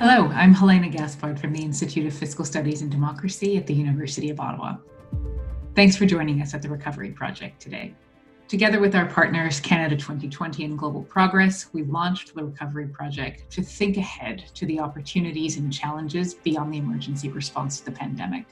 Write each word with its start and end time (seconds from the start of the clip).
Hello, 0.00 0.28
I'm 0.28 0.54
Helaina 0.54 0.90
Gaspard 0.90 1.38
from 1.38 1.52
the 1.52 1.62
Institute 1.62 2.06
of 2.06 2.14
Fiscal 2.14 2.42
Studies 2.42 2.80
and 2.80 2.90
Democracy 2.90 3.58
at 3.58 3.66
the 3.66 3.74
University 3.74 4.30
of 4.30 4.40
Ottawa. 4.40 4.78
Thanks 5.74 5.94
for 5.94 6.06
joining 6.06 6.40
us 6.40 6.54
at 6.54 6.62
the 6.62 6.70
Recovery 6.70 7.10
Project 7.10 7.60
today. 7.60 7.94
Together 8.48 8.80
with 8.80 8.94
our 8.94 9.04
partners, 9.04 9.60
Canada 9.60 9.94
2020 9.96 10.64
and 10.64 10.78
Global 10.78 11.02
Progress, 11.02 11.66
we 11.74 11.82
launched 11.82 12.34
the 12.34 12.42
Recovery 12.42 12.86
Project 12.86 13.50
to 13.50 13.60
think 13.60 13.98
ahead 13.98 14.42
to 14.54 14.64
the 14.64 14.80
opportunities 14.80 15.58
and 15.58 15.70
challenges 15.70 16.32
beyond 16.32 16.72
the 16.72 16.78
emergency 16.78 17.28
response 17.28 17.78
to 17.80 17.84
the 17.84 17.92
pandemic. 17.92 18.46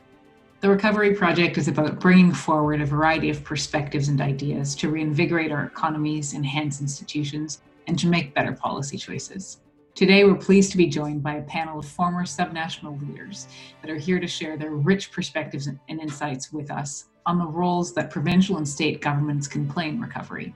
The 0.61 0.69
Recovery 0.69 1.15
Project 1.15 1.57
is 1.57 1.67
about 1.67 1.99
bringing 1.99 2.35
forward 2.35 2.83
a 2.83 2.85
variety 2.85 3.31
of 3.31 3.43
perspectives 3.43 4.09
and 4.09 4.21
ideas 4.21 4.75
to 4.75 4.91
reinvigorate 4.91 5.51
our 5.51 5.65
economies, 5.65 6.35
enhance 6.35 6.83
institutions, 6.83 7.63
and 7.87 7.99
to 7.99 8.07
make 8.07 8.35
better 8.35 8.53
policy 8.53 8.99
choices. 8.99 9.61
Today, 9.99 10.23
we're 10.23 10.37
pleased 10.37 10.71
to 10.71 10.77
be 10.77 10.87
joined 10.87 11.25
by 11.25 11.39
a 11.39 11.43
panel 11.43 11.81
of 11.81 11.85
former 11.85 12.23
subnational 12.23 13.05
leaders 13.05 13.49
that 13.83 13.91
are 13.91 13.97
here 13.97 14.21
to 14.21 14.29
share 14.29 14.57
their 14.57 14.71
rich 14.71 15.11
perspectives 15.11 15.67
and 15.67 15.81
insights 15.89 16.53
with 16.53 16.71
us 16.71 17.07
on 17.27 17.37
the 17.37 17.45
roles 17.45 17.93
that 17.95 18.09
provincial 18.09 18.59
and 18.59 18.69
state 18.69 19.01
governments 19.01 19.49
can 19.49 19.67
play 19.67 19.89
in 19.89 20.01
recovery. 20.01 20.55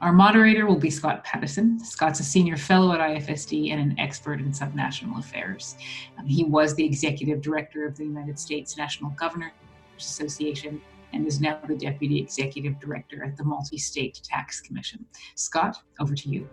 Our 0.00 0.12
moderator 0.12 0.66
will 0.66 0.74
be 0.74 0.90
Scott 0.90 1.22
Pattison. 1.22 1.78
Scott's 1.78 2.18
a 2.18 2.24
senior 2.24 2.56
fellow 2.56 2.92
at 2.92 2.98
IFSD 2.98 3.70
and 3.70 3.80
an 3.80 4.00
expert 4.00 4.40
in 4.40 4.50
subnational 4.50 5.20
affairs. 5.20 5.76
Um, 6.18 6.26
he 6.26 6.42
was 6.42 6.74
the 6.74 6.84
executive 6.84 7.40
director 7.40 7.86
of 7.86 7.96
the 7.96 8.02
United 8.02 8.40
States 8.40 8.76
National 8.76 9.12
Governors 9.12 9.52
Association 9.98 10.82
and 11.12 11.28
is 11.28 11.40
now 11.40 11.60
the 11.68 11.76
deputy 11.76 12.18
executive 12.18 12.80
director 12.80 13.22
at 13.22 13.36
the 13.36 13.44
Multi 13.44 13.78
State 13.78 14.20
Tax 14.24 14.60
Commission. 14.60 15.06
Scott, 15.36 15.76
over 16.00 16.16
to 16.16 16.28
you. 16.28 16.48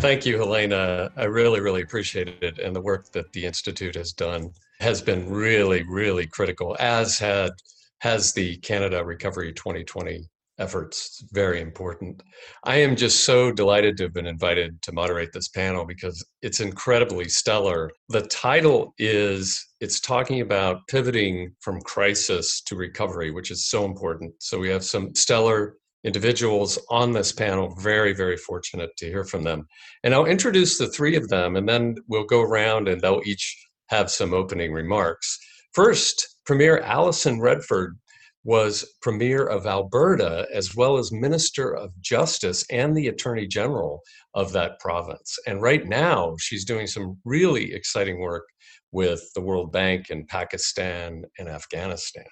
Thank 0.00 0.24
you, 0.24 0.38
Helaina. 0.38 1.10
I 1.16 1.24
really, 1.24 1.60
really 1.60 1.82
appreciate 1.82 2.40
it. 2.40 2.60
And 2.60 2.74
the 2.74 2.80
work 2.80 3.10
that 3.10 3.32
the 3.32 3.44
Institute 3.44 3.96
has 3.96 4.12
done 4.12 4.50
has 4.78 5.02
been 5.02 5.28
really, 5.28 5.82
really 5.82 6.26
critical, 6.26 6.76
as 6.78 7.18
had 7.18 7.50
has 7.98 8.32
the 8.32 8.58
Canada 8.58 9.04
Recovery 9.04 9.52
2020 9.52 10.24
efforts. 10.60 11.24
Very 11.32 11.60
important. 11.60 12.22
I 12.64 12.76
am 12.76 12.94
just 12.94 13.24
so 13.24 13.50
delighted 13.50 13.96
to 13.96 14.04
have 14.04 14.14
been 14.14 14.26
invited 14.26 14.80
to 14.82 14.92
moderate 14.92 15.32
this 15.32 15.48
panel 15.48 15.84
because 15.84 16.24
it's 16.42 16.60
incredibly 16.60 17.28
stellar. 17.28 17.90
The 18.08 18.22
title 18.22 18.94
is 18.98 19.66
it's 19.80 20.00
talking 20.00 20.40
about 20.40 20.86
pivoting 20.88 21.54
from 21.60 21.80
crisis 21.80 22.60
to 22.62 22.76
recovery, 22.76 23.32
which 23.32 23.50
is 23.50 23.66
so 23.68 23.84
important. 23.84 24.32
So 24.38 24.60
we 24.60 24.68
have 24.68 24.84
some 24.84 25.12
stellar 25.16 25.74
individuals 26.04 26.78
on 26.90 27.12
this 27.12 27.32
panel. 27.32 27.74
Very, 27.80 28.12
very 28.12 28.36
fortunate 28.36 28.90
to 28.98 29.06
hear 29.06 29.24
from 29.24 29.42
them. 29.42 29.66
And 30.04 30.14
I'll 30.14 30.26
introduce 30.26 30.78
the 30.78 30.88
three 30.88 31.16
of 31.16 31.28
them, 31.28 31.56
and 31.56 31.68
then 31.68 31.96
we'll 32.08 32.24
go 32.24 32.40
around 32.40 32.88
and 32.88 33.00
they'll 33.00 33.22
each 33.24 33.56
have 33.88 34.10
some 34.10 34.34
opening 34.34 34.72
remarks. 34.72 35.38
First, 35.72 36.36
Premier 36.46 36.80
Alison 36.80 37.40
Redford 37.40 37.98
was 38.44 38.94
Premier 39.02 39.46
of 39.46 39.66
Alberta 39.66 40.46
as 40.54 40.74
well 40.74 40.96
as 40.96 41.12
Minister 41.12 41.76
of 41.76 41.90
Justice 42.00 42.64
and 42.70 42.96
the 42.96 43.08
Attorney 43.08 43.46
General 43.46 44.00
of 44.34 44.52
that 44.52 44.78
province. 44.80 45.36
And 45.46 45.60
right 45.60 45.86
now, 45.86 46.36
she's 46.38 46.64
doing 46.64 46.86
some 46.86 47.18
really 47.24 47.74
exciting 47.74 48.20
work 48.20 48.44
with 48.92 49.22
the 49.34 49.42
World 49.42 49.72
Bank 49.72 50.10
in 50.10 50.26
Pakistan 50.26 51.24
and 51.38 51.48
Afghanistan. 51.48 52.24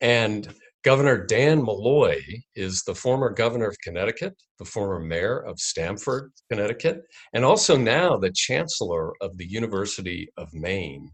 And 0.00 0.54
Governor 0.84 1.26
Dan 1.26 1.62
Malloy 1.62 2.20
is 2.56 2.82
the 2.82 2.94
former 2.94 3.30
governor 3.30 3.68
of 3.68 3.78
Connecticut, 3.84 4.34
the 4.58 4.64
former 4.64 4.98
mayor 4.98 5.38
of 5.38 5.60
Stamford, 5.60 6.32
Connecticut, 6.50 7.02
and 7.34 7.44
also 7.44 7.76
now 7.76 8.16
the 8.16 8.32
chancellor 8.32 9.12
of 9.20 9.38
the 9.38 9.46
University 9.46 10.28
of 10.36 10.52
Maine. 10.52 11.08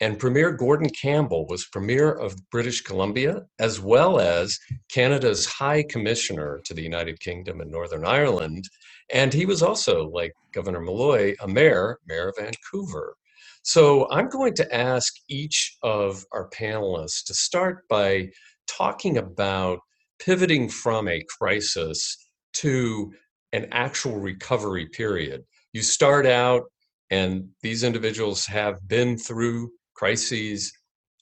And 0.00 0.18
Premier 0.18 0.50
Gordon 0.50 0.90
Campbell 0.90 1.46
was 1.46 1.66
Premier 1.66 2.14
of 2.14 2.36
British 2.50 2.80
Columbia, 2.80 3.46
as 3.60 3.80
well 3.80 4.18
as 4.18 4.58
Canada's 4.90 5.46
High 5.46 5.84
Commissioner 5.84 6.60
to 6.64 6.74
the 6.74 6.82
United 6.82 7.20
Kingdom 7.20 7.60
and 7.60 7.70
Northern 7.70 8.04
Ireland. 8.04 8.64
And 9.12 9.32
he 9.32 9.46
was 9.46 9.62
also, 9.62 10.08
like 10.08 10.32
Governor 10.52 10.80
Malloy, 10.80 11.36
a 11.40 11.46
mayor, 11.46 12.00
Mayor 12.08 12.30
of 12.30 12.36
Vancouver. 12.38 13.16
So 13.62 14.10
I'm 14.10 14.28
going 14.28 14.54
to 14.54 14.74
ask 14.74 15.14
each 15.28 15.76
of 15.82 16.24
our 16.32 16.48
panelists 16.50 17.24
to 17.26 17.34
start 17.34 17.88
by 17.88 18.30
talking 18.66 19.18
about 19.18 19.80
pivoting 20.18 20.68
from 20.68 21.08
a 21.08 21.22
crisis 21.38 22.16
to 22.54 23.12
an 23.52 23.68
actual 23.72 24.18
recovery 24.18 24.86
period. 24.86 25.42
You 25.72 25.82
start 25.82 26.26
out, 26.26 26.64
and 27.10 27.48
these 27.62 27.84
individuals 27.84 28.46
have 28.46 28.76
been 28.88 29.18
through 29.18 29.70
crises, 29.94 30.72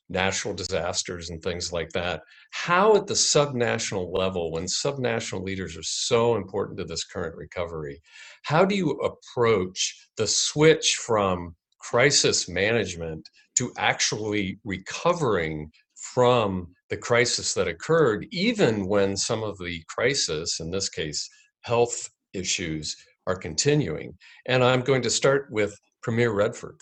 natural 0.09 0.54
disasters, 0.54 1.31
and 1.31 1.43
things 1.43 1.72
like 1.72 1.91
that. 1.91 2.22
How, 2.53 2.97
at 2.97 3.06
the 3.06 3.15
subnational 3.15 4.16
level, 4.16 4.53
when 4.53 4.65
subnational 4.65 5.44
leaders 5.44 5.77
are 5.77 5.83
so 5.83 6.37
important 6.37 6.78
to 6.78 6.84
this 6.84 7.04
current 7.04 7.37
recovery, 7.37 8.00
how 8.43 8.65
do 8.65 8.75
you 8.75 8.91
approach 8.91 10.09
the 10.16 10.27
switch 10.27 10.97
from 10.97 11.54
crisis 11.81 12.49
management 12.49 13.28
to 13.56 13.72
actually 13.77 14.59
recovering 14.65 15.71
from 16.12 16.74
the 16.94 17.00
crisis 17.00 17.55
that 17.55 17.66
occurred, 17.66 18.25
even 18.31 18.87
when 18.87 19.16
some 19.16 19.43
of 19.43 19.59
the 19.59 19.82
crisis, 19.88 20.60
in 20.60 20.71
this 20.71 20.88
case, 20.88 21.28
health 21.62 22.09
issues, 22.34 22.97
are 23.27 23.34
continuing. 23.34 24.16
And 24.47 24.62
I'm 24.62 24.82
going 24.82 25.03
to 25.03 25.10
start 25.10 25.49
with 25.50 25.77
Premier 26.04 26.31
Redford. 26.31 26.81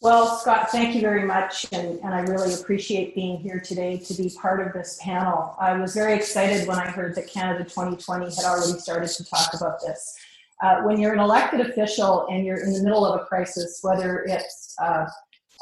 Well, 0.00 0.38
Scott, 0.38 0.70
thank 0.70 0.94
you 0.94 1.02
very 1.02 1.24
much. 1.24 1.66
And, 1.72 1.98
and 2.00 2.14
I 2.14 2.20
really 2.20 2.54
appreciate 2.54 3.14
being 3.14 3.36
here 3.36 3.60
today 3.60 3.98
to 3.98 4.14
be 4.14 4.32
part 4.40 4.66
of 4.66 4.72
this 4.72 4.98
panel. 5.02 5.54
I 5.60 5.76
was 5.76 5.92
very 5.92 6.14
excited 6.14 6.66
when 6.66 6.78
I 6.78 6.86
heard 6.86 7.14
that 7.16 7.28
Canada 7.28 7.64
2020 7.64 8.34
had 8.34 8.46
already 8.46 8.78
started 8.78 9.10
to 9.10 9.24
talk 9.26 9.52
about 9.52 9.78
this. 9.82 10.16
Uh, 10.62 10.80
when 10.84 10.98
you're 10.98 11.12
an 11.12 11.20
elected 11.20 11.60
official 11.60 12.26
and 12.30 12.46
you're 12.46 12.64
in 12.64 12.72
the 12.72 12.82
middle 12.82 13.04
of 13.04 13.20
a 13.20 13.24
crisis, 13.26 13.80
whether 13.82 14.24
it's 14.26 14.74
uh, 14.82 15.04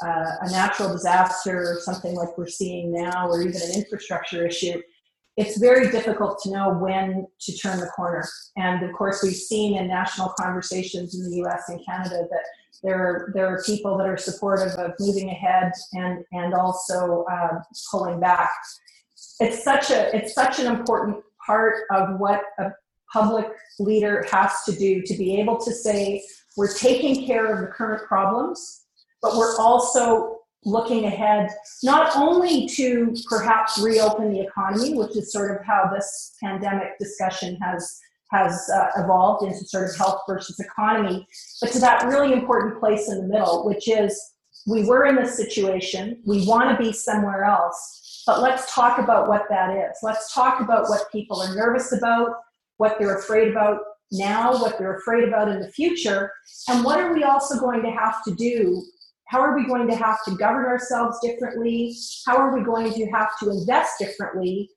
uh, 0.03 0.35
a 0.41 0.51
natural 0.51 0.91
disaster, 0.91 1.77
something 1.81 2.15
like 2.15 2.37
we're 2.37 2.47
seeing 2.47 2.91
now, 2.91 3.27
or 3.27 3.41
even 3.41 3.61
an 3.61 3.71
infrastructure 3.75 4.45
issue, 4.45 4.81
it's 5.35 5.57
very 5.57 5.89
difficult 5.89 6.39
to 6.43 6.51
know 6.51 6.73
when 6.73 7.25
to 7.41 7.57
turn 7.57 7.79
the 7.79 7.87
corner. 7.87 8.23
And 8.55 8.83
of 8.83 8.93
course, 8.93 9.23
we've 9.23 9.35
seen 9.35 9.77
in 9.77 9.87
national 9.87 10.29
conversations 10.39 11.15
in 11.15 11.29
the 11.29 11.47
US 11.47 11.69
and 11.69 11.83
Canada 11.85 12.27
that 12.29 12.43
there 12.83 12.99
are, 12.99 13.31
there 13.33 13.47
are 13.47 13.63
people 13.63 13.97
that 13.97 14.07
are 14.07 14.17
supportive 14.17 14.73
of 14.73 14.91
moving 14.99 15.29
ahead 15.29 15.71
and, 15.93 16.23
and 16.33 16.53
also 16.53 17.25
uh, 17.31 17.59
pulling 17.89 18.19
back. 18.19 18.51
It's 19.39 19.63
such, 19.63 19.89
a, 19.89 20.15
it's 20.15 20.35
such 20.35 20.59
an 20.59 20.67
important 20.67 21.17
part 21.45 21.75
of 21.91 22.19
what 22.19 22.43
a 22.59 22.71
public 23.11 23.47
leader 23.79 24.25
has 24.31 24.63
to 24.65 24.73
do 24.73 25.01
to 25.01 25.17
be 25.17 25.39
able 25.39 25.57
to 25.57 25.71
say, 25.71 26.23
we're 26.57 26.73
taking 26.73 27.25
care 27.25 27.51
of 27.51 27.61
the 27.61 27.67
current 27.67 28.07
problems 28.07 28.82
but 29.23 29.35
we're 29.37 29.57
also 29.57 30.37
looking 30.65 31.05
ahead 31.05 31.49
not 31.81 32.15
only 32.15 32.67
to 32.67 33.15
perhaps 33.27 33.79
reopen 33.79 34.31
the 34.31 34.41
economy, 34.41 34.93
which 34.93 35.17
is 35.17 35.31
sort 35.31 35.51
of 35.59 35.65
how 35.65 35.89
this 35.93 36.35
pandemic 36.41 36.99
discussion 36.99 37.57
has 37.61 37.99
has 38.31 38.67
uh, 38.73 38.87
evolved 38.97 39.45
into 39.45 39.63
sort 39.65 39.87
of 39.87 39.95
health 39.95 40.21
versus 40.27 40.59
economy, 40.59 41.27
but 41.61 41.71
to 41.71 41.79
that 41.79 42.03
really 42.07 42.33
important 42.33 42.79
place 42.79 43.07
in 43.07 43.17
the 43.21 43.27
middle, 43.27 43.63
which 43.63 43.87
is 43.87 44.19
we 44.65 44.83
were 44.83 45.05
in 45.05 45.15
this 45.15 45.37
situation, 45.37 46.19
we 46.25 46.43
want 46.47 46.75
to 46.75 46.83
be 46.83 46.91
somewhere 46.91 47.43
else, 47.43 48.23
but 48.25 48.41
let's 48.41 48.73
talk 48.73 48.97
about 48.97 49.27
what 49.27 49.43
that 49.49 49.69
is. 49.77 49.97
Let's 50.01 50.33
talk 50.33 50.61
about 50.61 50.89
what 50.89 51.11
people 51.11 51.41
are 51.41 51.53
nervous 51.53 51.91
about, 51.91 52.31
what 52.77 52.97
they're 52.97 53.19
afraid 53.19 53.49
about 53.49 53.77
now, 54.11 54.53
what 54.53 54.79
they're 54.79 54.95
afraid 54.95 55.27
about 55.27 55.49
in 55.49 55.59
the 55.59 55.71
future, 55.71 56.31
and 56.69 56.83
what 56.83 56.99
are 56.99 57.13
we 57.13 57.23
also 57.23 57.59
going 57.59 57.83
to 57.83 57.91
have 57.91 58.23
to 58.23 58.33
do 58.33 58.83
how 59.33 59.41
are 59.41 59.57
we 59.57 59.65
going 59.65 59.87
to 59.87 59.95
have 59.95 60.23
to 60.23 60.35
govern 60.35 60.65
ourselves 60.65 61.17
differently? 61.23 61.95
How 62.27 62.37
are 62.37 62.55
we 62.55 62.63
going 62.63 62.93
to 62.93 63.05
have 63.07 63.29
to 63.39 63.49
invest 63.49 63.97
differently 63.97 64.69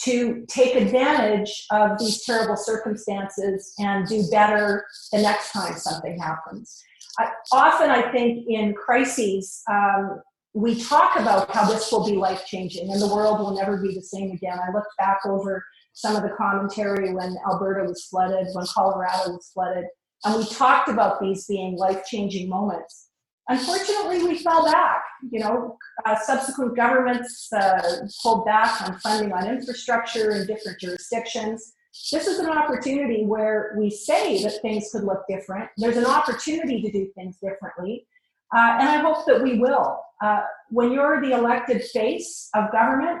to 0.00 0.44
take 0.46 0.74
advantage 0.74 1.66
of 1.70 1.98
these 1.98 2.22
terrible 2.22 2.56
circumstances 2.56 3.72
and 3.78 4.06
do 4.06 4.28
better 4.30 4.84
the 5.10 5.22
next 5.22 5.52
time 5.52 5.74
something 5.78 6.20
happens? 6.20 6.84
I, 7.18 7.30
often, 7.50 7.88
I 7.88 8.12
think 8.12 8.46
in 8.46 8.74
crises, 8.74 9.62
um, 9.70 10.20
we 10.52 10.82
talk 10.82 11.18
about 11.18 11.50
how 11.50 11.66
this 11.66 11.90
will 11.90 12.04
be 12.04 12.16
life 12.16 12.44
changing 12.44 12.92
and 12.92 13.00
the 13.00 13.08
world 13.08 13.38
will 13.38 13.56
never 13.56 13.78
be 13.78 13.94
the 13.94 14.02
same 14.02 14.32
again. 14.32 14.58
I 14.58 14.70
looked 14.70 14.94
back 14.98 15.20
over 15.24 15.64
some 15.94 16.14
of 16.14 16.22
the 16.22 16.36
commentary 16.36 17.14
when 17.14 17.38
Alberta 17.50 17.84
was 17.84 18.04
flooded, 18.04 18.48
when 18.52 18.66
Colorado 18.66 19.30
was 19.30 19.50
flooded, 19.54 19.86
and 20.24 20.36
we 20.36 20.46
talked 20.46 20.90
about 20.90 21.22
these 21.22 21.46
being 21.46 21.78
life 21.78 22.04
changing 22.04 22.50
moments. 22.50 23.08
Unfortunately, 23.48 24.24
we 24.24 24.38
fell 24.38 24.64
back. 24.64 25.02
You 25.30 25.40
know, 25.40 25.78
uh, 26.06 26.16
subsequent 26.24 26.76
governments 26.76 27.52
uh, 27.52 28.06
pulled 28.22 28.44
back 28.44 28.80
on 28.82 28.98
funding 29.00 29.32
on 29.32 29.46
infrastructure 29.46 30.30
in 30.32 30.46
different 30.46 30.80
jurisdictions. 30.80 31.74
This 32.10 32.26
is 32.26 32.38
an 32.38 32.48
opportunity 32.48 33.24
where 33.24 33.76
we 33.78 33.90
say 33.90 34.42
that 34.42 34.60
things 34.62 34.88
could 34.90 35.04
look 35.04 35.24
different. 35.28 35.70
There's 35.76 35.96
an 35.96 36.06
opportunity 36.06 36.82
to 36.82 36.90
do 36.90 37.06
things 37.14 37.36
differently. 37.36 38.06
Uh, 38.54 38.78
and 38.80 38.88
I 38.88 38.96
hope 38.96 39.26
that 39.26 39.42
we 39.42 39.58
will. 39.58 40.00
Uh, 40.22 40.42
when 40.70 40.92
you're 40.92 41.20
the 41.20 41.32
elected 41.32 41.82
face 41.84 42.48
of 42.54 42.72
government, 42.72 43.20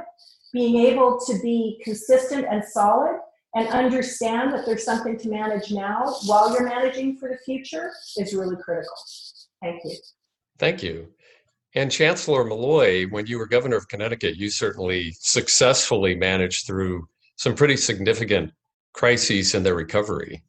being 0.52 0.76
able 0.86 1.20
to 1.26 1.38
be 1.42 1.80
consistent 1.84 2.46
and 2.48 2.64
solid 2.64 3.18
and 3.54 3.68
understand 3.68 4.52
that 4.52 4.64
there's 4.66 4.84
something 4.84 5.18
to 5.18 5.28
manage 5.28 5.70
now 5.70 6.14
while 6.26 6.52
you're 6.52 6.68
managing 6.68 7.16
for 7.16 7.28
the 7.28 7.38
future 7.44 7.92
is 8.16 8.34
really 8.34 8.56
critical. 8.56 8.94
Thank 9.64 9.82
you. 9.84 9.96
Thank 10.58 10.82
you. 10.82 11.08
And 11.74 11.90
Chancellor 11.90 12.44
Malloy, 12.44 13.06
when 13.06 13.26
you 13.26 13.38
were 13.38 13.46
governor 13.46 13.76
of 13.76 13.88
Connecticut, 13.88 14.36
you 14.36 14.50
certainly 14.50 15.16
successfully 15.18 16.14
managed 16.14 16.66
through 16.66 17.08
some 17.36 17.54
pretty 17.54 17.76
significant 17.76 18.52
crises 18.92 19.54
in 19.54 19.62
their 19.62 19.74
recovery. 19.74 20.42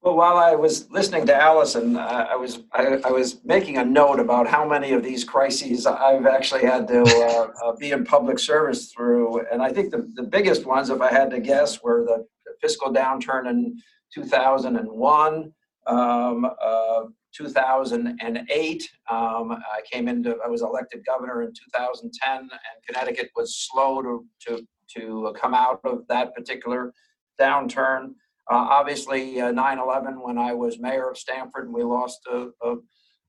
Well, 0.00 0.16
while 0.16 0.36
I 0.36 0.54
was 0.54 0.88
listening 0.90 1.26
to 1.26 1.34
Alison, 1.34 1.96
uh, 1.96 2.26
I 2.30 2.36
was 2.36 2.60
I, 2.72 2.84
I, 3.04 3.10
was 3.10 3.44
making 3.44 3.78
a 3.78 3.84
note 3.84 4.18
about 4.18 4.48
how 4.48 4.68
many 4.68 4.92
of 4.92 5.02
these 5.02 5.22
crises 5.22 5.86
I've 5.86 6.26
actually 6.26 6.62
had 6.62 6.88
to 6.88 7.02
uh, 7.02 7.68
uh, 7.68 7.76
be 7.76 7.92
in 7.92 8.04
public 8.04 8.40
service 8.40 8.90
through, 8.92 9.46
and 9.52 9.62
I 9.62 9.72
think 9.72 9.92
the, 9.92 10.10
the 10.14 10.24
biggest 10.24 10.66
ones, 10.66 10.90
if 10.90 11.00
I 11.00 11.12
had 11.12 11.30
to 11.30 11.40
guess, 11.40 11.82
were 11.84 12.04
the 12.04 12.26
fiscal 12.60 12.92
downturn 12.92 13.48
in 13.48 13.80
2001, 14.12 15.52
um, 15.86 16.50
uh, 16.60 17.02
2008. 17.36 18.90
Um, 19.10 19.52
I 19.52 19.80
came 19.90 20.08
into 20.08 20.36
I 20.44 20.48
was 20.48 20.62
elected 20.62 21.04
governor 21.06 21.42
in 21.42 21.48
2010, 21.48 22.38
and 22.38 22.50
Connecticut 22.86 23.30
was 23.36 23.56
slow 23.56 24.02
to 24.02 24.24
to 24.46 24.66
to 24.96 25.34
come 25.40 25.54
out 25.54 25.80
of 25.84 26.06
that 26.08 26.34
particular 26.34 26.92
downturn. 27.40 28.14
Uh, 28.50 28.66
obviously, 28.70 29.40
uh, 29.40 29.52
9/11 29.52 30.22
when 30.22 30.38
I 30.38 30.52
was 30.52 30.78
mayor 30.78 31.10
of 31.10 31.16
Stamford, 31.16 31.66
and 31.66 31.74
we 31.74 31.84
lost 31.84 32.20
a, 32.30 32.48
a, 32.62 32.76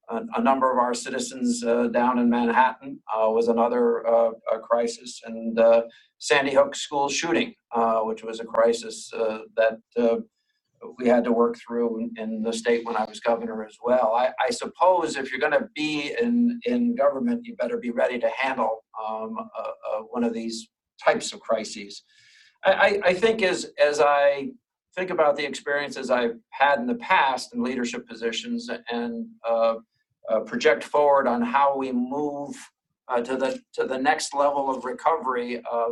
a 0.10 0.42
number 0.42 0.72
of 0.72 0.78
our 0.80 0.94
citizens 0.94 1.64
uh, 1.64 1.88
down 1.88 2.20
in 2.20 2.30
Manhattan 2.30 3.00
uh, 3.16 3.30
was 3.30 3.48
another 3.48 4.06
uh, 4.08 4.32
crisis, 4.62 5.22
and 5.26 5.60
uh, 5.60 5.84
Sandy 6.18 6.54
Hook 6.54 6.76
school 6.76 7.10
shooting, 7.10 7.54
which 8.04 8.24
was 8.24 8.40
a 8.40 8.46
crisis 8.46 9.10
that 9.56 9.80
we 10.98 11.08
had 11.08 11.24
to 11.24 11.32
work 11.32 11.58
through 11.58 12.00
in, 12.00 12.14
in, 12.18 12.42
the 12.44 12.54
state 12.54 12.86
when 12.86 12.96
I 12.96 13.06
was 13.06 13.20
governor 13.20 13.66
as 13.66 13.78
well. 13.84 14.14
I, 14.16 14.32
I 14.46 14.50
suppose 14.52 15.16
if 15.16 15.32
you're 15.32 15.40
going 15.40 15.60
to 15.60 15.70
be 15.76 16.16
in 16.22 16.60
in 16.66 16.96
government, 16.96 17.46
you 17.46 17.56
better 17.56 17.78
be 17.78 17.92
ready 17.92 18.20
to 18.20 18.30
handle 18.38 18.84
um, 19.02 19.36
one 20.10 20.24
of 20.24 20.34
these 20.34 20.70
types 21.04 21.34
of 21.34 21.40
crises. 21.40 22.04
I, 22.66 23.02
I 23.04 23.14
think 23.14 23.42
as 23.42 23.72
as 23.78 24.00
I 24.00 24.50
think 24.96 25.10
about 25.10 25.36
the 25.36 25.46
experiences 25.46 26.10
I've 26.10 26.38
had 26.52 26.80
in 26.80 26.88
the 26.88 26.96
past 26.96 27.54
in 27.54 27.64
leadership 27.64 28.08
positions 28.08 28.70
and 28.92 29.28
uh, 29.48 29.76
uh, 30.30 30.40
project 30.42 30.84
forward 30.84 31.28
on 31.28 31.42
how 31.42 31.76
we 31.76 31.92
move 31.92 32.56
uh, 33.08 33.22
to 33.22 33.36
the 33.36 33.60
to 33.74 33.86
the 33.86 33.98
next 33.98 34.34
level 34.34 34.70
of 34.70 34.86
recovery 34.86 35.62
uh, 35.70 35.88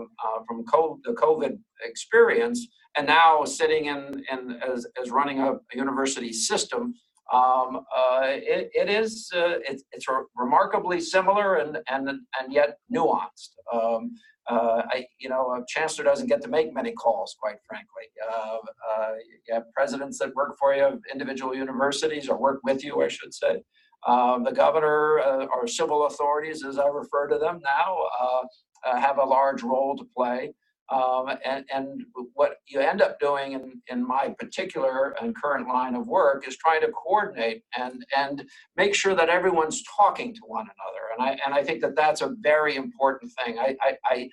from 0.48 0.64
the 1.04 1.14
COVID 1.14 1.60
experience, 1.84 2.68
and 2.96 3.08
now 3.08 3.44
sitting 3.46 3.86
in, 3.86 4.24
in 4.32 4.60
as, 4.62 4.86
as 5.02 5.12
running 5.12 5.40
a, 5.40 5.54
a 5.54 5.60
university 5.76 6.34
system. 6.34 6.94
Um, 7.34 7.86
uh, 7.96 8.24
it, 8.24 8.70
it 8.74 8.90
is 8.90 9.30
uh, 9.34 9.60
it, 9.60 9.82
it's 9.94 10.06
remarkably 10.36 11.00
similar 11.00 11.56
and 11.56 11.78
and 11.90 12.10
and 12.10 12.52
yet 12.52 12.78
nuanced. 12.94 13.52
Um, 13.72 14.12
uh, 14.50 14.82
I, 14.92 15.06
you 15.20 15.30
know, 15.30 15.52
a 15.54 15.64
chancellor 15.68 16.04
doesn't 16.04 16.28
get 16.28 16.42
to 16.42 16.50
make 16.50 16.74
many 16.74 16.92
calls, 16.92 17.36
quite 17.40 17.58
frankly. 17.66 18.04
Uh, 18.30 18.58
uh, 18.90 19.12
you 19.48 19.54
have 19.54 19.72
presidents 19.74 20.20
that 20.20 20.36
work 20.36 20.58
for 20.60 20.74
you, 20.74 21.00
individual 21.12 21.56
universities, 21.56 22.28
or 22.28 22.38
work 22.38 22.60
with 22.64 22.84
you, 22.84 23.02
I 23.02 23.08
should 23.08 23.34
say. 23.34 23.64
Um, 24.08 24.44
the 24.44 24.52
governor 24.52 25.20
uh, 25.20 25.46
or 25.46 25.68
civil 25.68 26.08
authorities, 26.08 26.66
as 26.66 26.80
I 26.80 26.88
refer 26.88 27.28
to 27.28 27.38
them 27.38 27.62
now, 27.64 27.98
uh, 28.20 29.00
have 29.00 29.20
a 29.20 29.24
large 29.24 29.62
role 29.64 29.96
to 29.98 30.06
play. 30.18 30.54
Um, 30.92 31.30
and, 31.46 31.64
and 31.74 32.04
what 32.34 32.58
you 32.68 32.82
end 32.82 33.02
up 33.02 33.18
doing 33.20 33.54
in, 33.54 33.82
in 33.88 34.06
my 34.06 34.36
particular 34.38 35.16
and 35.22 35.34
current 35.34 35.70
line 35.70 35.96
of 35.96 36.08
work 36.08 36.46
is 36.48 36.58
trying 36.58 36.82
to 36.82 36.92
coordinate 36.92 37.64
and, 37.78 38.06
and 38.16 38.44
make 38.76 38.94
sure 38.94 39.16
that 39.16 39.30
everyone's 39.30 39.82
talking 39.84 40.34
to 40.36 40.42
one 40.46 40.66
another. 40.66 41.06
And 41.18 41.30
I, 41.30 41.40
and 41.46 41.56
I 41.56 41.64
think 41.64 41.82
that 41.82 41.96
that's 41.96 42.20
a 42.22 42.36
very 42.42 42.76
important 42.76 43.32
thing. 43.44 43.58
I, 43.58 43.78
I, 43.82 44.30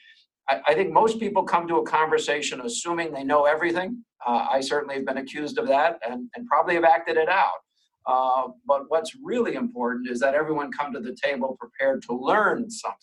I, 0.50 0.60
I 0.66 0.74
think 0.74 0.92
most 0.92 1.20
people 1.20 1.44
come 1.44 1.68
to 1.68 1.76
a 1.76 1.86
conversation 1.86 2.60
assuming 2.62 3.12
they 3.12 3.24
know 3.24 3.44
everything. 3.44 4.02
Uh, 4.26 4.48
I 4.50 4.60
certainly 4.60 4.96
have 4.96 5.06
been 5.06 5.18
accused 5.18 5.58
of 5.58 5.68
that 5.68 6.00
and, 6.08 6.28
and 6.34 6.46
probably 6.48 6.74
have 6.74 6.84
acted 6.84 7.16
it 7.16 7.28
out. 7.28 7.60
Uh, 8.04 8.48
but 8.66 8.84
what's 8.88 9.12
really 9.22 9.54
important 9.54 10.08
is 10.08 10.18
that 10.18 10.34
everyone 10.34 10.72
come 10.72 10.92
to 10.92 11.00
the 11.00 11.14
table 11.22 11.56
prepared 11.60 12.02
to 12.02 12.14
learn 12.14 12.68
something. 12.68 12.98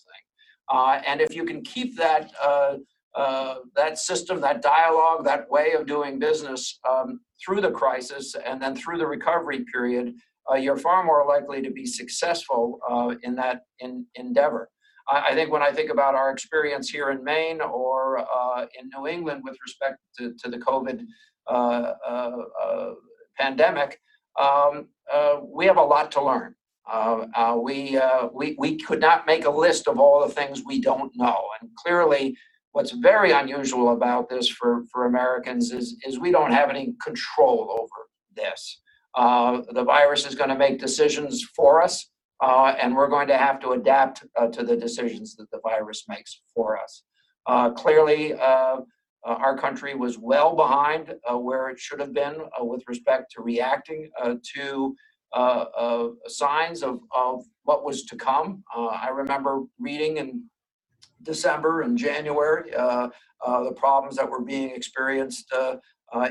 Uh, 0.68 1.00
and 1.08 1.22
if 1.22 1.36
you 1.36 1.46
can 1.46 1.62
keep 1.62 1.96
that 1.96 2.32
uh, 3.16 3.56
that 3.76 3.98
system, 3.98 4.42
that 4.42 4.62
dialogue, 4.62 5.24
that 5.24 5.50
way 5.50 5.74
of 5.74 5.86
doing 5.86 6.20
business 6.20 6.80
um, 6.90 7.20
through 7.44 7.62
the 7.62 7.72
crisis 7.72 8.36
and 8.46 8.62
then 8.62 8.76
through 8.76 8.98
the 8.98 9.08
recovery 9.08 9.66
period, 9.72 10.14
uh, 10.52 10.56
you're 10.56 10.78
far 10.78 11.04
more 11.04 11.26
likely 11.26 11.62
to 11.62 11.72
be 11.72 11.86
successful 11.86 12.80
uh, 12.90 13.16
in 13.24 13.36
that 13.36 13.62
in, 13.80 14.06
endeavor. 14.16 14.70
I, 15.08 15.28
I, 15.30 15.34
think 15.34 15.52
when 15.52 15.62
I 15.62 15.72
think 15.72 15.92
about 15.92 16.14
our 16.14 16.32
experience 16.32 16.90
here 16.90 17.10
in 17.12 17.24
Maine 17.24 17.62
or 17.62 18.20
uh, 18.20 18.66
in 18.80 18.90
New 18.96 19.08
England 19.08 19.42
with 19.44 19.58
respect 19.64 19.98
to, 20.20 20.34
to 20.44 20.50
the 20.50 20.58
COVID 20.58 21.06
uh, 21.48 21.94
pandemic, 23.38 24.00
um, 24.40 24.88
we 25.44 25.66
have 25.66 25.78
a 25.78 25.82
lot 25.82 26.12
to 26.12 26.24
learn. 26.24 26.56
Uh, 26.88 27.26
uh, 27.36 27.58
we, 27.60 27.98
uh, 27.98 28.28
we, 28.32 28.56
we 28.60 28.78
could 28.78 29.02
not 29.02 29.26
make 29.26 29.46
a 29.46 29.50
list 29.50 29.88
of 29.88 30.00
all 30.00 30.26
the 30.26 30.34
things 30.34 30.62
we 30.66 30.80
don't 30.80 31.12
know. 31.16 31.44
And 31.60 31.70
clearly, 31.76 32.38
what's 32.76 32.92
very 32.92 33.32
unusual 33.32 33.94
about 33.94 34.28
this 34.28 34.50
for, 34.50 34.84
for 34.92 35.06
Americans 35.06 35.72
is, 35.72 35.96
is 36.06 36.20
we 36.20 36.30
don't 36.30 36.52
have 36.52 36.70
any 36.70 36.94
control 37.02 37.74
over 37.80 38.02
this. 38.36 38.82
Uh, 39.16 39.62
the 39.70 39.84
virus 39.84 40.26
is 40.26 40.36
going 40.36 40.50
to 40.50 40.58
make 40.58 40.78
decisions 40.78 41.42
for 41.56 41.82
us, 41.82 42.12
uh, 42.44 42.76
and 42.82 42.94
we're 42.94 43.08
going 43.08 43.30
to 43.30 43.38
have 43.38 43.62
to 43.62 43.70
adapt 43.70 44.26
uh, 44.38 44.48
to 44.48 44.62
the 44.62 44.76
decisions 44.76 45.38
that 45.38 45.50
the 45.52 45.60
virus 45.64 46.04
makes 46.10 46.42
for 46.54 46.78
us. 46.78 47.04
Uh, 47.46 47.70
clearly, 47.72 48.34
uh, 48.34 48.42
uh, 48.44 48.80
our 49.24 49.58
country 49.58 49.96
was 49.96 50.18
well 50.18 50.54
behind 50.54 51.14
where 51.32 51.70
it 51.70 51.80
should 51.80 52.02
have 52.02 52.12
been 52.12 52.36
with 52.60 52.84
respect 52.90 53.32
to 53.32 53.42
reacting 53.42 54.10
to 54.54 54.94
signs 56.28 56.84
of, 56.84 57.00
of 57.16 57.42
what 57.64 57.86
was 57.86 58.04
to 58.04 58.18
come. 58.18 58.66
I 58.76 59.08
remember 59.08 59.62
reading 59.80 60.20
and 60.20 60.42
December 61.26 61.82
and 61.82 61.98
January, 61.98 62.74
uh, 62.74 63.10
uh, 63.46 63.64
the 63.64 63.74
problems 63.74 64.16
that 64.16 64.30
were 64.30 64.42
being 64.42 64.70
experienced 64.72 65.52
uh, 65.54 65.78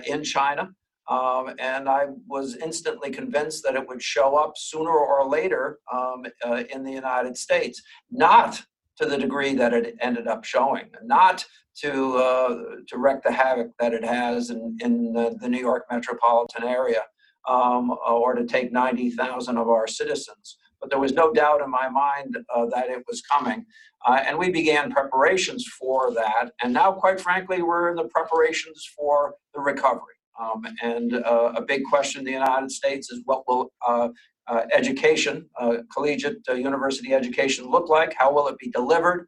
in 0.06 0.24
China. 0.24 0.70
Um, 1.08 1.54
and 1.58 1.88
I 1.88 2.06
was 2.26 2.56
instantly 2.56 3.10
convinced 3.10 3.62
that 3.64 3.74
it 3.74 3.86
would 3.86 4.02
show 4.02 4.36
up 4.36 4.56
sooner 4.56 4.90
or 4.90 5.28
later 5.28 5.80
um, 5.92 6.24
uh, 6.44 6.64
in 6.72 6.82
the 6.82 6.92
United 6.92 7.36
States, 7.36 7.82
not 8.10 8.62
to 8.96 9.06
the 9.06 9.18
degree 9.18 9.54
that 9.54 9.74
it 9.74 9.96
ended 10.00 10.26
up 10.26 10.44
showing, 10.44 10.86
not 11.02 11.44
to 11.82 12.16
uh, 12.16 12.48
to 12.86 12.98
wreak 12.98 13.22
the 13.22 13.32
havoc 13.32 13.72
that 13.80 13.92
it 13.92 14.04
has 14.04 14.50
in, 14.50 14.78
in 14.80 15.12
the, 15.12 15.36
the 15.40 15.48
New 15.48 15.58
York 15.58 15.84
metropolitan 15.90 16.64
area, 16.64 17.02
um, 17.48 17.94
or 18.08 18.34
to 18.34 18.46
take 18.46 18.72
90,000 18.72 19.58
of 19.58 19.68
our 19.68 19.86
citizens 19.86 20.56
but 20.84 20.90
there 20.90 21.00
was 21.00 21.14
no 21.14 21.32
doubt 21.32 21.62
in 21.62 21.70
my 21.70 21.88
mind 21.88 22.36
uh, 22.54 22.66
that 22.66 22.90
it 22.90 23.02
was 23.08 23.22
coming. 23.22 23.64
Uh, 24.06 24.20
and 24.26 24.36
we 24.36 24.50
began 24.50 24.92
preparations 24.92 25.66
for 25.66 26.12
that. 26.12 26.50
And 26.62 26.74
now, 26.74 26.92
quite 26.92 27.18
frankly, 27.18 27.62
we're 27.62 27.88
in 27.88 27.96
the 27.96 28.04
preparations 28.04 28.86
for 28.94 29.32
the 29.54 29.60
recovery. 29.60 30.12
Um, 30.38 30.66
and 30.82 31.14
uh, 31.14 31.52
a 31.56 31.62
big 31.62 31.84
question 31.84 32.18
in 32.18 32.26
the 32.26 32.32
United 32.32 32.70
States 32.70 33.10
is 33.10 33.22
what 33.24 33.48
will 33.48 33.72
uh, 33.86 34.10
uh, 34.46 34.66
education, 34.74 35.48
uh, 35.58 35.76
collegiate 35.90 36.46
university 36.48 37.14
education, 37.14 37.64
look 37.70 37.88
like? 37.88 38.12
How 38.14 38.30
will 38.30 38.46
it 38.48 38.58
be 38.58 38.70
delivered? 38.70 39.26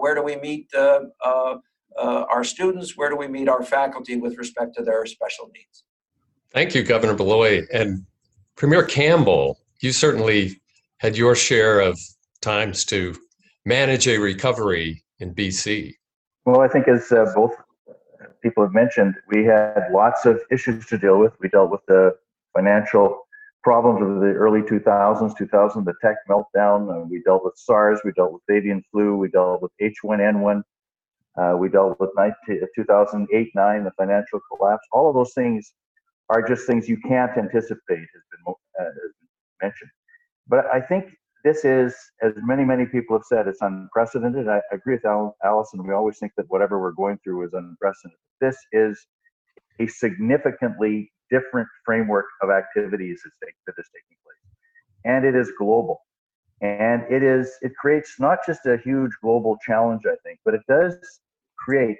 where 0.00 0.16
do 0.16 0.24
we 0.24 0.34
meet 0.34 0.68
our 0.74 2.42
students? 2.42 2.96
Where 2.96 3.08
do 3.08 3.14
we 3.14 3.28
meet 3.28 3.48
our 3.48 3.62
faculty 3.62 4.16
with 4.16 4.36
respect 4.36 4.74
to 4.78 4.82
their 4.82 5.06
special 5.06 5.48
needs? 5.54 5.84
Thank 6.50 6.74
you, 6.74 6.82
Governor 6.82 7.14
Malloy. 7.14 7.64
And 7.72 8.04
Premier 8.56 8.82
Campbell, 8.82 9.60
you 9.78 9.92
certainly 9.92 10.60
had 10.98 11.16
your 11.16 11.34
share 11.34 11.80
of 11.80 11.98
times 12.40 12.84
to 12.86 13.14
manage 13.64 14.08
a 14.08 14.18
recovery 14.18 15.02
in 15.20 15.34
BC? 15.34 15.94
Well, 16.44 16.60
I 16.60 16.68
think 16.68 16.88
as 16.88 17.10
uh, 17.12 17.32
both 17.34 17.54
people 18.42 18.62
have 18.64 18.72
mentioned, 18.72 19.14
we 19.28 19.44
had 19.44 19.88
lots 19.92 20.26
of 20.26 20.40
issues 20.50 20.86
to 20.86 20.98
deal 20.98 21.18
with. 21.18 21.32
We 21.40 21.48
dealt 21.48 21.70
with 21.70 21.84
the 21.86 22.16
financial 22.54 23.26
problems 23.62 24.00
of 24.00 24.20
the 24.20 24.34
early 24.34 24.62
2000s, 24.62 25.36
2000, 25.36 25.84
the 25.84 25.94
tech 26.00 26.16
meltdown. 26.28 26.90
Uh, 26.90 27.04
we 27.04 27.22
dealt 27.22 27.44
with 27.44 27.54
SARS, 27.56 28.00
we 28.04 28.12
dealt 28.12 28.32
with 28.32 28.42
avian 28.50 28.82
flu, 28.90 29.16
we 29.16 29.28
dealt 29.28 29.62
with 29.62 29.72
H1N1. 29.80 30.62
Uh, 31.36 31.56
we 31.56 31.68
dealt 31.68 32.00
with 32.00 32.10
19, 32.16 32.62
2008 32.74 33.50
9, 33.54 33.84
the 33.84 33.90
financial 33.92 34.40
collapse. 34.50 34.86
All 34.92 35.08
of 35.08 35.14
those 35.14 35.34
things 35.34 35.72
are 36.30 36.42
just 36.42 36.66
things 36.66 36.88
you 36.88 36.96
can't 36.96 37.36
anticipate, 37.36 37.98
has 37.98 38.24
been, 38.30 38.54
uh, 38.80 38.84
has 38.84 38.92
been 38.94 39.28
mentioned. 39.62 39.90
But 40.48 40.66
I 40.72 40.80
think 40.80 41.10
this 41.44 41.64
is, 41.64 41.94
as 42.22 42.32
many, 42.38 42.64
many 42.64 42.86
people 42.86 43.16
have 43.16 43.24
said, 43.24 43.46
it's 43.46 43.60
unprecedented. 43.60 44.48
I 44.48 44.60
agree 44.72 44.94
with 44.94 45.04
Al- 45.04 45.36
Alison. 45.44 45.86
We 45.86 45.94
always 45.94 46.18
think 46.18 46.32
that 46.36 46.46
whatever 46.48 46.80
we're 46.80 46.92
going 46.92 47.18
through 47.22 47.46
is 47.46 47.52
unprecedented. 47.52 48.18
This 48.40 48.56
is 48.72 49.06
a 49.80 49.86
significantly 49.86 51.12
different 51.30 51.68
framework 51.84 52.26
of 52.42 52.50
activities 52.50 53.22
that 53.22 53.74
is 53.78 53.88
taking 53.94 54.16
place. 54.24 54.56
And 55.04 55.24
it 55.24 55.36
is 55.36 55.52
global. 55.58 56.00
And 56.60 57.04
it 57.08 57.22
is, 57.22 57.52
it 57.62 57.72
creates 57.76 58.18
not 58.18 58.38
just 58.44 58.66
a 58.66 58.78
huge 58.78 59.12
global 59.22 59.56
challenge, 59.64 60.02
I 60.06 60.16
think, 60.24 60.40
but 60.44 60.54
it 60.54 60.62
does 60.68 60.96
create 61.56 61.98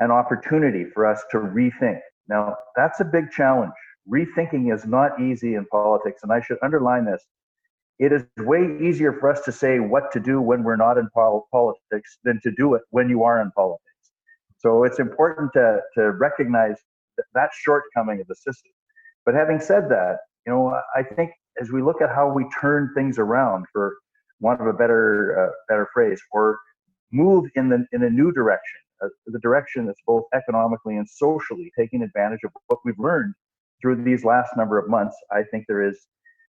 an 0.00 0.10
opportunity 0.10 0.84
for 0.92 1.06
us 1.06 1.24
to 1.30 1.38
rethink. 1.38 2.00
Now, 2.28 2.56
that's 2.76 3.00
a 3.00 3.04
big 3.04 3.30
challenge. 3.30 3.72
Rethinking 4.10 4.74
is 4.74 4.84
not 4.84 5.20
easy 5.20 5.54
in 5.54 5.64
politics, 5.66 6.20
and 6.22 6.32
I 6.32 6.40
should 6.40 6.58
underline 6.62 7.06
this. 7.06 7.24
It 7.98 8.12
is 8.12 8.22
way 8.38 8.78
easier 8.80 9.12
for 9.12 9.30
us 9.30 9.40
to 9.42 9.52
say 9.52 9.80
what 9.80 10.12
to 10.12 10.20
do 10.20 10.40
when 10.40 10.62
we're 10.62 10.76
not 10.76 10.98
in 10.98 11.08
politics 11.14 12.18
than 12.22 12.40
to 12.44 12.52
do 12.52 12.74
it 12.74 12.82
when 12.90 13.08
you 13.08 13.24
are 13.24 13.40
in 13.40 13.50
politics. 13.52 13.84
So 14.58 14.84
it's 14.84 14.98
important 14.98 15.52
to, 15.54 15.80
to 15.94 16.12
recognize 16.12 16.76
that, 17.16 17.24
that 17.34 17.50
shortcoming 17.52 18.20
of 18.20 18.26
the 18.28 18.36
system. 18.36 18.70
But 19.24 19.34
having 19.34 19.60
said 19.60 19.88
that, 19.90 20.18
you 20.46 20.52
know, 20.52 20.80
I 20.94 21.02
think 21.02 21.32
as 21.60 21.70
we 21.70 21.82
look 21.82 22.00
at 22.00 22.08
how 22.08 22.32
we 22.32 22.46
turn 22.60 22.92
things 22.94 23.18
around, 23.18 23.66
for 23.72 23.96
want 24.40 24.60
of 24.60 24.68
a 24.68 24.72
better 24.72 25.48
uh, 25.48 25.52
better 25.68 25.88
phrase, 25.92 26.20
or 26.32 26.58
move 27.12 27.50
in 27.56 27.68
the 27.68 27.84
in 27.92 28.04
a 28.04 28.10
new 28.10 28.32
direction, 28.32 28.80
uh, 29.04 29.08
the 29.26 29.40
direction 29.40 29.86
that's 29.86 30.00
both 30.06 30.24
economically 30.34 30.96
and 30.96 31.08
socially 31.08 31.70
taking 31.78 32.02
advantage 32.02 32.40
of 32.44 32.52
what 32.68 32.78
we've 32.84 32.98
learned 32.98 33.34
through 33.82 34.02
these 34.02 34.24
last 34.24 34.56
number 34.56 34.78
of 34.78 34.88
months, 34.88 35.16
I 35.30 35.42
think 35.50 35.64
there 35.68 35.86
is 35.86 35.98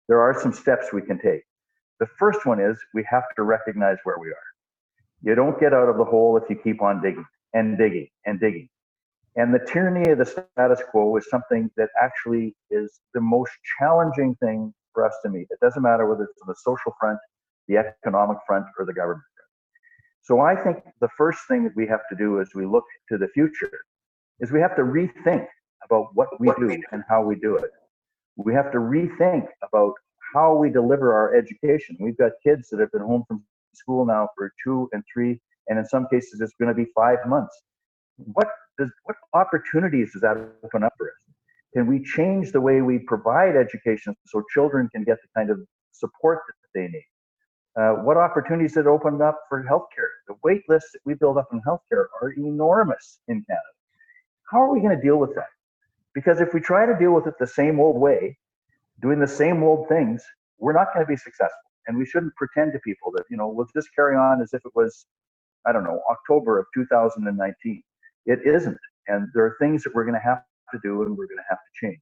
there 0.07 0.21
are 0.21 0.39
some 0.39 0.53
steps 0.53 0.91
we 0.91 1.01
can 1.01 1.19
take. 1.19 1.43
The 1.99 2.07
first 2.19 2.45
one 2.45 2.59
is 2.59 2.77
we 2.93 3.05
have 3.09 3.23
to 3.35 3.43
recognize 3.43 3.97
where 4.03 4.19
we 4.19 4.29
are. 4.29 4.47
You 5.21 5.35
don't 5.35 5.59
get 5.59 5.73
out 5.73 5.87
of 5.87 5.97
the 5.97 6.03
hole 6.03 6.37
if 6.37 6.49
you 6.49 6.55
keep 6.55 6.81
on 6.81 7.01
digging 7.01 7.25
and 7.53 7.77
digging 7.77 8.07
and 8.25 8.39
digging. 8.39 8.67
And 9.35 9.53
the 9.53 9.59
tyranny 9.59 10.11
of 10.11 10.19
the 10.19 10.25
status 10.25 10.81
quo 10.91 11.15
is 11.17 11.27
something 11.29 11.69
that 11.77 11.89
actually 12.01 12.55
is 12.69 12.99
the 13.13 13.21
most 13.21 13.51
challenging 13.79 14.35
thing 14.35 14.73
for 14.93 15.05
us 15.05 15.15
to 15.23 15.29
meet. 15.29 15.47
It 15.49 15.59
doesn't 15.61 15.81
matter 15.81 16.07
whether 16.07 16.23
it's 16.23 16.41
on 16.41 16.47
the 16.47 16.55
social 16.55 16.93
front, 16.99 17.19
the 17.67 17.77
economic 17.77 18.37
front, 18.45 18.65
or 18.77 18.85
the 18.85 18.93
government 18.93 19.23
front. 19.35 19.49
So 20.21 20.41
I 20.41 20.55
think 20.61 20.83
the 21.01 21.09
first 21.17 21.39
thing 21.47 21.63
that 21.63 21.75
we 21.75 21.87
have 21.87 22.01
to 22.09 22.15
do 22.15 22.41
as 22.41 22.49
we 22.53 22.65
look 22.65 22.85
to 23.09 23.17
the 23.17 23.27
future 23.29 23.79
is 24.39 24.51
we 24.51 24.61
have 24.61 24.75
to 24.75 24.83
rethink 24.83 25.47
about 25.85 26.09
what 26.13 26.27
we 26.39 26.51
do 26.59 26.81
and 26.91 27.03
how 27.09 27.23
we 27.23 27.35
do 27.35 27.57
it. 27.57 27.71
We 28.35 28.53
have 28.53 28.71
to 28.71 28.79
rethink 28.79 29.47
about 29.61 29.93
how 30.33 30.55
we 30.55 30.69
deliver 30.69 31.13
our 31.13 31.35
education. 31.35 31.95
We've 31.99 32.17
got 32.17 32.31
kids 32.43 32.69
that 32.69 32.79
have 32.79 32.91
been 32.91 33.01
home 33.01 33.23
from 33.27 33.43
school 33.73 34.05
now 34.05 34.29
for 34.35 34.51
two 34.63 34.89
and 34.91 35.03
three, 35.11 35.39
and 35.67 35.77
in 35.77 35.85
some 35.85 36.07
cases 36.11 36.41
it's 36.41 36.53
going 36.59 36.69
to 36.69 36.75
be 36.75 36.89
five 36.95 37.19
months. 37.27 37.55
What 38.17 38.47
does 38.77 38.89
what 39.03 39.15
opportunities 39.33 40.13
does 40.13 40.21
that 40.21 40.37
open 40.63 40.83
up 40.83 40.93
for 40.97 41.07
us? 41.07 41.35
Can 41.75 41.87
we 41.87 42.03
change 42.03 42.51
the 42.51 42.61
way 42.61 42.81
we 42.81 42.99
provide 42.99 43.55
education 43.55 44.15
so 44.27 44.43
children 44.53 44.89
can 44.93 45.03
get 45.03 45.17
the 45.21 45.27
kind 45.35 45.49
of 45.49 45.59
support 45.91 46.41
that 46.47 46.79
they 46.79 46.87
need? 46.87 47.05
Uh, 47.75 47.93
what 48.03 48.17
opportunities 48.17 48.73
that 48.75 48.85
open 48.85 49.19
up 49.21 49.39
for 49.49 49.63
healthcare? 49.63 50.11
The 50.27 50.35
wait 50.43 50.61
lists 50.69 50.91
that 50.93 50.99
we 51.05 51.15
build 51.15 51.39
up 51.39 51.47
in 51.51 51.61
healthcare 51.67 52.05
are 52.21 52.33
enormous 52.37 53.19
in 53.27 53.43
Canada. 53.47 53.73
How 54.51 54.61
are 54.61 54.71
we 54.71 54.81
going 54.81 54.95
to 54.95 55.01
deal 55.01 55.17
with 55.17 55.33
that? 55.33 55.47
Because 56.13 56.41
if 56.41 56.53
we 56.53 56.59
try 56.59 56.85
to 56.85 56.95
deal 56.97 57.13
with 57.13 57.27
it 57.27 57.35
the 57.39 57.47
same 57.47 57.79
old 57.79 57.99
way, 57.99 58.37
doing 59.01 59.19
the 59.19 59.27
same 59.27 59.63
old 59.63 59.87
things, 59.87 60.23
we're 60.59 60.73
not 60.73 60.93
going 60.93 61.05
to 61.05 61.09
be 61.09 61.17
successful. 61.17 61.57
And 61.87 61.97
we 61.97 62.05
shouldn't 62.05 62.35
pretend 62.35 62.71
to 62.73 62.79
people 62.79 63.11
that, 63.15 63.23
you 63.29 63.37
know, 63.37 63.47
we'll 63.47 63.67
just 63.75 63.89
carry 63.95 64.15
on 64.15 64.41
as 64.41 64.53
if 64.53 64.61
it 64.65 64.71
was, 64.75 65.05
I 65.65 65.71
don't 65.71 65.83
know, 65.83 66.01
October 66.09 66.59
of 66.59 66.65
2019. 66.73 67.83
It 68.25 68.39
isn't. 68.45 68.77
And 69.07 69.27
there 69.33 69.43
are 69.43 69.57
things 69.59 69.83
that 69.83 69.93
we're 69.93 70.05
going 70.05 70.15
to 70.15 70.21
have 70.21 70.43
to 70.71 70.79
do 70.81 71.01
and 71.03 71.17
we're 71.17 71.27
going 71.27 71.37
to 71.37 71.49
have 71.49 71.57
to 71.57 71.85
change. 71.85 72.01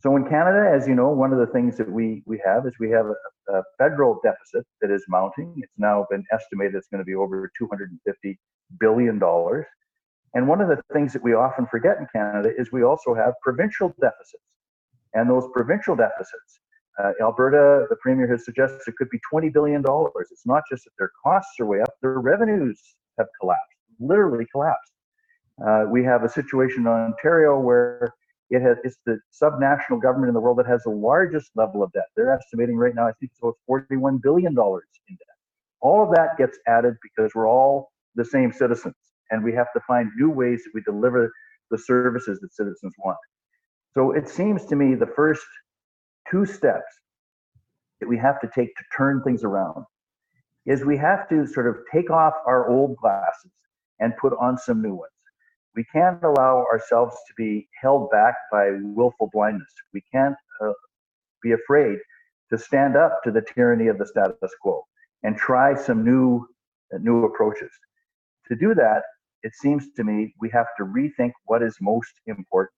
So 0.00 0.16
in 0.16 0.28
Canada, 0.28 0.70
as 0.70 0.86
you 0.86 0.94
know, 0.94 1.08
one 1.08 1.32
of 1.32 1.38
the 1.38 1.46
things 1.46 1.78
that 1.78 1.90
we, 1.90 2.22
we 2.26 2.38
have 2.44 2.66
is 2.66 2.74
we 2.78 2.90
have 2.90 3.06
a, 3.06 3.54
a 3.54 3.62
federal 3.78 4.20
deficit 4.22 4.66
that 4.82 4.90
is 4.90 5.02
mounting. 5.08 5.54
It's 5.58 5.72
now 5.78 6.06
been 6.10 6.24
estimated 6.32 6.74
it's 6.74 6.88
going 6.88 7.00
to 7.00 7.06
be 7.06 7.14
over 7.14 7.50
$250 7.58 8.36
billion. 8.80 9.18
And 10.34 10.48
one 10.48 10.60
of 10.60 10.68
the 10.68 10.82
things 10.92 11.12
that 11.12 11.22
we 11.22 11.32
often 11.32 11.66
forget 11.66 11.98
in 11.98 12.08
Canada 12.12 12.50
is 12.58 12.72
we 12.72 12.82
also 12.82 13.14
have 13.14 13.34
provincial 13.40 13.94
deficits. 14.00 14.42
And 15.14 15.30
those 15.30 15.44
provincial 15.52 15.94
deficits, 15.94 16.60
uh, 17.02 17.12
Alberta, 17.22 17.86
the 17.88 17.96
premier 18.02 18.26
has 18.28 18.44
suggested 18.44 18.80
it 18.86 18.96
could 18.96 19.10
be 19.10 19.20
$20 19.32 19.52
billion. 19.52 19.82
It's 19.86 20.46
not 20.46 20.62
just 20.68 20.84
that 20.84 20.90
their 20.98 21.10
costs 21.22 21.52
are 21.60 21.66
way 21.66 21.80
up, 21.80 21.94
their 22.02 22.18
revenues 22.20 22.80
have 23.16 23.28
collapsed, 23.40 23.78
literally 24.00 24.44
collapsed. 24.50 24.92
Uh, 25.64 25.84
we 25.88 26.02
have 26.02 26.24
a 26.24 26.28
situation 26.28 26.80
in 26.80 26.88
Ontario 26.88 27.60
where 27.60 28.12
it 28.50 28.60
has 28.60 28.76
it's 28.82 28.98
the 29.06 29.18
subnational 29.32 30.02
government 30.02 30.28
in 30.28 30.34
the 30.34 30.40
world 30.40 30.58
that 30.58 30.66
has 30.66 30.82
the 30.82 30.90
largest 30.90 31.52
level 31.54 31.82
of 31.82 31.92
debt. 31.92 32.06
They're 32.16 32.32
estimating 32.32 32.76
right 32.76 32.94
now, 32.94 33.06
I 33.06 33.12
think 33.20 33.30
it's 33.32 33.40
about 33.40 33.56
$41 33.70 34.20
billion 34.20 34.50
in 34.52 34.56
debt. 34.56 35.36
All 35.80 36.02
of 36.02 36.12
that 36.16 36.36
gets 36.38 36.58
added 36.66 36.96
because 37.02 37.32
we're 37.36 37.48
all 37.48 37.92
the 38.16 38.24
same 38.24 38.52
citizens 38.52 38.94
and 39.34 39.42
we 39.42 39.52
have 39.52 39.72
to 39.74 39.80
find 39.80 40.10
new 40.16 40.30
ways 40.30 40.62
that 40.62 40.70
we 40.74 40.80
deliver 40.82 41.32
the 41.72 41.78
services 41.78 42.38
that 42.40 42.54
citizens 42.54 42.94
want. 43.04 43.18
So 43.92 44.12
it 44.12 44.28
seems 44.28 44.64
to 44.66 44.76
me 44.76 44.94
the 44.94 45.12
first 45.16 45.44
two 46.30 46.46
steps 46.46 46.92
that 48.00 48.08
we 48.08 48.16
have 48.18 48.40
to 48.42 48.50
take 48.54 48.76
to 48.76 48.84
turn 48.96 49.22
things 49.22 49.42
around 49.42 49.84
is 50.66 50.84
we 50.84 50.96
have 50.96 51.28
to 51.30 51.46
sort 51.46 51.66
of 51.66 51.76
take 51.92 52.10
off 52.10 52.34
our 52.46 52.68
old 52.68 52.96
glasses 52.96 53.50
and 53.98 54.16
put 54.16 54.32
on 54.40 54.56
some 54.56 54.80
new 54.80 54.94
ones. 54.94 55.10
We 55.74 55.84
can't 55.92 56.22
allow 56.22 56.64
ourselves 56.72 57.16
to 57.26 57.34
be 57.36 57.68
held 57.82 58.10
back 58.10 58.34
by 58.52 58.70
willful 58.82 59.30
blindness. 59.32 59.72
We 59.92 60.02
can't 60.12 60.36
uh, 60.62 60.72
be 61.42 61.52
afraid 61.52 61.98
to 62.50 62.58
stand 62.58 62.96
up 62.96 63.20
to 63.24 63.32
the 63.32 63.42
tyranny 63.42 63.88
of 63.88 63.98
the 63.98 64.06
status 64.06 64.54
quo 64.62 64.84
and 65.24 65.36
try 65.36 65.74
some 65.74 66.04
new 66.04 66.46
uh, 66.94 66.98
new 66.98 67.24
approaches. 67.24 67.72
To 68.48 68.54
do 68.54 68.74
that, 68.74 69.02
it 69.44 69.54
seems 69.56 69.88
to 69.96 70.04
me 70.04 70.34
we 70.40 70.50
have 70.50 70.68
to 70.78 70.84
rethink 70.84 71.32
what 71.46 71.62
is 71.62 71.76
most 71.82 72.12
important. 72.28 72.72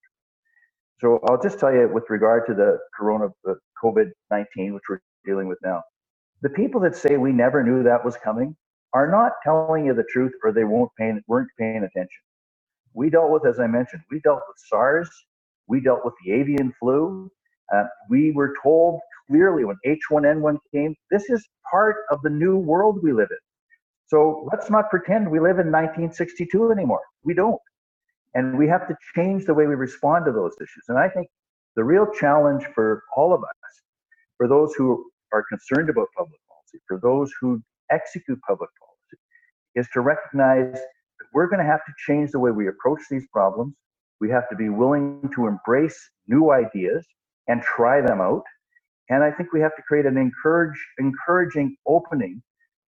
So 1.01 1.21
I'll 1.29 1.43
just 1.43 1.61
tell 1.61 1.73
you 1.75 1.91
with 1.93 2.05
regard 2.11 2.47
to 2.49 2.55
the 2.55 2.79
corona 2.99 3.29
the 3.45 3.57
COVID-19 3.85 4.75
which 4.75 4.85
we're 4.91 5.01
dealing 5.27 5.49
with 5.49 5.59
now. 5.65 5.83
The 6.43 6.51
people 6.51 6.81
that 6.83 6.97
say 6.97 7.19
we 7.19 7.33
never 7.33 7.65
knew 7.65 7.83
that 7.85 8.05
was 8.05 8.17
coming 8.19 8.57
are 8.95 9.11
not 9.11 9.33
telling 9.45 9.87
you 9.87 9.95
the 9.95 10.05
truth 10.13 10.33
or 10.45 10.53
they 10.53 10.65
won't 10.65 10.93
pay, 10.99 11.13
weren't 11.29 11.51
paying 11.59 11.79
attention. 11.79 12.09
We 12.95 13.11
dealt 13.11 13.31
with, 13.31 13.47
as 13.47 13.61
I 13.61 13.69
mentioned, 13.69 14.03
we 14.11 14.21
dealt 14.21 14.43
with 14.49 14.57
SARS, 14.69 15.11
we 15.69 15.81
dealt 15.81 16.05
with 16.05 16.15
the 16.25 16.33
avian 16.33 16.75
flu. 16.81 17.31
Uh, 17.75 17.85
we 18.11 18.33
were 18.33 18.55
told 18.63 19.01
clearly 19.29 19.65
when 19.65 19.77
H1N1 19.87 20.59
came, 20.75 20.95
this 21.11 21.31
is 21.31 21.47
part 21.71 21.97
of 22.11 22.23
the 22.23 22.31
new 22.31 22.59
world 22.59 23.01
we 23.03 23.13
live 23.13 23.29
in. 23.31 23.46
So 24.07 24.49
let's 24.53 24.71
not 24.71 24.89
pretend 24.89 25.31
we 25.31 25.41
live 25.41 25.59
in 25.59 25.73
1962 25.73 26.71
anymore. 26.71 27.03
We 27.25 27.35
don't. 27.35 27.61
And 28.35 28.57
we 28.57 28.69
have 28.69 28.87
to 28.89 28.95
change 29.15 29.47
the 29.47 29.55
way 29.55 29.67
we 29.67 29.75
respond 29.75 30.27
to 30.27 30.33
those 30.33 30.55
issues. 30.61 30.85
And 30.89 30.99
I 30.99 31.09
think 31.09 31.29
the 31.75 31.83
real 31.85 32.07
challenge 32.13 32.65
for 32.75 33.03
all 33.17 33.33
of 33.35 33.43
us, 33.43 33.83
for 34.37 34.47
those 34.47 34.75
who 34.75 35.05
are 35.33 35.45
concerned 35.49 35.91
about 35.91 36.09
public 36.17 36.39
policy, 36.49 36.83
for 36.87 37.01
those 37.03 37.33
who 37.41 37.63
execute 37.91 38.39
public 38.47 38.71
policy, 38.79 39.23
is 39.75 39.89
to 39.93 40.01
recognize 40.01 40.73
that 40.73 41.27
we're 41.35 41.49
going 41.49 41.61
to 41.61 41.67
have 41.67 41.85
to 41.87 41.93
change 42.07 42.31
the 42.31 42.39
way 42.39 42.51
we 42.51 42.69
approach 42.69 43.01
these 43.11 43.27
problems. 43.33 43.75
We 44.21 44.31
have 44.31 44.49
to 44.51 44.57
be 44.57 44.69
willing 44.69 45.29
to 45.35 45.47
embrace 45.47 45.99
new 46.29 46.53
ideas 46.53 47.07
and 47.49 47.63
try 47.63 48.01
them 48.01 48.21
out. 48.21 48.45
And 49.09 49.23
I 49.23 49.31
think 49.31 49.53
we 49.53 49.61
have 49.61 49.75
to 49.77 49.83
create 49.83 50.07
an 50.07 50.17
encourage, 50.17 50.79
encouraging 50.99 51.77
opening 51.87 52.43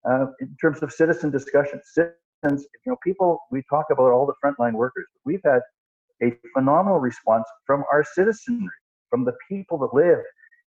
uh, 0.09 0.27
in 0.41 0.57
terms 0.61 0.83
of 0.83 0.93
citizen 0.93 1.31
discussion. 1.31 1.81
Citizens, 1.85 2.67
you 2.85 2.93
know, 2.93 2.97
people, 3.05 3.41
we 3.51 3.63
talk 3.69 3.87
about 3.91 4.11
all 4.11 4.27
the 4.27 4.35
frontline 4.45 4.73
workers. 4.73 5.07
We've 5.25 5.43
had 5.45 5.61
a 6.23 6.33
phenomenal 6.55 6.99
response 6.99 7.45
from 7.67 7.85
our 7.93 8.05
citizenry, 8.05 8.69
from 9.11 9.25
the 9.25 9.35
people 9.49 9.79
that 9.79 9.95
live 9.95 10.25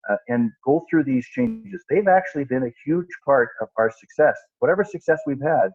uh, 0.10 0.18
and 0.28 0.52
go 0.64 0.86
through 0.90 1.04
these 1.04 1.28
changes. 1.28 1.84
They've 1.90 2.08
actually 2.08 2.46
been 2.46 2.64
a 2.64 2.74
huge 2.86 3.10
part 3.26 3.50
of 3.62 3.68
our 3.78 3.92
success. 3.92 4.38
Whatever 4.60 4.84
success 4.84 5.20
we've 5.26 5.42
had, 5.42 5.70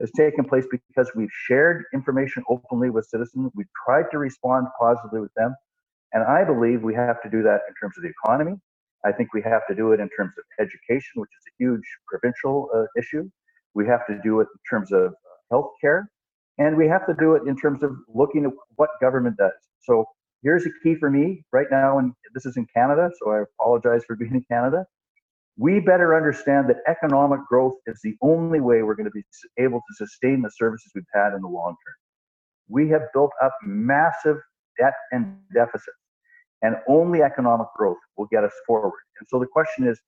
has 0.00 0.10
taken 0.16 0.44
place 0.44 0.66
because 0.70 1.10
we've 1.14 1.30
shared 1.46 1.84
information 1.94 2.42
openly 2.48 2.90
with 2.90 3.06
citizens. 3.06 3.52
We've 3.54 3.66
tried 3.86 4.06
to 4.10 4.18
respond 4.18 4.66
positively 4.78 5.20
with 5.20 5.32
them. 5.36 5.54
And 6.12 6.24
I 6.24 6.44
believe 6.44 6.82
we 6.82 6.94
have 6.94 7.22
to 7.22 7.30
do 7.30 7.42
that 7.42 7.60
in 7.68 7.74
terms 7.80 7.96
of 7.96 8.02
the 8.02 8.10
economy. 8.10 8.56
I 9.04 9.12
think 9.12 9.34
we 9.34 9.42
have 9.42 9.62
to 9.68 9.74
do 9.74 9.92
it 9.92 10.00
in 10.00 10.08
terms 10.16 10.32
of 10.38 10.44
education, 10.58 11.12
which 11.16 11.30
is 11.30 11.44
a 11.48 11.54
huge 11.58 11.84
provincial 12.08 12.68
uh, 12.74 12.84
issue. 12.98 13.28
We 13.74 13.86
have 13.86 14.06
to 14.06 14.18
do 14.22 14.40
it 14.40 14.48
in 14.52 14.60
terms 14.70 14.92
of 14.92 15.14
healthcare. 15.52 16.04
And 16.58 16.76
we 16.76 16.86
have 16.86 17.06
to 17.06 17.14
do 17.18 17.34
it 17.34 17.42
in 17.48 17.56
terms 17.56 17.82
of 17.82 17.96
looking 18.12 18.44
at 18.44 18.52
what 18.76 18.90
government 19.00 19.36
does. 19.36 19.52
So 19.82 20.04
here's 20.42 20.64
a 20.66 20.70
key 20.82 20.94
for 20.94 21.10
me 21.10 21.42
right 21.52 21.66
now, 21.70 21.98
and 21.98 22.12
this 22.32 22.46
is 22.46 22.56
in 22.56 22.66
Canada, 22.74 23.10
so 23.18 23.32
I 23.32 23.42
apologize 23.42 24.04
for 24.06 24.16
being 24.20 24.34
in 24.34 24.44
Canada. 24.50 24.86
We 25.56 25.80
better 25.80 26.16
understand 26.16 26.68
that 26.68 26.78
economic 26.88 27.40
growth 27.48 27.74
is 27.86 28.00
the 28.02 28.16
only 28.22 28.60
way 28.60 28.82
we're 28.82 28.96
going 28.96 29.06
to 29.06 29.12
be 29.12 29.24
able 29.58 29.78
to 29.78 30.06
sustain 30.06 30.42
the 30.42 30.50
services 30.50 30.90
we've 30.94 31.04
had 31.14 31.32
in 31.32 31.42
the 31.42 31.48
long 31.48 31.76
term. 31.86 31.94
We 32.68 32.88
have 32.90 33.02
built 33.12 33.30
up 33.42 33.52
massive 33.64 34.38
debt 34.80 34.94
and 35.12 35.36
deficits, 35.54 35.96
and 36.64 36.76
only 36.88 37.22
economic 37.22 37.68
growth 37.76 37.98
will 38.16 38.26
get 38.32 38.42
us 38.42 38.54
forward. 38.66 38.98
And 39.20 39.28
so 39.28 39.38
the 39.38 39.46
question 39.46 39.86
is, 39.86 40.00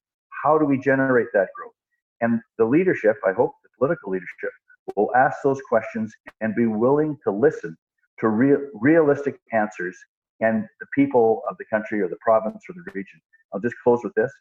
how 0.42 0.58
do 0.58 0.64
we 0.64 0.78
generate 0.78 1.28
that 1.34 1.48
growth? 1.54 1.74
And 2.22 2.40
the 2.56 2.64
leadership, 2.64 3.16
I 3.26 3.32
hope 3.32 3.52
the 3.62 3.68
political 3.78 4.10
leadership, 4.10 4.50
will 4.96 5.14
ask 5.14 5.36
those 5.44 5.60
questions 5.68 6.12
and 6.40 6.54
be 6.56 6.66
willing 6.66 7.18
to 7.24 7.30
listen 7.30 7.76
to 8.20 8.28
real, 8.28 8.58
realistic 8.72 9.38
answers 9.52 9.96
and 10.40 10.64
the 10.80 10.86
people 10.94 11.42
of 11.50 11.56
the 11.58 11.64
country 11.66 12.00
or 12.00 12.08
the 12.08 12.16
province 12.24 12.62
or 12.68 12.74
the 12.74 12.90
region. 12.94 13.20
I'll 13.52 13.60
just 13.60 13.76
close 13.84 14.00
with 14.02 14.14
this. 14.14 14.32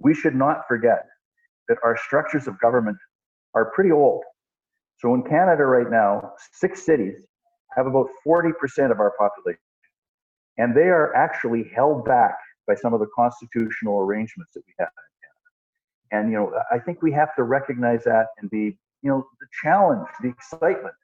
We 0.00 0.14
should 0.14 0.34
not 0.34 0.66
forget 0.66 1.06
that 1.68 1.78
our 1.84 1.96
structures 1.96 2.48
of 2.48 2.58
government 2.60 2.96
are 3.54 3.70
pretty 3.70 3.92
old. 3.92 4.24
So 4.98 5.14
in 5.14 5.22
Canada 5.22 5.64
right 5.64 5.90
now, 5.90 6.32
six 6.54 6.84
cities 6.84 7.14
have 7.76 7.86
about 7.86 8.08
40% 8.26 8.50
of 8.90 8.98
our 8.98 9.12
population. 9.16 9.60
And 10.58 10.76
they 10.76 10.88
are 10.88 11.14
actually 11.14 11.70
held 11.74 12.04
back 12.04 12.36
by 12.66 12.74
some 12.74 12.92
of 12.92 13.00
the 13.00 13.06
constitutional 13.16 14.00
arrangements 14.00 14.52
that 14.54 14.62
we 14.66 14.74
have 14.78 14.88
in 14.88 16.12
Canada. 16.20 16.26
And, 16.26 16.32
you 16.32 16.38
know, 16.38 16.60
I 16.70 16.78
think 16.78 17.00
we 17.00 17.12
have 17.12 17.34
to 17.36 17.44
recognize 17.44 18.04
that 18.04 18.26
and 18.38 18.50
be, 18.50 18.76
you 19.02 19.10
know, 19.10 19.24
the 19.40 19.46
challenge, 19.62 20.06
the 20.20 20.28
excitement 20.28 20.94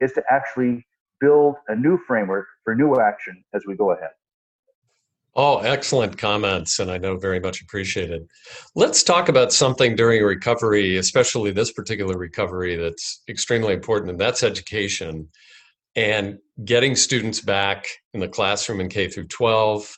is 0.00 0.12
to 0.12 0.22
actually 0.30 0.86
build 1.20 1.56
a 1.68 1.76
new 1.76 1.98
framework 2.06 2.46
for 2.64 2.74
new 2.74 2.98
action 2.98 3.44
as 3.54 3.62
we 3.66 3.76
go 3.76 3.92
ahead. 3.92 4.10
Oh, 5.38 5.58
excellent 5.58 6.16
comments, 6.16 6.78
and 6.78 6.90
I 6.90 6.96
know 6.96 7.18
very 7.18 7.40
much 7.40 7.60
appreciated. 7.60 8.26
Let's 8.74 9.02
talk 9.02 9.28
about 9.28 9.52
something 9.52 9.94
during 9.94 10.22
recovery, 10.22 10.96
especially 10.96 11.50
this 11.50 11.72
particular 11.72 12.16
recovery 12.16 12.76
that's 12.76 13.22
extremely 13.28 13.74
important, 13.74 14.12
and 14.12 14.18
that's 14.18 14.42
education 14.42 15.28
and 15.96 16.38
getting 16.64 16.94
students 16.94 17.40
back 17.40 17.86
in 18.12 18.20
the 18.20 18.28
classroom 18.28 18.80
in 18.80 18.88
K 18.88 19.08
through 19.08 19.28
12 19.28 19.96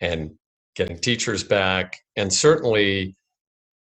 and 0.00 0.30
getting 0.74 0.98
teachers 0.98 1.44
back. 1.44 1.96
And 2.16 2.32
certainly, 2.32 3.14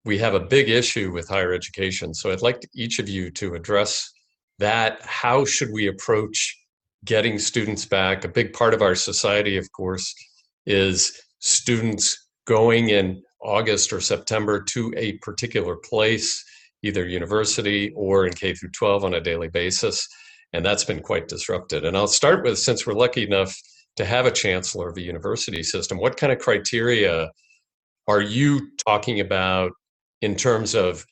we 0.04 0.18
have 0.18 0.34
a 0.34 0.40
big 0.40 0.68
issue 0.68 1.12
with 1.12 1.28
higher 1.28 1.54
education. 1.54 2.12
So 2.12 2.30
I'd 2.30 2.42
like 2.42 2.60
each 2.74 2.98
of 2.98 3.08
you 3.08 3.30
to 3.32 3.54
address 3.54 4.10
that. 4.58 5.00
How 5.02 5.44
should 5.44 5.70
we 5.72 5.86
approach 5.86 6.58
getting 7.04 7.38
students 7.38 7.86
back? 7.86 8.24
A 8.24 8.28
big 8.28 8.52
part 8.52 8.74
of 8.74 8.82
our 8.82 8.94
society, 8.94 9.56
of 9.56 9.70
course, 9.72 10.14
is 10.66 11.22
students 11.38 12.28
going 12.46 12.90
in 12.90 13.22
August 13.42 13.92
or 13.92 14.00
September 14.00 14.62
to 14.62 14.92
a 14.96 15.12
particular 15.18 15.76
place, 15.76 16.44
either 16.82 17.06
university 17.06 17.92
or 17.96 18.26
in 18.26 18.34
K 18.34 18.54
through 18.54 18.70
12 18.70 19.04
on 19.04 19.14
a 19.14 19.20
daily 19.20 19.48
basis. 19.48 20.06
And 20.54 20.64
that's 20.64 20.84
been 20.84 21.00
quite 21.00 21.26
disrupted. 21.26 21.84
And 21.84 21.96
I'll 21.96 22.06
start 22.06 22.44
with 22.44 22.60
since 22.60 22.86
we're 22.86 22.94
lucky 22.94 23.24
enough 23.24 23.54
to 23.96 24.04
have 24.04 24.24
a 24.24 24.30
chancellor 24.30 24.88
of 24.88 24.96
a 24.96 25.02
university 25.02 25.64
system, 25.64 25.98
what 25.98 26.16
kind 26.16 26.32
of 26.32 26.38
criteria 26.38 27.30
are 28.06 28.20
you 28.20 28.70
talking 28.86 29.18
about 29.18 29.72
in 30.22 30.36
terms 30.36 30.74
of 30.74 31.04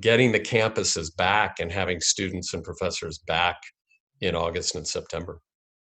getting 0.00 0.32
the 0.32 0.40
campuses 0.40 1.14
back 1.14 1.56
and 1.60 1.70
having 1.70 2.00
students 2.00 2.54
and 2.54 2.64
professors 2.64 3.18
back 3.18 3.56
in 4.22 4.34
August 4.34 4.74
and 4.74 4.88
September? 4.88 5.40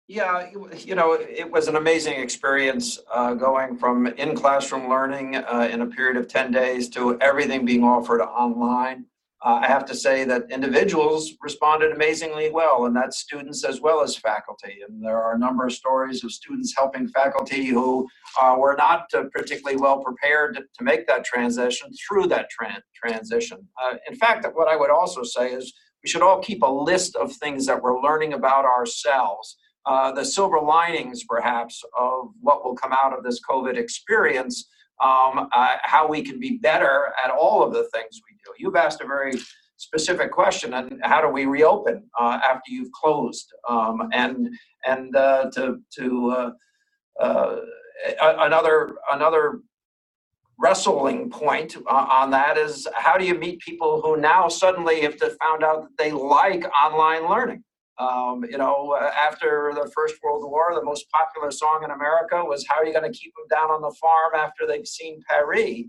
Yeah, 0.07 0.49
you 0.77 0.95
know, 0.95 1.11
it 1.19 1.51
was 1.51 1.67
an 1.67 1.75
amazing 1.75 2.13
experience 2.13 2.97
uh, 3.13 3.33
going 3.33 3.75
from 3.75 4.07
in 4.07 4.33
classroom 4.33 4.89
learning 4.89 5.35
uh, 5.35 5.67
in 5.69 5.81
a 5.81 5.87
period 5.87 6.15
of 6.15 6.29
10 6.29 6.53
days 6.53 6.87
to 6.91 7.19
everything 7.19 7.65
being 7.65 7.83
offered 7.83 8.21
online. 8.21 9.05
Uh, 9.47 9.61
I 9.63 9.67
have 9.67 9.85
to 9.85 9.95
say 9.95 10.25
that 10.25 10.51
individuals 10.51 11.31
responded 11.41 11.93
amazingly 11.93 12.51
well, 12.51 12.85
and 12.85 12.93
that's 12.93 13.19
students 13.19 13.63
as 13.63 13.79
well 13.79 14.01
as 14.01 14.17
faculty. 14.17 14.79
And 14.85 15.01
there 15.01 15.17
are 15.23 15.35
a 15.35 15.39
number 15.39 15.65
of 15.65 15.71
stories 15.71 16.21
of 16.25 16.33
students 16.33 16.73
helping 16.75 17.07
faculty 17.07 17.67
who 17.67 18.09
uh, 18.41 18.57
were 18.59 18.75
not 18.77 19.05
uh, 19.13 19.23
particularly 19.31 19.77
well 19.77 20.03
prepared 20.03 20.55
to, 20.55 20.63
to, 20.77 20.83
make 20.83 21.07
that 21.07 21.23
transition 21.23 21.89
through 21.93 22.27
that 22.27 22.49
tra- 22.49 22.83
transition. 22.93 23.65
Uh, 23.81 23.95
in 24.09 24.17
fact, 24.17 24.45
what 24.53 24.67
I 24.67 24.75
would 24.75 24.89
also 24.89 25.23
say 25.23 25.53
is 25.53 25.71
we 26.03 26.09
should 26.09 26.23
all 26.23 26.41
keep 26.41 26.61
a 26.61 26.69
list 26.69 27.15
of 27.15 27.31
things 27.31 27.65
that 27.67 27.81
we're 27.81 28.01
learning 28.01 28.33
about 28.33 28.65
ourselves 28.65 29.55
uh, 29.85 30.11
the 30.11 30.25
silver 30.25 30.59
linings, 30.59 31.23
perhaps, 31.23 31.81
of 31.97 32.31
what 32.41 32.65
will 32.65 32.75
come 32.75 32.91
out 32.91 33.17
of 33.17 33.23
this 33.23 33.39
COVID 33.49 33.77
experience, 33.77 34.67
um, 35.01 35.47
uh, 35.55 35.77
how 35.83 36.05
we 36.07 36.21
can 36.21 36.39
be 36.39 36.57
better 36.57 37.13
at 37.23 37.31
all 37.31 37.63
of 37.63 37.71
the 37.73 37.87
things 37.93 38.19
You've 38.57 38.75
asked 38.75 39.01
a 39.01 39.07
very 39.07 39.33
specific 39.77 40.31
question, 40.31 40.73
and 40.73 40.99
how 41.03 41.21
do 41.21 41.29
we 41.29 41.45
reopen 41.45 42.09
uh, 42.19 42.39
after 42.43 42.71
you've 42.71 42.91
closed? 42.91 43.51
Um, 43.67 44.09
and 44.13 44.49
and 44.85 45.15
uh, 45.15 45.49
to 45.53 45.79
to 45.99 46.31
uh, 46.31 46.51
uh, 47.23 47.55
another 48.21 48.95
another 49.11 49.59
wrestling 50.59 51.29
point 51.29 51.77
on 51.87 52.31
that 52.31 52.57
is 52.57 52.87
how 52.95 53.15
do 53.15 53.23
you 53.23 53.35
meet 53.35 53.59
people 53.59 54.01
who 54.01 54.17
now 54.17 54.47
suddenly 54.47 55.01
have 55.01 55.19
found 55.19 55.63
out 55.63 55.83
that 55.83 55.97
they 55.99 56.11
like 56.11 56.65
online 56.83 57.29
learning 57.29 57.63
um, 57.99 58.45
you 58.49 58.57
know, 58.57 58.95
uh, 58.99 59.09
after 59.09 59.71
the 59.73 59.89
First 59.93 60.15
World 60.23 60.43
War, 60.43 60.73
the 60.75 60.83
most 60.83 61.09
popular 61.09 61.49
song 61.49 61.81
in 61.83 61.91
America 61.91 62.43
was 62.43 62.65
How 62.69 62.75
Are 62.77 62.85
You 62.85 62.93
Going 62.93 63.11
to 63.11 63.17
Keep 63.17 63.33
Them 63.35 63.57
Down 63.57 63.71
on 63.71 63.81
the 63.81 63.95
Farm 63.99 64.33
After 64.35 64.67
They've 64.67 64.85
Seen 64.85 65.21
Paris? 65.27 65.85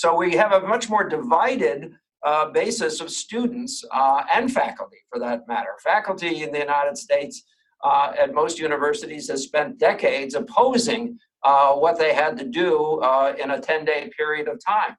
So 0.00 0.16
we 0.16 0.32
have 0.32 0.52
a 0.52 0.66
much 0.66 0.88
more 0.88 1.06
divided 1.06 1.92
uh, 2.24 2.48
basis 2.52 3.02
of 3.02 3.10
students 3.10 3.84
uh, 3.92 4.22
and 4.32 4.50
faculty, 4.50 4.96
for 5.10 5.18
that 5.18 5.46
matter. 5.46 5.74
Faculty 5.84 6.42
in 6.42 6.50
the 6.52 6.58
United 6.58 6.96
States 6.96 7.42
uh, 7.84 8.14
at 8.18 8.32
most 8.32 8.58
universities 8.58 9.28
has 9.28 9.42
spent 9.42 9.78
decades 9.78 10.34
opposing 10.34 11.18
uh, 11.42 11.74
what 11.74 11.98
they 11.98 12.14
had 12.14 12.38
to 12.38 12.46
do 12.46 12.98
uh, 13.00 13.34
in 13.38 13.50
a 13.50 13.60
10 13.60 13.84
day 13.84 14.10
period 14.16 14.48
of 14.48 14.58
time. 14.66 14.96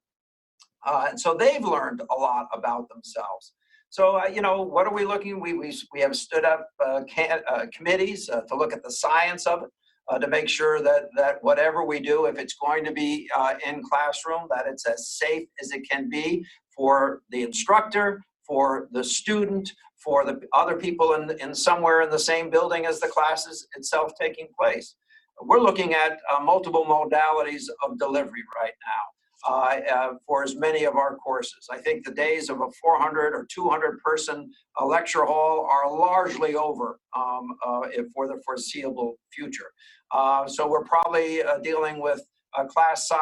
and 1.09 1.19
so 1.19 1.33
they've 1.33 1.65
learned 1.65 2.03
a 2.15 2.15
lot 2.15 2.45
about 2.53 2.87
themselves. 2.89 3.53
So, 3.89 4.17
uh, 4.17 4.27
you 4.27 4.43
know, 4.43 4.61
what 4.61 4.85
are 4.85 4.93
we 4.93 5.03
looking? 5.03 5.41
We, 5.41 5.53
we, 5.53 5.75
we 5.91 5.99
have 6.01 6.15
stood 6.15 6.45
up 6.45 6.69
uh, 6.79 7.01
can, 7.09 7.41
uh, 7.47 7.65
committees 7.73 8.29
uh, 8.29 8.41
to 8.41 8.55
look 8.55 8.71
at 8.71 8.83
the 8.83 8.91
science 8.91 9.47
of 9.47 9.63
it, 9.63 9.69
uh, 10.09 10.17
to 10.17 10.27
make 10.27 10.49
sure 10.49 10.81
that, 10.81 11.09
that 11.15 11.43
whatever 11.43 11.85
we 11.85 11.99
do, 11.99 12.25
if 12.25 12.37
it's 12.37 12.55
going 12.55 12.83
to 12.85 12.91
be 12.91 13.29
uh, 13.35 13.53
in 13.65 13.81
classroom, 13.83 14.47
that 14.49 14.65
it's 14.67 14.85
as 14.85 15.09
safe 15.09 15.47
as 15.61 15.71
it 15.71 15.87
can 15.89 16.09
be 16.09 16.45
for 16.75 17.21
the 17.29 17.43
instructor, 17.43 18.21
for 18.45 18.87
the 18.91 19.03
student, 19.03 19.71
for 20.03 20.25
the 20.25 20.41
other 20.53 20.75
people 20.75 21.13
in, 21.13 21.29
in 21.39 21.53
somewhere 21.53 22.01
in 22.01 22.09
the 22.09 22.19
same 22.19 22.49
building 22.49 22.85
as 22.85 22.99
the 22.99 23.07
classes 23.07 23.67
itself 23.75 24.11
taking 24.19 24.47
place. 24.59 24.95
We're 25.43 25.59
looking 25.59 25.93
at 25.93 26.19
multiple 26.43 26.85
modalities 26.85 27.63
of 27.83 27.97
delivery 27.97 28.43
right 28.61 28.73
now 28.85 29.03
uh, 29.47 29.79
uh, 29.93 30.13
for 30.25 30.43
as 30.43 30.55
many 30.55 30.83
of 30.85 30.95
our 30.95 31.15
courses. 31.15 31.67
I 31.71 31.77
think 31.77 32.05
the 32.05 32.11
days 32.11 32.49
of 32.49 32.61
a 32.61 32.69
400 32.81 33.33
or 33.33 33.47
200 33.53 33.99
person 33.99 34.51
lecture 34.83 35.25
hall 35.25 35.67
are 35.69 35.91
largely 35.91 36.55
over 36.55 36.99
um, 37.15 37.55
uh, 37.65 37.87
for 38.13 38.27
the 38.27 38.41
foreseeable 38.45 39.15
future. 39.33 39.71
Uh, 40.11 40.47
so 40.47 40.67
we're 40.67 40.83
probably 40.83 41.41
uh, 41.41 41.57
dealing 41.59 42.01
with 42.01 42.21
uh, 42.57 42.65
class 42.65 43.09
uh, 43.11 43.17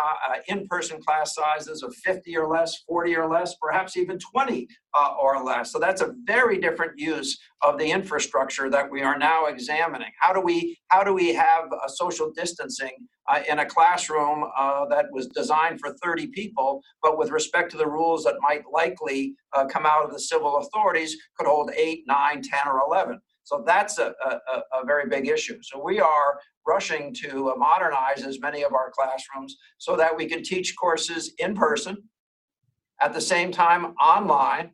in-person 0.47 1.01
class 1.01 1.35
sizes 1.35 1.83
of 1.83 1.93
50 1.95 2.35
or 2.37 2.47
less, 2.47 2.77
40 2.87 3.15
or 3.15 3.27
less, 3.27 3.55
perhaps 3.61 3.97
even 3.97 4.17
20 4.19 4.67
uh, 4.97 5.15
or 5.21 5.43
less. 5.43 5.71
So 5.71 5.79
that's 5.79 6.01
a 6.01 6.13
very 6.25 6.59
different 6.59 6.97
use 6.97 7.39
of 7.61 7.77
the 7.77 7.91
infrastructure 7.91 8.69
that 8.69 8.89
we 8.89 9.01
are 9.01 9.17
now 9.17 9.45
examining. 9.45 10.11
How 10.19 10.33
do 10.33 10.41
we 10.41 10.77
how 10.87 11.03
do 11.03 11.13
we 11.13 11.33
have 11.33 11.65
a 11.85 11.89
social 11.89 12.31
distancing 12.35 13.07
uh, 13.29 13.41
in 13.49 13.59
a 13.59 13.65
classroom 13.65 14.45
uh, 14.57 14.85
that 14.85 15.05
was 15.11 15.27
designed 15.27 15.79
for 15.79 15.93
30 16.03 16.27
people, 16.27 16.81
but 17.01 17.17
with 17.17 17.31
respect 17.31 17.71
to 17.71 17.77
the 17.77 17.87
rules 17.87 18.23
that 18.23 18.35
might 18.41 18.63
likely 18.71 19.35
uh, 19.53 19.65
come 19.65 19.85
out 19.85 20.03
of 20.03 20.11
the 20.11 20.19
civil 20.19 20.57
authorities, 20.57 21.15
could 21.37 21.47
hold 21.47 21.71
8, 21.75 22.03
9, 22.07 22.41
10, 22.41 22.59
or 22.67 22.81
11? 22.87 23.19
So 23.43 23.63
that's 23.65 23.97
a, 23.97 24.13
a, 24.25 24.59
a, 24.79 24.85
very 24.85 25.09
big 25.09 25.27
issue. 25.27 25.57
So 25.63 25.83
we 25.83 25.99
are 25.99 26.39
rushing 26.73 27.13
to 27.13 27.53
modernize 27.57 28.21
as 28.23 28.39
many 28.39 28.61
of 28.63 28.73
our 28.73 28.91
classrooms 28.97 29.57
so 29.77 29.95
that 29.95 30.15
we 30.15 30.25
can 30.31 30.41
teach 30.43 30.75
courses 30.75 31.33
in 31.39 31.55
person, 31.55 31.95
at 33.01 33.13
the 33.13 33.21
same 33.21 33.51
time 33.51 33.83
online, 34.15 34.71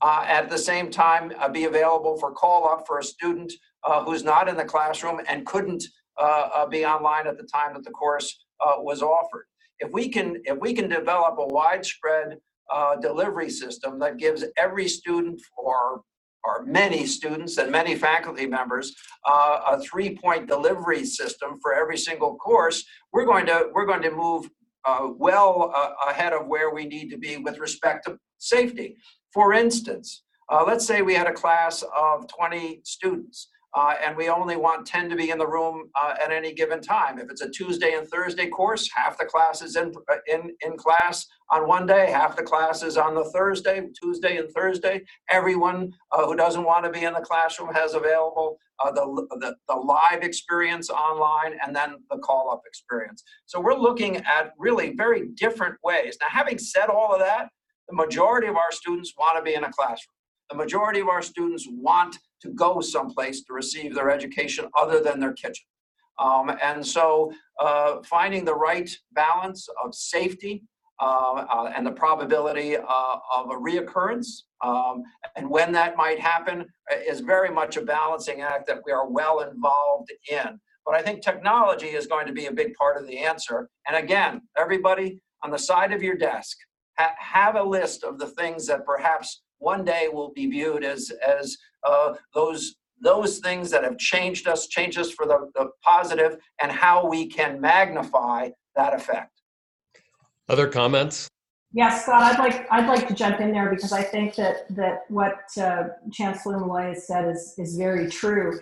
uh, 0.00 0.24
at 0.26 0.48
the 0.48 0.58
same 0.58 0.90
time 0.90 1.32
uh, 1.38 1.48
be 1.48 1.64
available 1.64 2.16
for 2.18 2.32
call 2.32 2.68
up 2.68 2.84
for 2.86 2.98
a 2.98 3.02
student 3.02 3.52
uh, 3.84 4.02
who's 4.04 4.24
not 4.24 4.48
in 4.48 4.56
the 4.56 4.64
classroom 4.64 5.20
and 5.28 5.46
couldn't 5.46 5.84
uh, 6.18 6.48
uh, 6.54 6.66
be 6.66 6.84
online 6.84 7.26
at 7.26 7.36
the 7.36 7.48
time 7.58 7.72
that 7.74 7.84
the 7.84 7.90
course 7.90 8.28
uh, 8.64 8.74
was 8.78 9.02
offered. 9.02 9.46
If 9.80 9.92
we 9.92 10.08
can, 10.08 10.28
if 10.44 10.58
we 10.58 10.72
can 10.72 10.88
develop 10.88 11.38
a 11.38 11.46
widespread 11.46 12.38
delivery 13.00 13.50
system 13.50 13.98
that 14.00 14.18
gives 14.18 14.44
every 14.56 14.88
student 14.88 15.40
or 15.56 16.02
or 16.44 16.64
many 16.64 17.06
students 17.06 17.58
and 17.58 17.70
many 17.70 17.94
faculty 17.94 18.46
members 18.46 18.94
uh, 19.26 19.60
a 19.72 19.80
three-point 19.80 20.46
delivery 20.46 21.04
system 21.04 21.58
for 21.60 21.74
every 21.74 21.98
single 21.98 22.36
course, 22.36 22.84
we're 23.12 23.26
going 23.26 23.46
to 23.46 23.68
we're 23.72 23.86
going 23.86 24.02
to 24.02 24.10
move 24.10 24.48
uh, 24.84 25.08
well 25.16 25.72
uh, 25.74 25.90
ahead 26.10 26.32
of 26.32 26.46
where 26.46 26.72
we 26.72 26.86
need 26.86 27.10
to 27.10 27.18
be 27.18 27.36
with 27.36 27.58
respect 27.58 28.06
to 28.06 28.18
safety. 28.38 28.96
For 29.32 29.52
instance, 29.52 30.22
uh, 30.50 30.64
let's 30.66 30.86
say 30.86 31.02
we 31.02 31.14
had 31.14 31.26
a 31.26 31.32
class 31.32 31.84
of 31.96 32.26
20 32.28 32.80
students. 32.84 33.48
Uh, 33.74 33.94
and 34.04 34.16
we 34.16 34.28
only 34.28 34.56
want 34.56 34.86
10 34.86 35.10
to 35.10 35.16
be 35.16 35.30
in 35.30 35.38
the 35.38 35.46
room 35.46 35.90
uh, 36.00 36.14
at 36.22 36.32
any 36.32 36.54
given 36.54 36.80
time. 36.80 37.18
If 37.18 37.30
it's 37.30 37.42
a 37.42 37.50
Tuesday 37.50 37.94
and 37.94 38.08
Thursday 38.08 38.48
course, 38.48 38.88
half 38.94 39.18
the 39.18 39.26
class 39.26 39.60
is 39.60 39.76
in, 39.76 39.92
in, 40.26 40.54
in 40.62 40.76
class 40.76 41.26
on 41.50 41.68
one 41.68 41.86
day, 41.86 42.10
half 42.10 42.36
the 42.36 42.42
class 42.42 42.82
is 42.82 42.96
on 42.96 43.14
the 43.14 43.24
Thursday, 43.26 43.82
Tuesday 44.00 44.38
and 44.38 44.50
Thursday. 44.50 45.02
Everyone 45.30 45.92
uh, 46.12 46.26
who 46.26 46.34
doesn't 46.34 46.64
want 46.64 46.84
to 46.84 46.90
be 46.90 47.04
in 47.04 47.12
the 47.12 47.20
classroom 47.20 47.72
has 47.74 47.94
available 47.94 48.58
uh, 48.82 48.90
the, 48.90 49.26
the, 49.40 49.56
the 49.68 49.74
live 49.74 50.22
experience 50.22 50.88
online 50.88 51.58
and 51.64 51.74
then 51.74 51.96
the 52.10 52.18
call 52.18 52.50
up 52.50 52.62
experience. 52.66 53.22
So 53.46 53.60
we're 53.60 53.74
looking 53.74 54.16
at 54.18 54.52
really 54.58 54.94
very 54.96 55.28
different 55.34 55.76
ways. 55.82 56.16
Now, 56.20 56.28
having 56.30 56.58
said 56.58 56.86
all 56.86 57.12
of 57.12 57.20
that, 57.20 57.48
the 57.88 57.94
majority 57.94 58.46
of 58.46 58.56
our 58.56 58.70
students 58.70 59.14
want 59.18 59.36
to 59.38 59.42
be 59.42 59.54
in 59.54 59.64
a 59.64 59.72
classroom. 59.72 60.14
The 60.50 60.56
majority 60.56 61.00
of 61.00 61.08
our 61.08 61.22
students 61.22 61.66
want 61.68 62.18
to 62.42 62.50
go 62.50 62.80
someplace 62.80 63.42
to 63.44 63.52
receive 63.52 63.94
their 63.94 64.10
education 64.10 64.66
other 64.76 65.00
than 65.00 65.20
their 65.20 65.32
kitchen. 65.32 65.66
Um, 66.18 66.50
and 66.62 66.84
so 66.84 67.32
uh, 67.60 68.02
finding 68.04 68.44
the 68.44 68.54
right 68.54 68.90
balance 69.12 69.68
of 69.84 69.94
safety 69.94 70.64
uh, 71.00 71.44
uh, 71.48 71.72
and 71.76 71.86
the 71.86 71.92
probability 71.92 72.76
uh, 72.76 73.16
of 73.36 73.50
a 73.50 73.54
reoccurrence 73.54 74.42
um, 74.64 75.04
and 75.36 75.48
when 75.48 75.72
that 75.72 75.96
might 75.96 76.18
happen 76.18 76.66
uh, 76.90 76.96
is 77.06 77.20
very 77.20 77.50
much 77.50 77.76
a 77.76 77.82
balancing 77.82 78.40
act 78.40 78.66
that 78.66 78.80
we 78.84 78.92
are 78.92 79.08
well 79.08 79.40
involved 79.40 80.10
in. 80.30 80.58
But 80.84 80.94
I 80.94 81.02
think 81.02 81.22
technology 81.22 81.88
is 81.88 82.06
going 82.06 82.26
to 82.26 82.32
be 82.32 82.46
a 82.46 82.52
big 82.52 82.74
part 82.74 82.96
of 82.96 83.06
the 83.06 83.18
answer. 83.18 83.68
And 83.86 83.96
again, 83.96 84.42
everybody 84.58 85.20
on 85.44 85.50
the 85.50 85.58
side 85.58 85.92
of 85.92 86.02
your 86.02 86.16
desk, 86.16 86.56
ha- 86.98 87.14
have 87.18 87.56
a 87.56 87.62
list 87.62 88.04
of 88.04 88.18
the 88.18 88.28
things 88.28 88.66
that 88.66 88.84
perhaps 88.84 89.42
one 89.58 89.84
day 89.84 90.08
will 90.12 90.32
be 90.32 90.46
viewed 90.46 90.84
as 90.84 91.10
as 91.26 91.56
uh, 91.84 92.14
those 92.34 92.76
those 93.00 93.38
things 93.38 93.70
that 93.70 93.84
have 93.84 93.96
changed 93.98 94.48
us, 94.48 94.66
changed 94.66 94.98
us 94.98 95.10
for 95.10 95.24
the, 95.24 95.50
the 95.54 95.70
positive, 95.82 96.38
and 96.60 96.72
how 96.72 97.06
we 97.06 97.26
can 97.26 97.60
magnify 97.60 98.50
that 98.74 98.92
effect. 98.92 99.40
Other 100.48 100.66
comments? 100.66 101.28
Yes, 101.72 102.02
Scott, 102.02 102.22
I'd 102.22 102.38
like 102.38 102.66
I'd 102.70 102.88
like 102.88 103.06
to 103.08 103.14
jump 103.14 103.40
in 103.40 103.52
there 103.52 103.68
because 103.68 103.92
I 103.92 104.02
think 104.02 104.34
that 104.36 104.74
that 104.74 105.02
what 105.08 105.40
uh, 105.60 105.88
Chancellor 106.12 106.58
Malloy 106.58 106.88
has 106.94 107.06
said 107.06 107.28
is 107.28 107.54
is 107.58 107.76
very 107.76 108.08
true. 108.08 108.58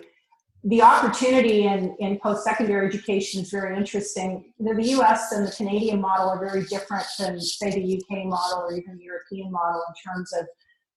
The 0.63 0.81
opportunity 0.81 1.65
in, 1.65 1.95
in 1.99 2.19
post-secondary 2.19 2.87
education 2.87 3.41
is 3.41 3.51
very 3.51 3.77
interesting. 3.77 4.51
The, 4.59 4.73
the 4.73 4.87
U.S. 4.97 5.31
and 5.31 5.47
the 5.47 5.51
Canadian 5.51 6.01
model 6.01 6.27
are 6.29 6.39
very 6.39 6.65
different 6.65 7.05
than, 7.17 7.39
say, 7.39 7.69
the 7.69 7.97
UK 7.97 8.25
model 8.25 8.63
or 8.63 8.73
even 8.73 8.97
the 8.97 9.03
European 9.03 9.51
model 9.51 9.81
in 9.87 10.11
terms 10.11 10.33
of 10.33 10.45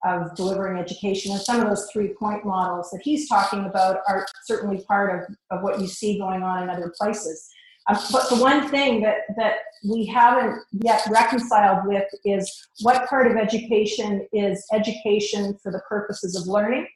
of 0.04 0.34
delivering 0.34 0.78
education. 0.78 1.32
And 1.32 1.40
some 1.40 1.60
of 1.60 1.68
those 1.68 1.88
three 1.92 2.08
point 2.08 2.44
models 2.44 2.90
that 2.90 3.00
he's 3.02 3.28
talking 3.28 3.66
about 3.66 4.00
are 4.08 4.26
certainly 4.44 4.84
part 4.88 5.28
of, 5.28 5.36
of 5.50 5.62
what 5.62 5.80
you 5.80 5.86
see 5.86 6.18
going 6.18 6.42
on 6.42 6.62
in 6.62 6.70
other 6.70 6.92
places. 6.98 7.48
Um, 7.88 7.98
but 8.12 8.28
the 8.28 8.36
one 8.36 8.68
thing 8.68 9.00
that, 9.02 9.18
that 9.36 9.56
we 9.88 10.06
haven't 10.06 10.62
yet 10.72 11.02
reconciled 11.10 11.86
with 11.86 12.04
is 12.24 12.68
what 12.82 13.08
part 13.08 13.30
of 13.30 13.36
education 13.36 14.26
is 14.32 14.64
education 14.72 15.58
for 15.62 15.72
the 15.72 15.80
purposes 15.88 16.36
of 16.36 16.46
learning 16.46 16.86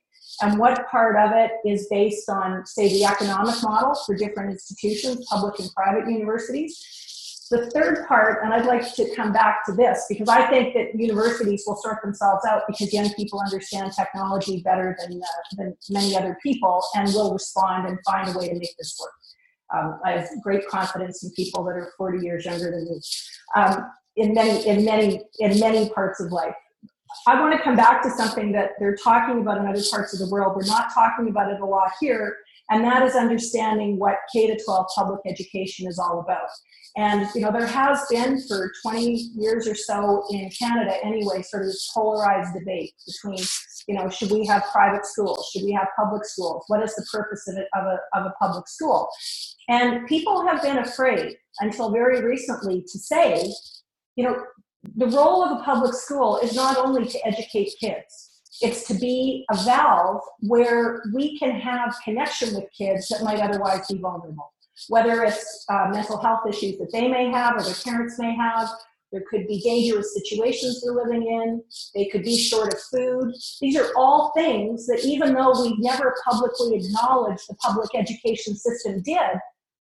and 0.42 0.58
what 0.58 0.86
part 0.88 1.16
of 1.16 1.32
it 1.34 1.52
is 1.68 1.86
based 1.90 2.28
on, 2.28 2.66
say, 2.66 2.88
the 2.88 3.04
economic 3.04 3.54
model 3.62 3.94
for 4.06 4.16
different 4.16 4.50
institutions, 4.50 5.26
public 5.30 5.58
and 5.58 5.70
private 5.74 6.10
universities, 6.10 7.03
the 7.54 7.70
third 7.70 8.06
part, 8.08 8.42
and 8.42 8.52
I'd 8.52 8.66
like 8.66 8.94
to 8.94 9.14
come 9.14 9.32
back 9.32 9.64
to 9.66 9.72
this 9.72 10.06
because 10.08 10.28
I 10.28 10.46
think 10.48 10.74
that 10.74 10.98
universities 10.98 11.64
will 11.66 11.76
sort 11.76 12.02
themselves 12.02 12.44
out 12.48 12.62
because 12.66 12.92
young 12.92 13.12
people 13.14 13.40
understand 13.40 13.92
technology 13.92 14.62
better 14.62 14.96
than, 15.00 15.20
uh, 15.22 15.56
than 15.56 15.76
many 15.90 16.16
other 16.16 16.36
people 16.42 16.82
and 16.96 17.12
will 17.14 17.32
respond 17.32 17.86
and 17.86 17.98
find 18.04 18.34
a 18.34 18.38
way 18.38 18.48
to 18.48 18.54
make 18.54 18.76
this 18.76 18.96
work. 19.00 19.12
Um, 19.74 20.00
I 20.04 20.12
have 20.12 20.28
great 20.42 20.66
confidence 20.68 21.22
in 21.22 21.30
people 21.32 21.64
that 21.64 21.72
are 21.72 21.92
40 21.96 22.24
years 22.24 22.44
younger 22.44 22.70
than 22.70 22.84
me 22.84 23.00
um, 23.56 23.90
in 24.16 24.34
many, 24.34 24.66
in 24.66 24.84
many, 24.84 25.22
in 25.38 25.58
many 25.60 25.90
parts 25.90 26.20
of 26.20 26.32
life. 26.32 26.54
I 27.26 27.40
want 27.40 27.56
to 27.56 27.62
come 27.62 27.76
back 27.76 28.02
to 28.02 28.10
something 28.10 28.52
that 28.52 28.70
they're 28.78 28.96
talking 28.96 29.40
about 29.40 29.58
in 29.58 29.66
other 29.66 29.82
parts 29.90 30.12
of 30.12 30.18
the 30.18 30.28
world. 30.28 30.56
We're 30.56 30.66
not 30.66 30.92
talking 30.92 31.28
about 31.28 31.50
it 31.52 31.60
a 31.60 31.64
lot 31.64 31.92
here, 32.00 32.36
and 32.70 32.84
that 32.84 33.02
is 33.02 33.14
understanding 33.14 33.98
what 33.98 34.16
K 34.32 34.46
to 34.46 34.62
12 34.64 34.86
public 34.94 35.20
education 35.26 35.86
is 35.86 35.98
all 35.98 36.20
about. 36.20 36.48
And 36.96 37.26
you 37.34 37.40
know, 37.40 37.50
there 37.50 37.66
has 37.66 38.06
been 38.08 38.40
for 38.46 38.72
20 38.82 39.30
years 39.34 39.66
or 39.66 39.74
so 39.74 40.24
in 40.30 40.48
Canada 40.50 40.94
anyway, 41.04 41.42
sort 41.42 41.64
of 41.64 41.68
this 41.68 41.90
polarized 41.92 42.54
debate 42.56 42.94
between, 43.04 43.44
you 43.88 43.96
know, 43.96 44.08
should 44.08 44.30
we 44.30 44.46
have 44.46 44.62
private 44.72 45.04
schools? 45.04 45.50
Should 45.52 45.64
we 45.64 45.72
have 45.72 45.88
public 45.98 46.24
schools? 46.24 46.64
What 46.68 46.82
is 46.82 46.94
the 46.94 47.04
purpose 47.12 47.48
of, 47.48 47.56
it, 47.56 47.66
of, 47.74 47.84
a, 47.84 47.98
of 48.18 48.26
a 48.26 48.34
public 48.40 48.68
school? 48.68 49.08
And 49.68 50.06
people 50.06 50.46
have 50.46 50.62
been 50.62 50.78
afraid 50.78 51.36
until 51.60 51.90
very 51.90 52.22
recently 52.24 52.82
to 52.82 52.98
say, 52.98 53.52
you 54.14 54.24
know, 54.24 54.36
the 54.96 55.06
role 55.06 55.42
of 55.42 55.58
a 55.58 55.64
public 55.64 55.94
school 55.94 56.38
is 56.38 56.54
not 56.54 56.76
only 56.76 57.06
to 57.06 57.26
educate 57.26 57.72
kids, 57.80 58.33
it's 58.60 58.86
to 58.88 58.94
be 58.94 59.44
a 59.50 59.56
valve 59.64 60.20
where 60.40 61.02
we 61.12 61.38
can 61.38 61.52
have 61.52 61.94
connection 62.04 62.54
with 62.54 62.64
kids 62.76 63.08
that 63.08 63.22
might 63.22 63.40
otherwise 63.40 63.86
be 63.88 63.98
vulnerable 63.98 64.54
whether 64.88 65.24
it's 65.24 65.64
uh, 65.68 65.88
mental 65.90 66.18
health 66.18 66.40
issues 66.48 66.78
that 66.78 66.90
they 66.92 67.08
may 67.08 67.30
have 67.30 67.56
or 67.56 67.62
their 67.62 67.74
parents 67.84 68.18
may 68.18 68.34
have. 68.34 68.68
There 69.12 69.22
could 69.30 69.46
be 69.46 69.60
dangerous 69.60 70.12
situations 70.12 70.82
they're 70.82 70.94
living 70.94 71.22
in. 71.22 71.62
They 71.94 72.06
could 72.06 72.24
be 72.24 72.36
short 72.36 72.74
of 72.74 72.80
food. 72.80 73.32
These 73.60 73.76
are 73.76 73.92
all 73.96 74.32
things 74.36 74.86
that, 74.86 75.04
even 75.04 75.34
though 75.34 75.62
we 75.62 75.76
never 75.78 76.16
publicly 76.28 76.74
acknowledged 76.74 77.44
the 77.48 77.54
public 77.56 77.90
education 77.94 78.56
system 78.56 79.02
did, 79.02 79.38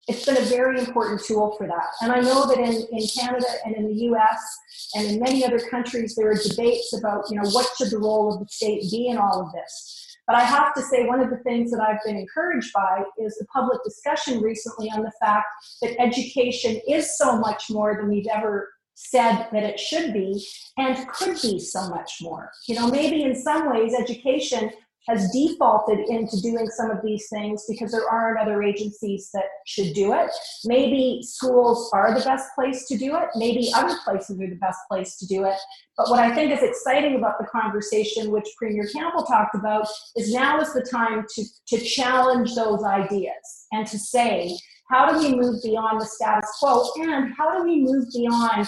it's 0.09 0.25
been 0.25 0.37
a 0.37 0.41
very 0.41 0.79
important 0.79 1.21
tool 1.23 1.55
for 1.55 1.67
that. 1.67 1.87
And 2.01 2.11
I 2.11 2.19
know 2.19 2.47
that 2.47 2.57
in, 2.57 2.87
in 2.91 3.07
Canada 3.07 3.45
and 3.63 3.75
in 3.75 3.87
the 3.87 3.93
US 4.09 4.57
and 4.95 5.07
in 5.07 5.19
many 5.19 5.45
other 5.45 5.59
countries, 5.59 6.15
there 6.15 6.31
are 6.31 6.35
debates 6.35 6.93
about, 6.97 7.29
you 7.29 7.39
know, 7.39 7.47
what 7.51 7.69
should 7.77 7.91
the 7.91 7.99
role 7.99 8.33
of 8.33 8.39
the 8.39 8.47
state 8.49 8.89
be 8.89 9.07
in 9.07 9.17
all 9.17 9.41
of 9.41 9.53
this. 9.53 10.17
But 10.25 10.35
I 10.35 10.41
have 10.41 10.73
to 10.75 10.81
say, 10.81 11.05
one 11.05 11.21
of 11.21 11.29
the 11.29 11.37
things 11.37 11.71
that 11.71 11.81
I've 11.81 12.03
been 12.05 12.15
encouraged 12.15 12.71
by 12.73 13.03
is 13.17 13.35
the 13.37 13.45
public 13.53 13.83
discussion 13.83 14.41
recently 14.41 14.89
on 14.89 15.03
the 15.03 15.11
fact 15.19 15.45
that 15.81 15.99
education 15.99 16.79
is 16.87 17.17
so 17.17 17.37
much 17.37 17.69
more 17.69 17.95
than 17.95 18.09
we've 18.09 18.27
ever 18.31 18.69
said 18.95 19.47
that 19.51 19.63
it 19.63 19.79
should 19.79 20.13
be 20.13 20.45
and 20.77 21.07
could 21.07 21.41
be 21.41 21.59
so 21.59 21.87
much 21.89 22.17
more. 22.21 22.51
You 22.67 22.75
know, 22.75 22.89
maybe 22.89 23.23
in 23.23 23.35
some 23.35 23.71
ways, 23.71 23.93
education 23.97 24.71
has 25.07 25.29
defaulted 25.31 25.99
into 26.07 26.39
doing 26.41 26.67
some 26.67 26.91
of 26.91 26.99
these 27.03 27.27
things 27.29 27.65
because 27.67 27.91
there 27.91 28.07
aren't 28.09 28.39
other 28.39 28.61
agencies 28.61 29.29
that 29.33 29.45
should 29.65 29.93
do 29.93 30.13
it. 30.13 30.29
Maybe 30.65 31.21
schools 31.23 31.89
are 31.93 32.13
the 32.13 32.23
best 32.23 32.49
place 32.53 32.87
to 32.87 32.97
do 32.97 33.15
it. 33.15 33.29
Maybe 33.35 33.71
other 33.75 33.95
places 34.03 34.39
are 34.39 34.49
the 34.49 34.55
best 34.55 34.79
place 34.89 35.17
to 35.17 35.25
do 35.25 35.45
it. 35.45 35.55
But 35.97 36.09
what 36.09 36.19
I 36.19 36.33
think 36.33 36.51
is 36.51 36.63
exciting 36.63 37.15
about 37.15 37.39
the 37.39 37.47
conversation, 37.47 38.31
which 38.31 38.47
Premier 38.57 38.87
Campbell 38.93 39.23
talked 39.23 39.55
about, 39.55 39.87
is 40.15 40.33
now 40.33 40.59
is 40.59 40.73
the 40.73 40.81
time 40.81 41.25
to, 41.35 41.43
to 41.69 41.79
challenge 41.79 42.55
those 42.55 42.83
ideas 42.83 43.65
and 43.71 43.87
to 43.87 43.97
say, 43.97 44.55
how 44.89 45.11
do 45.11 45.19
we 45.19 45.35
move 45.35 45.61
beyond 45.63 46.01
the 46.01 46.05
status 46.05 46.49
quo 46.59 46.83
and 46.97 47.33
how 47.37 47.55
do 47.55 47.63
we 47.63 47.81
move 47.81 48.05
beyond 48.13 48.67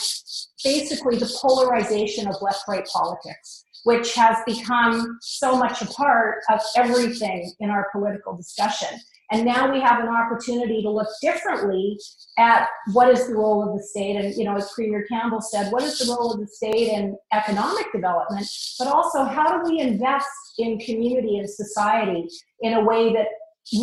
basically 0.64 1.18
the 1.18 1.40
polarization 1.42 2.28
of 2.28 2.36
left 2.42 2.64
right 2.68 2.86
politics? 2.86 3.66
Which 3.84 4.14
has 4.16 4.38
become 4.46 5.18
so 5.22 5.58
much 5.58 5.82
a 5.82 5.86
part 5.88 6.40
of 6.50 6.62
everything 6.76 7.52
in 7.60 7.70
our 7.70 7.88
political 7.92 8.36
discussion. 8.36 9.00
And 9.32 9.46
now 9.46 9.72
we 9.72 9.80
have 9.80 10.02
an 10.02 10.10
opportunity 10.10 10.82
to 10.82 10.90
look 10.90 11.08
differently 11.22 11.98
at 12.38 12.68
what 12.92 13.10
is 13.10 13.28
the 13.28 13.36
role 13.36 13.66
of 13.66 13.78
the 13.78 13.82
state. 13.82 14.18
And, 14.18 14.36
you 14.36 14.44
know, 14.44 14.58
as 14.58 14.70
Premier 14.74 15.06
Campbell 15.10 15.40
said, 15.40 15.72
what 15.72 15.84
is 15.84 16.00
the 16.00 16.14
role 16.14 16.34
of 16.34 16.42
the 16.42 16.48
state 16.48 16.90
in 16.90 17.18
economic 17.32 17.92
development? 17.94 18.46
But 18.78 18.90
also, 18.90 19.24
how 19.24 19.58
do 19.58 19.72
we 19.72 19.80
invest 19.80 20.28
in 20.58 20.80
community 20.80 21.38
and 21.38 21.50
society 21.50 22.28
in 22.62 22.74
a 22.74 22.84
way 22.84 23.14
that 23.14 23.28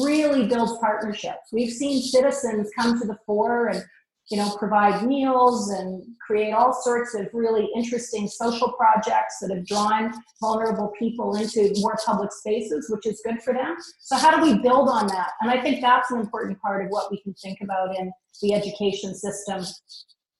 really 0.05 0.47
builds 0.47 0.77
partnerships? 0.81 1.49
We've 1.51 1.73
seen 1.73 2.03
citizens 2.03 2.69
come 2.79 3.01
to 3.01 3.07
the 3.07 3.17
fore 3.25 3.69
and 3.69 3.83
you 4.31 4.37
know, 4.37 4.55
provide 4.59 5.07
meals 5.07 5.71
and 5.71 6.05
create 6.25 6.53
all 6.53 6.73
sorts 6.73 7.15
of 7.15 7.29
really 7.33 7.69
interesting 7.75 8.29
social 8.29 8.73
projects 8.73 9.39
that 9.41 9.55
have 9.55 9.67
drawn 9.67 10.13
vulnerable 10.41 10.93
people 10.99 11.35
into 11.37 11.73
more 11.79 11.97
public 12.05 12.31
spaces, 12.33 12.91
which 12.91 13.07
is 13.07 13.23
good 13.25 13.43
for 13.43 13.55
them. 13.55 13.77
So 14.01 14.17
how 14.17 14.37
do 14.37 14.43
we 14.43 14.59
build 14.59 14.89
on 14.91 15.07
that? 15.07 15.31
And 15.41 15.51
I 15.51 15.63
think 15.63 15.81
that's 15.81 16.11
an 16.11 16.21
important 16.21 16.61
part 16.61 16.85
of 16.85 16.91
what 16.91 17.11
we 17.11 17.21
can 17.23 17.33
think 17.35 17.59
about 17.63 17.99
in 17.99 18.13
the 18.43 18.53
education 18.53 19.15
system, 19.15 19.65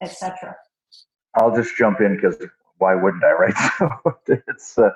etc. 0.03 0.55
I'll 1.35 1.55
just 1.55 1.77
jump 1.77 2.01
in 2.01 2.17
because 2.17 2.37
why 2.77 2.95
wouldn't 2.95 3.25
I, 3.25 3.33
right? 3.33 3.55
So 4.27 4.43
it's 4.49 4.77
uh, 4.77 4.91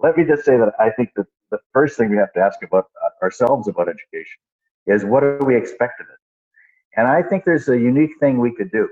let 0.00 0.16
me 0.16 0.24
just 0.24 0.44
say 0.44 0.56
that 0.56 0.72
I 0.78 0.90
think 0.90 1.10
that 1.16 1.26
the 1.50 1.58
first 1.72 1.96
thing 1.96 2.10
we 2.10 2.16
have 2.16 2.32
to 2.34 2.40
ask 2.40 2.62
about 2.62 2.90
uh, 3.04 3.24
ourselves 3.24 3.66
about 3.66 3.88
education 3.88 4.38
is 4.86 5.04
what 5.04 5.20
do 5.20 5.38
we 5.44 5.56
expect 5.56 6.00
of 6.00 6.06
it? 6.06 6.18
And 6.96 7.06
I 7.06 7.22
think 7.22 7.44
there's 7.44 7.68
a 7.68 7.78
unique 7.78 8.12
thing 8.20 8.38
we 8.38 8.54
could 8.54 8.70
do, 8.72 8.88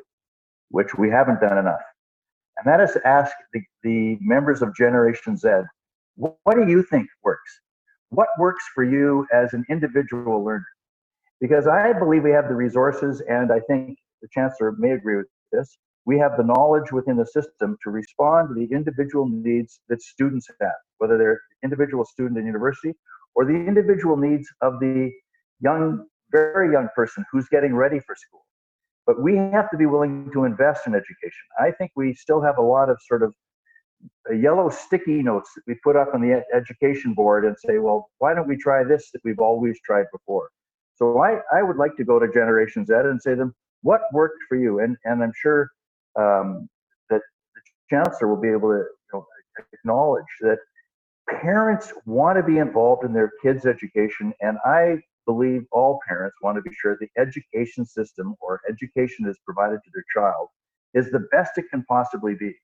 which 0.70 0.94
we 0.94 1.10
haven't 1.10 1.40
done 1.40 1.58
enough. 1.58 1.80
And 2.58 2.66
that 2.66 2.80
is 2.80 2.96
ask 3.04 3.32
the, 3.52 3.60
the 3.82 4.18
members 4.20 4.62
of 4.62 4.74
Generation 4.76 5.36
Z, 5.36 5.48
what 6.16 6.54
do 6.54 6.68
you 6.68 6.82
think 6.82 7.08
works? 7.22 7.60
What 8.10 8.28
works 8.38 8.64
for 8.74 8.84
you 8.84 9.26
as 9.32 9.54
an 9.54 9.64
individual 9.68 10.44
learner? 10.44 10.66
Because 11.40 11.66
I 11.66 11.92
believe 11.92 12.22
we 12.22 12.30
have 12.30 12.48
the 12.48 12.54
resources, 12.54 13.20
and 13.28 13.52
I 13.52 13.60
think 13.60 13.98
the 14.22 14.28
Chancellor 14.32 14.72
may 14.78 14.92
agree 14.92 15.16
with 15.16 15.26
this, 15.50 15.76
we 16.06 16.18
have 16.18 16.36
the 16.36 16.44
knowledge 16.44 16.92
within 16.92 17.16
the 17.16 17.26
system 17.26 17.76
to 17.82 17.90
respond 17.90 18.48
to 18.50 18.54
the 18.54 18.72
individual 18.74 19.26
needs 19.28 19.80
that 19.88 20.02
students 20.02 20.48
have, 20.60 20.72
whether 20.98 21.18
they're 21.18 21.40
individual 21.64 22.04
student 22.04 22.38
in 22.38 22.46
university 22.46 22.94
or 23.34 23.44
the 23.44 23.54
individual 23.54 24.16
needs 24.16 24.46
of 24.60 24.78
the 24.80 25.10
young, 25.60 26.06
very 26.34 26.72
young 26.72 26.88
person 26.94 27.24
who's 27.30 27.48
getting 27.48 27.74
ready 27.74 28.00
for 28.00 28.14
school. 28.16 28.44
But 29.06 29.22
we 29.22 29.36
have 29.36 29.70
to 29.70 29.76
be 29.76 29.86
willing 29.86 30.30
to 30.32 30.44
invest 30.44 30.86
in 30.86 30.94
education. 30.94 31.44
I 31.60 31.70
think 31.70 31.92
we 31.94 32.14
still 32.14 32.42
have 32.42 32.58
a 32.58 32.62
lot 32.62 32.88
of 32.88 32.98
sort 33.06 33.22
of 33.22 33.34
yellow 34.34 34.68
sticky 34.70 35.22
notes 35.22 35.50
that 35.54 35.62
we 35.66 35.74
put 35.84 35.96
up 35.96 36.08
on 36.14 36.20
the 36.20 36.42
education 36.54 37.14
board 37.14 37.44
and 37.44 37.54
say, 37.58 37.78
well, 37.78 38.08
why 38.18 38.34
don't 38.34 38.48
we 38.48 38.56
try 38.56 38.82
this 38.82 39.10
that 39.12 39.20
we've 39.24 39.38
always 39.38 39.78
tried 39.84 40.06
before? 40.12 40.48
So 40.96 41.18
I, 41.18 41.40
I 41.52 41.62
would 41.62 41.76
like 41.76 41.96
to 41.96 42.04
go 42.04 42.18
to 42.18 42.28
Generation 42.32 42.86
Z 42.86 42.94
and 42.94 43.20
say 43.20 43.30
to 43.30 43.36
them, 43.36 43.54
what 43.82 44.00
worked 44.12 44.42
for 44.48 44.56
you? 44.56 44.80
And, 44.80 44.96
and 45.04 45.22
I'm 45.22 45.32
sure 45.36 45.70
um, 46.18 46.68
that 47.10 47.20
the 47.54 47.62
chancellor 47.90 48.28
will 48.28 48.40
be 48.40 48.48
able 48.48 48.70
to 48.70 48.84
you 48.84 49.12
know, 49.12 49.26
acknowledge 49.72 50.32
that 50.40 50.58
parents 51.28 51.92
want 52.06 52.38
to 52.38 52.42
be 52.42 52.58
involved 52.58 53.04
in 53.04 53.12
their 53.12 53.32
kids' 53.42 53.66
education, 53.66 54.32
and 54.40 54.58
I 54.64 54.98
believe 55.26 55.62
all 55.72 56.00
parents 56.06 56.37
want 56.42 56.56
to 56.56 56.62
be 56.62 56.74
sure 56.74 56.96
the 56.98 57.08
education 57.20 57.84
system 57.84 58.34
or 58.40 58.60
education 58.68 59.26
is 59.28 59.38
provided 59.44 59.80
to 59.84 59.90
their 59.94 60.04
child 60.14 60.48
is 60.94 61.10
the 61.10 61.26
best 61.32 61.58
it 61.58 61.64
can 61.70 61.84
possibly 61.88 62.34
be. 62.34 62.54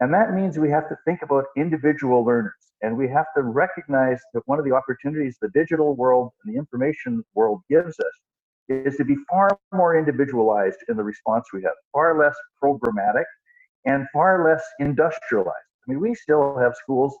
And 0.00 0.12
that 0.12 0.34
means 0.34 0.58
we 0.58 0.70
have 0.70 0.88
to 0.88 0.96
think 1.04 1.22
about 1.22 1.44
individual 1.56 2.24
learners 2.24 2.52
and 2.82 2.96
we 2.96 3.08
have 3.08 3.26
to 3.36 3.42
recognize 3.42 4.20
that 4.34 4.42
one 4.46 4.58
of 4.58 4.64
the 4.64 4.72
opportunities 4.72 5.36
the 5.40 5.48
digital 5.54 5.94
world 5.94 6.30
and 6.44 6.54
the 6.54 6.58
information 6.58 7.24
world 7.34 7.62
gives 7.70 7.98
us 7.98 8.14
is 8.68 8.96
to 8.96 9.04
be 9.04 9.16
far 9.30 9.58
more 9.72 9.96
individualized 9.96 10.78
in 10.88 10.96
the 10.96 11.02
response 11.02 11.46
we 11.52 11.62
have, 11.62 11.74
far 11.92 12.18
less 12.18 12.34
programmatic 12.62 13.24
and 13.84 14.06
far 14.12 14.44
less 14.48 14.62
industrialized. 14.80 15.50
I 15.86 15.92
mean, 15.92 16.00
we 16.00 16.14
still 16.14 16.58
have 16.58 16.74
schools 16.74 17.16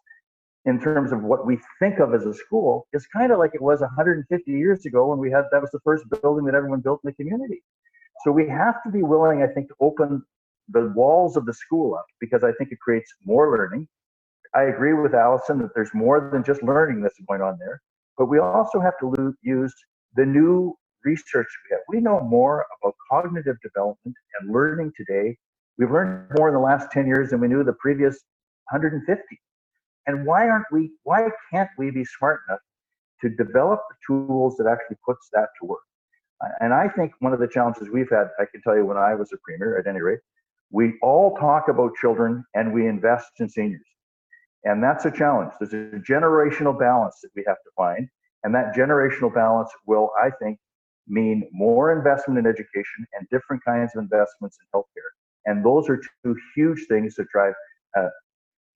in 0.66 0.80
terms 0.80 1.12
of 1.12 1.22
what 1.22 1.46
we 1.46 1.58
think 1.78 1.98
of 1.98 2.14
as 2.14 2.24
a 2.24 2.32
school 2.32 2.86
is 2.92 3.06
kind 3.06 3.30
of 3.32 3.38
like 3.38 3.54
it 3.54 3.60
was 3.60 3.80
150 3.80 4.50
years 4.50 4.86
ago 4.86 5.08
when 5.08 5.18
we 5.18 5.30
had 5.30 5.44
that 5.52 5.60
was 5.60 5.70
the 5.70 5.80
first 5.84 6.04
building 6.22 6.44
that 6.46 6.54
everyone 6.54 6.80
built 6.80 7.00
in 7.04 7.08
the 7.08 7.14
community. 7.14 7.62
So 8.24 8.32
we 8.32 8.48
have 8.48 8.82
to 8.84 8.90
be 8.90 9.02
willing, 9.02 9.42
I 9.42 9.46
think, 9.46 9.68
to 9.68 9.74
open 9.80 10.22
the 10.68 10.92
walls 10.96 11.36
of 11.36 11.44
the 11.44 11.52
school 11.52 11.94
up 11.94 12.06
because 12.20 12.42
I 12.42 12.52
think 12.52 12.72
it 12.72 12.80
creates 12.80 13.12
more 13.24 13.50
learning. 13.50 13.86
I 14.54 14.62
agree 14.64 14.94
with 14.94 15.14
Alison 15.14 15.58
that 15.58 15.74
there's 15.74 15.92
more 15.92 16.30
than 16.32 16.42
just 16.42 16.62
learning 16.62 17.02
that's 17.02 17.18
going 17.28 17.42
on 17.42 17.58
there, 17.58 17.82
but 18.16 18.26
we 18.26 18.38
also 18.38 18.80
have 18.80 18.98
to 19.00 19.34
use 19.42 19.74
the 20.14 20.24
new 20.24 20.74
research 21.04 21.48
we 21.68 21.74
have. 21.74 21.80
We 21.88 22.00
know 22.00 22.20
more 22.20 22.64
about 22.80 22.94
cognitive 23.10 23.56
development 23.62 24.16
and 24.40 24.52
learning 24.52 24.92
today. 24.96 25.36
We've 25.76 25.90
learned 25.90 26.30
more 26.38 26.48
in 26.48 26.54
the 26.54 26.60
last 26.60 26.90
10 26.92 27.06
years 27.06 27.30
than 27.30 27.40
we 27.40 27.48
knew 27.48 27.64
the 27.64 27.74
previous 27.74 28.14
150. 28.70 29.40
And 30.06 30.26
why 30.26 30.48
aren't 30.48 30.66
we, 30.70 30.90
why 31.02 31.28
can't 31.52 31.70
we 31.78 31.90
be 31.90 32.04
smart 32.04 32.40
enough 32.48 32.60
to 33.22 33.30
develop 33.30 33.80
the 33.88 33.96
tools 34.06 34.56
that 34.56 34.66
actually 34.66 34.96
puts 35.06 35.28
that 35.32 35.48
to 35.60 35.66
work? 35.66 35.82
And 36.60 36.74
I 36.74 36.88
think 36.88 37.12
one 37.20 37.32
of 37.32 37.40
the 37.40 37.48
challenges 37.48 37.88
we've 37.88 38.10
had, 38.10 38.28
I 38.38 38.44
can 38.50 38.60
tell 38.62 38.76
you 38.76 38.84
when 38.84 38.98
I 38.98 39.14
was 39.14 39.32
a 39.32 39.36
premier 39.44 39.78
at 39.78 39.86
any 39.86 40.00
rate, 40.00 40.18
we 40.70 40.94
all 41.02 41.36
talk 41.36 41.68
about 41.68 41.94
children 41.94 42.44
and 42.54 42.72
we 42.72 42.86
invest 42.86 43.30
in 43.38 43.48
seniors. 43.48 43.86
And 44.64 44.82
that's 44.82 45.04
a 45.04 45.10
challenge. 45.10 45.52
There's 45.60 45.72
a 45.72 45.98
generational 45.98 46.78
balance 46.78 47.20
that 47.22 47.30
we 47.36 47.44
have 47.46 47.56
to 47.56 47.70
find. 47.76 48.08
And 48.42 48.54
that 48.54 48.74
generational 48.74 49.32
balance 49.32 49.70
will, 49.86 50.10
I 50.22 50.30
think, 50.42 50.58
mean 51.06 51.48
more 51.52 51.96
investment 51.96 52.38
in 52.38 52.46
education 52.46 53.06
and 53.18 53.26
different 53.30 53.62
kinds 53.64 53.92
of 53.94 54.02
investments 54.02 54.58
in 54.60 54.66
healthcare. 54.74 55.10
And 55.46 55.64
those 55.64 55.88
are 55.88 56.00
two 56.24 56.36
huge 56.54 56.86
things 56.88 57.14
that 57.16 57.28
drive 57.28 57.54
uh, 57.96 58.08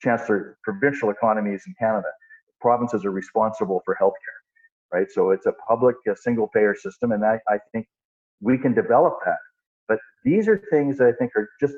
chancellor 0.03 0.59
provincial 0.65 1.11
economies 1.11 1.65
in 1.67 1.75
Canada. 1.79 2.09
Provinces 2.61 3.05
are 3.05 3.11
responsible 3.11 3.83
for 3.85 3.97
healthcare, 4.01 4.41
right? 4.93 5.07
So 5.11 5.31
it's 5.31 5.47
a 5.47 5.53
public 5.69 5.97
a 6.09 6.17
single 6.17 6.49
payer 6.49 6.75
system, 6.75 7.13
and 7.13 7.25
I, 7.25 7.41
I 7.49 7.59
think 7.73 7.87
we 8.41 8.59
can 8.59 8.75
develop 8.75 9.19
that. 9.25 9.39
But 9.89 9.99
these 10.25 10.49
are 10.49 10.63
things 10.71 10.99
that 10.99 11.09
I 11.09 11.13
think 11.13 11.33
are 11.37 11.49
just 11.61 11.75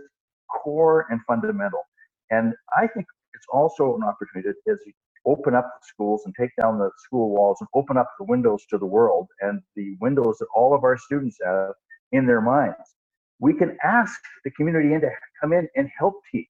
core 0.51 1.07
and 1.11 1.21
fundamental. 1.27 1.83
And 2.31 2.55
I 2.77 2.87
think 2.87 3.07
it's 3.35 3.47
also 3.53 3.97
an 3.97 4.03
opportunity 4.05 4.49
as 4.51 4.79
you 4.87 4.93
open 5.27 5.55
up 5.55 5.65
the 5.65 5.87
schools 5.87 6.23
and 6.25 6.35
take 6.39 6.51
down 6.61 6.79
the 6.79 6.91
school 6.99 7.31
walls 7.31 7.59
and 7.61 7.69
open 7.75 7.97
up 7.97 8.11
the 8.19 8.25
windows 8.25 8.65
to 8.71 8.79
the 8.79 8.87
world 8.87 9.29
and 9.41 9.61
the 9.77 9.97
windows 10.01 10.39
that 10.39 10.47
all 10.55 10.75
of 10.75 10.85
our 10.85 10.97
students 10.97 11.39
have 11.45 11.73
in 12.13 12.27
their 12.27 12.41
minds. 12.41 12.97
We 13.39 13.55
can 13.55 13.77
ask 13.83 14.21
the 14.45 14.51
community 14.53 14.95
in 14.95 15.01
to 15.01 15.11
come 15.41 15.53
in 15.53 15.69
and 15.77 15.91
help 15.99 16.15
teach, 16.31 16.49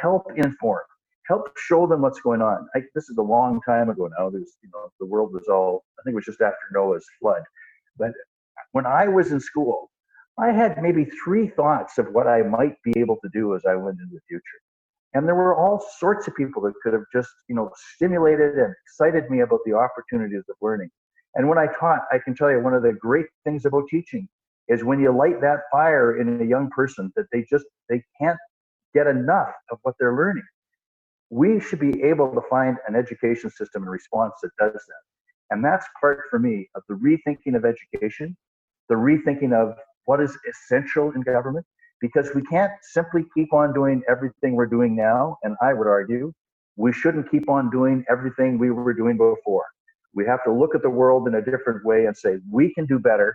help 0.00 0.26
inform, 0.36 0.82
help 1.26 1.56
show 1.56 1.86
them 1.86 2.02
what's 2.02 2.20
going 2.20 2.42
on. 2.42 2.68
I, 2.74 2.82
this 2.94 3.08
is 3.08 3.18
a 3.18 3.22
long 3.22 3.60
time 3.62 3.90
ago 3.90 4.10
now. 4.18 4.30
There's, 4.30 4.56
you 4.62 4.70
know, 4.72 4.90
the 5.00 5.06
world 5.06 5.32
was 5.32 5.46
all, 5.48 5.84
I 5.98 6.02
think 6.02 6.14
it 6.14 6.16
was 6.16 6.24
just 6.24 6.40
after 6.40 6.56
Noah's 6.72 7.06
flood. 7.20 7.42
But 7.98 8.12
when 8.72 8.86
I 8.86 9.08
was 9.08 9.32
in 9.32 9.40
school, 9.40 9.90
I 10.38 10.50
had 10.50 10.82
maybe 10.82 11.04
three 11.24 11.48
thoughts 11.48 11.98
of 11.98 12.06
what 12.12 12.26
I 12.26 12.42
might 12.42 12.76
be 12.82 12.98
able 12.98 13.18
to 13.22 13.28
do 13.32 13.54
as 13.54 13.62
I 13.68 13.74
went 13.74 13.98
into 14.00 14.14
the 14.14 14.20
future. 14.28 14.42
And 15.14 15.28
there 15.28 15.34
were 15.34 15.54
all 15.54 15.84
sorts 15.98 16.26
of 16.26 16.34
people 16.34 16.62
that 16.62 16.72
could 16.82 16.94
have 16.94 17.04
just, 17.12 17.28
you 17.48 17.54
know, 17.54 17.70
stimulated 17.94 18.58
and 18.58 18.74
excited 18.86 19.30
me 19.30 19.40
about 19.40 19.60
the 19.66 19.74
opportunities 19.74 20.44
of 20.48 20.56
learning. 20.62 20.88
And 21.34 21.48
when 21.48 21.58
I 21.58 21.66
taught, 21.78 22.00
I 22.10 22.18
can 22.18 22.34
tell 22.34 22.50
you 22.50 22.60
one 22.60 22.74
of 22.74 22.82
the 22.82 22.94
great 22.94 23.26
things 23.44 23.66
about 23.66 23.88
teaching 23.88 24.26
is 24.68 24.84
when 24.84 25.00
you 25.00 25.14
light 25.14 25.40
that 25.42 25.60
fire 25.70 26.18
in 26.18 26.40
a 26.40 26.44
young 26.44 26.70
person 26.70 27.12
that 27.16 27.26
they 27.30 27.44
just 27.50 27.64
they 27.88 28.02
can't 28.20 28.38
get 28.94 29.06
enough 29.06 29.52
of 29.70 29.78
what 29.82 29.94
they're 29.98 30.16
learning 30.16 30.44
we 31.32 31.58
should 31.58 31.78
be 31.78 32.02
able 32.02 32.30
to 32.30 32.42
find 32.50 32.76
an 32.86 32.94
education 32.94 33.48
system 33.48 33.84
and 33.84 33.90
response 33.90 34.34
that 34.42 34.50
does 34.60 34.74
that. 34.74 35.02
And 35.48 35.64
that's 35.64 35.86
part 35.98 36.24
for 36.28 36.38
me 36.38 36.68
of 36.74 36.82
the 36.90 36.94
rethinking 36.94 37.56
of 37.56 37.64
education, 37.64 38.36
the 38.90 38.96
rethinking 38.96 39.54
of 39.54 39.74
what 40.04 40.20
is 40.20 40.36
essential 40.46 41.10
in 41.12 41.22
government, 41.22 41.64
because 42.02 42.28
we 42.34 42.42
can't 42.42 42.72
simply 42.82 43.24
keep 43.34 43.54
on 43.54 43.72
doing 43.72 44.02
everything 44.10 44.56
we're 44.56 44.66
doing 44.66 44.94
now. 44.94 45.38
And 45.42 45.56
I 45.62 45.72
would 45.72 45.86
argue 45.86 46.34
we 46.76 46.92
shouldn't 46.92 47.30
keep 47.30 47.48
on 47.48 47.70
doing 47.70 48.04
everything 48.10 48.58
we 48.58 48.70
were 48.70 48.92
doing 48.92 49.16
before. 49.16 49.64
We 50.14 50.26
have 50.26 50.44
to 50.44 50.52
look 50.52 50.74
at 50.74 50.82
the 50.82 50.90
world 50.90 51.26
in 51.28 51.36
a 51.36 51.42
different 51.42 51.82
way 51.82 52.04
and 52.04 52.14
say, 52.14 52.40
we 52.50 52.74
can 52.74 52.84
do 52.84 52.98
better. 52.98 53.34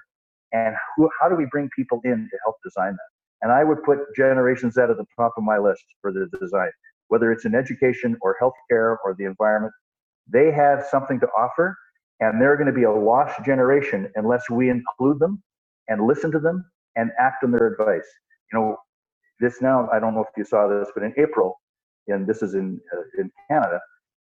And 0.52 0.76
who, 0.96 1.10
how 1.20 1.30
do 1.30 1.36
we 1.36 1.48
bring 1.50 1.68
people 1.76 2.02
in 2.04 2.30
to 2.30 2.38
help 2.44 2.58
design 2.64 2.92
that? 2.92 3.10
And 3.42 3.52
I 3.52 3.64
would 3.64 3.82
put 3.82 3.98
Generation 4.16 4.70
Z 4.70 4.82
at 4.82 4.90
the 4.90 5.06
top 5.20 5.34
of 5.36 5.44
my 5.44 5.58
list 5.58 5.84
for 6.00 6.12
the 6.12 6.28
design 6.40 6.70
whether 7.10 7.32
it's 7.32 7.46
in 7.46 7.56
education 7.56 8.18
or 8.22 8.36
healthcare 8.42 8.98
or 9.04 9.16
the 9.18 9.26
environment, 9.26 9.74
they 10.32 10.52
have 10.52 10.86
something 10.90 11.20
to 11.20 11.28
offer, 11.38 11.78
and 12.20 12.42
they're 12.42 12.56
going 12.56 12.68
to 12.68 12.74
be 12.74 12.84
a 12.84 12.92
lost 12.92 13.44
generation 13.46 14.12
unless 14.16 14.50
we 14.50 14.70
include 14.70 15.20
them 15.20 15.42
and 15.88 16.06
listen 16.06 16.32
to 16.32 16.40
them 16.40 16.66
and 16.96 17.12
act 17.20 17.44
on 17.44 17.52
their 17.52 17.68
advice. 17.68 18.08
You 18.52 18.60
know, 18.60 18.78
this 19.40 19.62
now, 19.62 19.88
I 19.92 20.00
don't 20.00 20.16
know 20.16 20.22
if 20.22 20.28
you 20.36 20.44
saw 20.44 20.68
this, 20.68 20.90
but 20.94 21.04
in 21.04 21.14
April, 21.18 21.60
and 22.08 22.28
this 22.28 22.42
is 22.42 22.56
in, 22.56 22.80
uh, 22.96 23.22
in 23.22 23.32
Canada, 23.50 23.80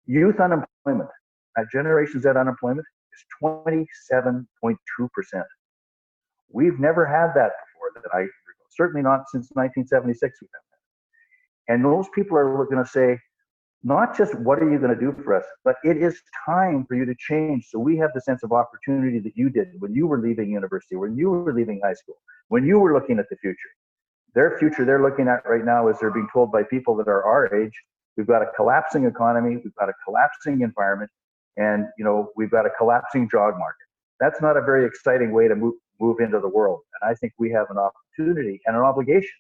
youth 0.06 0.40
unemployment, 0.40 1.10
uh, 1.58 1.64
Generation 1.72 2.22
Z 2.22 2.30
unemployment 2.30 2.86
is 3.14 3.26
27.2%. 3.44 5.44
We've 6.50 6.80
never 6.80 7.06
had 7.06 7.34
that 7.36 7.52
before 7.74 7.92
that 7.96 8.10
I 8.14 8.28
certainly 8.78 9.02
not 9.02 9.28
since 9.30 9.50
1976 9.54 10.38
we've 10.42 10.50
had 10.54 10.67
and 11.68 11.84
those 11.84 12.08
people 12.14 12.38
are 12.38 12.66
going 12.66 12.84
to 12.84 12.90
say, 12.90 13.20
not 13.84 14.18
just 14.18 14.36
what 14.40 14.60
are 14.60 14.70
you 14.70 14.80
going 14.80 14.94
to 14.94 15.00
do 15.00 15.16
for 15.24 15.36
us, 15.36 15.46
but 15.64 15.76
it 15.84 15.98
is 15.98 16.20
time 16.46 16.86
for 16.88 16.96
you 16.96 17.06
to 17.06 17.16
change. 17.18 17.68
So 17.70 17.80
we 17.80 17.96
have 17.98 18.12
the 18.14 18.22
sense 18.22 18.44
of 18.44 18.52
opportunity 18.52 19.20
that 19.20 19.34
you 19.36 19.50
did 19.50 19.68
when 19.80 19.94
you 19.94 20.08
were 20.08 20.20
leaving 20.20 20.50
university, 20.50 20.96
when 20.96 21.16
you 21.16 21.30
were 21.30 21.54
leaving 21.54 21.80
high 21.84 21.94
school, 21.94 22.16
when 22.48 22.66
you 22.66 22.80
were 22.80 22.94
looking 22.94 23.20
at 23.20 23.30
the 23.30 23.38
future. 23.38 23.70
Their 24.34 24.58
future 24.58 24.84
they're 24.84 25.02
looking 25.02 25.28
at 25.28 25.48
right 25.48 25.64
now 25.64 25.88
is 25.88 26.00
they're 26.00 26.12
being 26.12 26.28
told 26.34 26.52
by 26.52 26.64
people 26.64 26.96
that 26.98 27.08
are 27.08 27.24
our 27.24 27.54
age, 27.56 27.74
we've 28.18 28.28
got 28.28 28.42
a 28.42 28.48
collapsing 28.56 29.06
economy, 29.06 29.58
we've 29.64 29.76
got 29.76 29.90
a 29.90 29.94
collapsing 30.06 30.62
environment, 30.62 31.10
and 31.56 31.86
you 31.98 32.06
know 32.06 32.32
we've 32.36 32.52
got 32.52 32.66
a 32.66 32.70
collapsing 32.78 33.30
job 33.30 33.56
market. 33.58 33.88
That's 34.20 34.42
not 34.42 34.58
a 34.58 34.62
very 34.62 34.86
exciting 34.86 35.32
way 35.32 35.48
to 35.48 35.56
move 35.56 35.76
move 36.00 36.20
into 36.20 36.40
the 36.40 36.50
world. 36.50 36.82
And 37.02 37.10
I 37.10 37.16
think 37.16 37.34
we 37.40 37.52
have 37.52 37.68
an 37.70 37.78
opportunity 37.78 38.62
and 38.66 38.76
an 38.76 38.84
obligation 38.84 39.34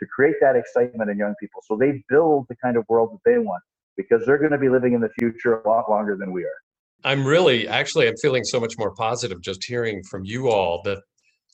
to 0.00 0.06
create 0.06 0.36
that 0.40 0.56
excitement 0.56 1.10
in 1.10 1.18
young 1.18 1.34
people 1.40 1.62
so 1.66 1.76
they 1.76 2.02
build 2.08 2.46
the 2.48 2.56
kind 2.56 2.76
of 2.76 2.84
world 2.88 3.10
that 3.12 3.30
they 3.30 3.38
want 3.38 3.62
because 3.96 4.24
they're 4.24 4.38
going 4.38 4.52
to 4.52 4.58
be 4.58 4.68
living 4.68 4.94
in 4.94 5.00
the 5.00 5.10
future 5.18 5.60
a 5.60 5.68
lot 5.68 5.90
longer 5.90 6.16
than 6.16 6.32
we 6.32 6.44
are. 6.44 6.58
I'm 7.04 7.26
really, 7.26 7.68
actually, 7.68 8.08
I'm 8.08 8.16
feeling 8.22 8.44
so 8.44 8.58
much 8.58 8.74
more 8.78 8.94
positive 8.94 9.40
just 9.42 9.64
hearing 9.64 10.02
from 10.04 10.24
you 10.24 10.48
all 10.48 10.80
that 10.84 10.98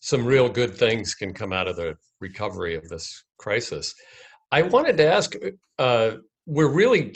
some 0.01 0.25
real 0.25 0.49
good 0.49 0.77
things 0.77 1.15
can 1.15 1.33
come 1.33 1.53
out 1.53 1.67
of 1.67 1.77
the 1.77 1.97
recovery 2.21 2.75
of 2.77 2.89
this 2.89 3.25
crisis. 3.39 3.95
I 4.53 4.63
wanted 4.63 4.97
to 4.99 5.07
ask 5.07 5.35
uh, 5.79 6.13
we're 6.47 6.69
really, 6.69 7.13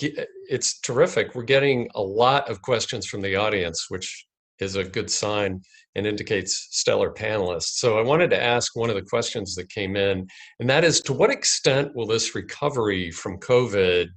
it's 0.48 0.80
terrific. 0.80 1.34
We're 1.34 1.42
getting 1.42 1.88
a 1.94 2.02
lot 2.02 2.50
of 2.50 2.62
questions 2.62 3.06
from 3.06 3.20
the 3.20 3.36
audience, 3.36 3.86
which 3.88 4.26
is 4.61 4.77
a 4.77 4.85
good 4.85 5.11
sign 5.11 5.62
and 5.94 6.07
indicates 6.07 6.68
stellar 6.71 7.12
panelists. 7.12 7.79
So 7.79 7.99
I 7.99 8.03
wanted 8.03 8.31
to 8.31 8.42
ask 8.42 8.77
one 8.77 8.90
of 8.90 8.97
the 8.97 9.03
questions 9.03 9.55
that 9.55 9.68
came 9.71 9.97
in, 9.97 10.27
and 10.61 10.71
that 10.71 10.85
is 10.85 11.01
to 11.03 11.12
what 11.12 11.31
extent 11.31 11.94
will 11.94 12.07
this 12.07 12.35
recovery 12.35 13.11
from 13.11 13.38
COVID 13.38 14.09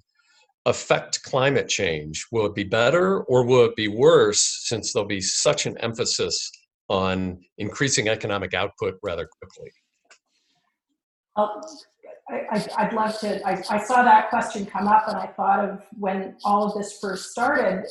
affect 0.66 1.24
climate 1.24 1.68
change? 1.68 2.26
Will 2.32 2.46
it 2.46 2.56
be 2.56 2.64
better 2.64 3.22
or 3.24 3.46
will 3.46 3.66
it 3.66 3.76
be 3.76 3.88
worse 3.88 4.66
since 4.68 4.94
there'll 4.94 5.08
be 5.08 5.22
such 5.22 5.66
an 5.66 5.78
emphasis 5.80 6.52
on 6.90 7.40
increasing 7.58 8.10
economic 8.10 8.54
output 8.54 8.96
rather 9.02 9.28
quickly? 9.40 9.72
Uh, 11.36 11.48
I, 12.32 12.86
would 12.86 12.94
love 12.94 13.20
to. 13.20 13.46
I, 13.46 13.62
I, 13.70 13.84
saw 13.84 14.04
that 14.04 14.30
question 14.30 14.66
come 14.66 14.88
up, 14.88 15.08
and 15.08 15.18
I 15.18 15.28
thought 15.28 15.68
of 15.68 15.82
when 15.92 16.36
all 16.46 16.66
of 16.66 16.78
this 16.78 16.98
first 17.00 17.32
started. 17.32 17.86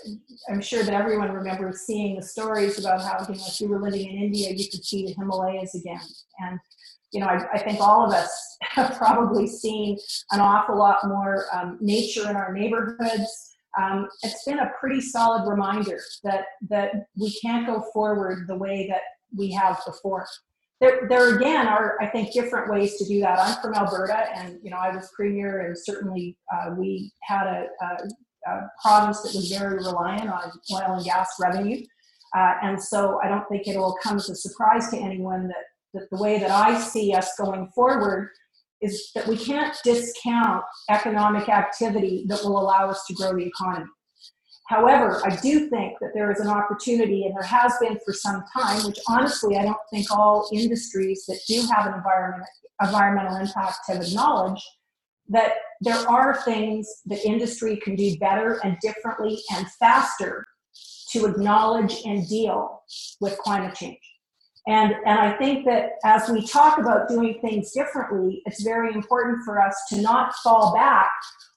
I'm 0.51 0.63
sure 0.63 0.83
that 0.83 0.95
everyone 0.95 1.31
remembers 1.33 1.83
seeing 1.83 2.17
the 2.17 2.23
stories 2.23 2.79
about 2.79 3.03
how, 3.03 3.25
you 3.29 3.39
know, 3.39 3.45
if 3.47 3.61
you 3.61 3.69
were 3.69 3.81
living 3.81 4.09
in 4.09 4.17
India, 4.17 4.51
you 4.51 4.69
could 4.71 4.85
see 4.85 5.07
the 5.07 5.13
Himalayas 5.13 5.75
again. 5.75 6.01
And, 6.39 6.59
you 7.13 7.21
know, 7.21 7.27
I, 7.27 7.45
I 7.53 7.59
think 7.59 7.81
all 7.81 8.07
of 8.07 8.13
us 8.13 8.57
have 8.63 8.97
probably 8.97 9.47
seen 9.47 9.99
an 10.31 10.41
awful 10.41 10.79
lot 10.79 11.07
more 11.07 11.47
um, 11.53 11.77
nature 11.81 12.29
in 12.31 12.37
our 12.37 12.53
neighborhoods. 12.53 13.57
Um, 13.81 14.09
it's 14.23 14.45
been 14.45 14.59
a 14.59 14.73
pretty 14.81 15.01
solid 15.01 15.49
reminder 15.49 16.01
that 16.25 16.45
that 16.69 17.07
we 17.17 17.33
can't 17.41 17.67
go 17.67 17.85
forward 17.93 18.47
the 18.49 18.57
way 18.57 18.89
that 18.89 19.03
we 19.37 19.53
have 19.53 19.81
before 19.87 20.27
there, 20.81 21.07
there 21.09 21.37
again 21.37 21.67
are, 21.67 21.97
I 22.01 22.07
think, 22.07 22.33
different 22.33 22.71
ways 22.73 22.97
to 22.97 23.05
do 23.07 23.21
that. 23.21 23.39
I'm 23.39 23.61
from 23.61 23.75
Alberta, 23.75 24.27
and 24.35 24.59
you 24.63 24.71
know, 24.71 24.79
I 24.79 24.95
was 24.95 25.11
premier, 25.15 25.67
and 25.67 25.77
certainly 25.77 26.37
uh, 26.53 26.75
we 26.77 27.13
had 27.23 27.47
a, 27.47 27.67
a, 27.83 28.51
a, 28.51 28.71
province 28.83 29.21
that 29.23 29.35
was 29.35 29.51
very 29.51 29.77
reliant 29.77 30.31
on 30.31 30.51
oil 30.73 30.97
and 30.97 31.05
gas 31.05 31.29
revenue. 31.39 31.83
Uh, 32.35 32.55
and 32.63 32.83
so 32.83 33.21
I 33.23 33.29
don't 33.29 33.47
think 33.49 33.67
it 33.67 33.77
will 33.77 33.97
come 34.03 34.17
as 34.17 34.31
a 34.31 34.35
surprise 34.35 34.89
to 34.91 34.97
anyone 34.97 35.49
that, 35.49 35.65
that 35.95 36.09
the 36.11 36.23
way 36.23 36.39
that 36.39 36.51
I 36.51 36.79
see 36.79 37.13
us 37.13 37.33
going 37.39 37.69
forward 37.75 38.31
is 38.81 39.11
that 39.15 39.27
we 39.27 39.37
can't 39.37 39.77
discount 39.85 40.65
economic 40.89 41.49
activity 41.49 42.25
that 42.29 42.43
will 42.43 42.59
allow 42.59 42.89
us 42.89 43.05
to 43.09 43.15
grow 43.15 43.35
the 43.35 43.47
economy. 43.47 43.91
However, 44.71 45.21
I 45.25 45.35
do 45.35 45.69
think 45.69 45.99
that 46.01 46.11
there 46.15 46.31
is 46.31 46.39
an 46.39 46.47
opportunity, 46.47 47.27
and 47.27 47.35
there 47.35 47.43
has 47.43 47.73
been 47.81 47.99
for 48.05 48.13
some 48.13 48.45
time, 48.57 48.87
which 48.87 49.01
honestly 49.09 49.57
I 49.57 49.65
don't 49.65 49.77
think 49.93 50.07
all 50.13 50.49
industries 50.53 51.25
that 51.27 51.41
do 51.49 51.63
have 51.75 51.87
an 51.87 51.95
environment, 51.95 52.49
environmental 52.81 53.35
impact 53.35 53.79
have 53.89 54.01
acknowledged, 54.01 54.63
that 55.29 55.55
there 55.81 56.09
are 56.09 56.41
things 56.43 56.89
that 57.07 57.27
industry 57.27 57.81
can 57.83 57.97
do 57.97 58.17
better 58.19 58.61
and 58.63 58.79
differently 58.81 59.41
and 59.57 59.67
faster 59.73 60.47
to 61.11 61.27
acknowledge 61.27 61.97
and 62.05 62.29
deal 62.29 62.83
with 63.21 63.37
climate 63.39 63.75
change. 63.75 63.99
And, 64.69 64.95
and 65.05 65.19
I 65.19 65.37
think 65.37 65.65
that 65.65 65.95
as 66.05 66.29
we 66.29 66.47
talk 66.47 66.79
about 66.79 67.09
doing 67.09 67.41
things 67.41 67.73
differently, 67.73 68.41
it's 68.47 68.63
very 68.63 68.95
important 68.95 69.43
for 69.45 69.61
us 69.61 69.75
to 69.89 70.01
not 70.01 70.33
fall 70.45 70.73
back 70.73 71.11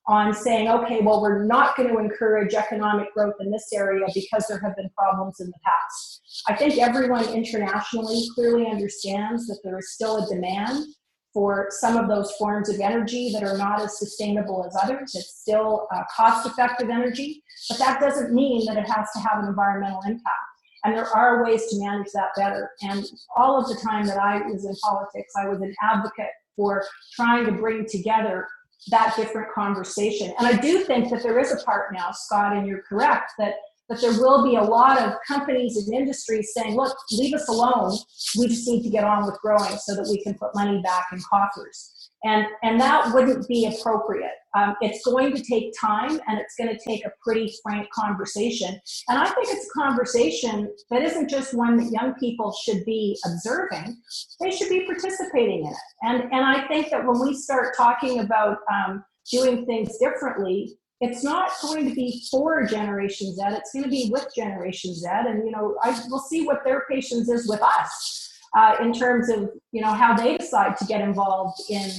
on 0.08 0.34
saying, 0.34 0.68
okay, 0.70 1.00
well, 1.02 1.22
we're 1.22 1.46
not 1.46 1.78
going 1.78 1.90
to 1.90 1.98
encourage 1.98 2.54
economic 2.54 3.14
growth 3.14 3.36
in 3.40 3.50
this 3.50 3.70
area 3.74 4.06
because 4.14 4.46
there 4.48 4.60
have 4.60 4.76
been 4.76 4.90
problems 4.98 5.40
in 5.40 5.48
the 5.48 5.60
past. 5.64 6.44
I 6.48 6.56
think 6.56 6.78
everyone 6.78 7.26
internationally 7.30 8.28
clearly 8.36 8.68
understands 8.68 9.48
that 9.48 9.60
there 9.64 9.78
is 9.78 9.94
still 9.94 10.24
a 10.24 10.28
demand 10.28 10.86
for 11.34 11.68
some 11.70 11.98
of 11.98 12.08
those 12.08 12.32
forms 12.34 12.70
of 12.70 12.80
energy 12.80 13.32
that 13.32 13.44
are 13.44 13.58
not 13.58 13.82
as 13.82 13.98
sustainable 13.98 14.66
as 14.68 14.78
others. 14.84 15.16
It's 15.16 15.40
still 15.40 15.88
uh, 15.94 16.04
cost 16.16 16.46
effective 16.46 16.90
energy, 16.90 17.42
but 17.70 17.80
that 17.80 18.00
doesn't 18.00 18.34
mean 18.34 18.66
that 18.68 18.78
it 18.78 18.88
has 18.88 19.08
to 19.16 19.20
have 19.20 19.42
an 19.42 19.48
environmental 19.48 20.02
impact. 20.06 20.28
And 20.84 20.96
there 20.96 21.08
are 21.08 21.44
ways 21.44 21.68
to 21.68 21.80
manage 21.80 22.12
that 22.14 22.30
better. 22.36 22.72
And 22.82 23.06
all 23.38 23.58
of 23.58 23.68
the 23.70 23.82
time 23.82 24.06
that 24.08 24.18
I 24.18 24.42
was 24.42 24.66
in 24.66 24.76
politics, 24.84 25.34
I 25.38 25.48
was 25.48 25.62
an 25.62 25.74
advocate 25.82 26.32
for 26.56 26.84
trying 27.16 27.46
to 27.46 27.54
bring 27.54 27.88
together 27.90 28.48
that 28.90 29.16
different 29.16 29.52
conversation. 29.54 30.34
And 30.38 30.48
I 30.48 30.60
do 30.60 30.84
think 30.84 31.10
that 31.10 31.24
there 31.24 31.40
is 31.40 31.52
a 31.52 31.64
part 31.64 31.94
now, 31.94 32.12
Scott, 32.12 32.56
and 32.56 32.68
you're 32.68 32.84
correct, 32.84 33.34
that, 33.38 33.56
that 33.90 34.02
there 34.02 34.14
will 34.14 34.44
be 34.44 34.56
a 34.56 34.62
lot 34.62 35.00
of 35.02 35.14
companies 35.28 35.78
and 35.78 35.94
industries 35.94 36.54
saying, 36.54 36.76
look, 36.76 36.96
leave 37.12 37.34
us 37.34 37.48
alone. 37.48 37.98
We 38.38 38.48
just 38.48 38.68
need 38.68 38.84
to 38.84 38.90
get 38.90 39.04
on 39.04 39.26
with 39.26 39.40
growing 39.42 39.78
so 39.78 39.96
that 39.96 40.08
we 40.10 40.22
can 40.24 40.34
put 40.36 40.56
money 40.56 40.82
back 40.82 41.08
in 41.12 41.20
coffers. 41.30 42.10
And, 42.24 42.46
and 42.64 42.80
that 42.80 43.14
wouldn't 43.14 43.48
be 43.48 43.66
appropriate. 43.66 44.32
Um, 44.56 44.76
it's 44.82 45.04
going 45.04 45.36
to 45.36 45.42
take 45.42 45.74
time 45.80 46.20
and 46.28 46.40
it's 46.40 46.56
going 46.58 46.70
to 46.70 46.80
take 46.86 47.06
a 47.06 47.12
pretty 47.24 47.54
frank 47.64 47.88
conversation. 47.92 48.80
And 49.10 49.18
I 49.18 49.26
think 49.26 49.48
it's 49.50 49.68
a 49.68 49.80
conversation 49.80 50.72
that 50.90 51.02
isn't 51.02 51.30
just 51.30 51.54
one 51.54 51.78
that 51.78 51.92
young 51.92 52.14
people 52.16 52.56
should 52.64 52.86
be 52.86 53.18
observing, 53.26 53.98
they 54.40 54.52
should 54.52 54.70
be 54.70 54.86
participating 54.86 55.66
in 55.66 55.72
it. 55.72 55.78
And, 56.04 56.24
and 56.32 56.46
I 56.46 56.68
think 56.68 56.92
that 56.92 57.06
when 57.06 57.20
we 57.20 57.34
start 57.34 57.76
talking 57.76 58.20
about 58.20 58.58
um, 58.72 59.04
doing 59.32 59.66
things 59.66 59.98
differently, 59.98 60.78
it's 61.02 61.24
not 61.24 61.52
going 61.62 61.90
to 61.90 61.96
be 61.96 62.24
for 62.32 62.66
Generation 62.66 63.36
Z, 63.36 63.42
it's 63.48 63.74
going 63.74 63.84
to 63.84 63.90
be 63.90 64.10
with 64.12 64.28
Generation 64.36 64.94
Z. 64.96 65.08
And, 65.12 65.46
you 65.46 65.52
know, 65.52 65.76
I, 65.84 66.00
we'll 66.10 66.20
see 66.20 66.46
what 66.46 66.64
their 66.64 66.86
patience 66.90 67.28
is 67.30 67.48
with 67.48 67.62
us 67.62 68.23
uh, 68.56 68.76
in 68.82 68.94
terms 68.94 69.30
of 69.30 69.50
you 69.72 69.82
know 69.82 69.92
how 69.92 70.16
they 70.16 70.38
decide 70.38 70.78
to 70.78 70.86
get 70.86 71.02
involved 71.02 71.60
in 71.70 71.90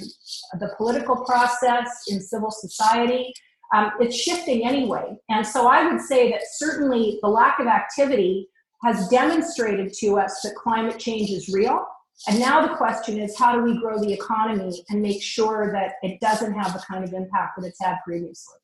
the 0.61 0.73
political 0.77 1.17
process 1.25 1.88
in 2.09 2.21
civil 2.21 2.51
society. 2.51 3.33
Um, 3.75 3.90
it's 3.99 4.14
shifting 4.14 4.67
anyway. 4.67 5.17
And 5.31 5.45
so 5.45 5.67
i 5.67 5.90
would 5.90 6.01
say 6.01 6.31
that 6.31 6.43
certainly 6.57 7.19
the 7.23 7.29
lack 7.29 7.59
of 7.59 7.67
activity 7.67 8.49
has 8.85 9.09
demonstrated 9.09 9.93
to 9.95 10.19
us 10.19 10.40
that 10.43 10.55
climate 10.55 10.99
change 10.99 11.31
is 11.31 11.49
real. 11.49 11.85
And 12.29 12.38
now 12.38 12.64
the 12.67 12.75
question 12.77 13.19
is 13.19 13.37
how 13.37 13.57
do 13.57 13.62
we 13.62 13.81
grow 13.81 13.99
the 13.99 14.12
economy 14.12 14.85
and 14.90 15.03
make 15.03 15.23
sure 15.23 15.73
that 15.73 15.95
it 16.03 16.21
doesn't 16.21 16.53
have 16.53 16.73
the 16.75 16.83
kind 16.87 17.03
of 17.03 17.12
impact 17.12 17.59
that 17.59 17.67
it's 17.67 17.83
had 17.83 17.97
previously 18.05 18.59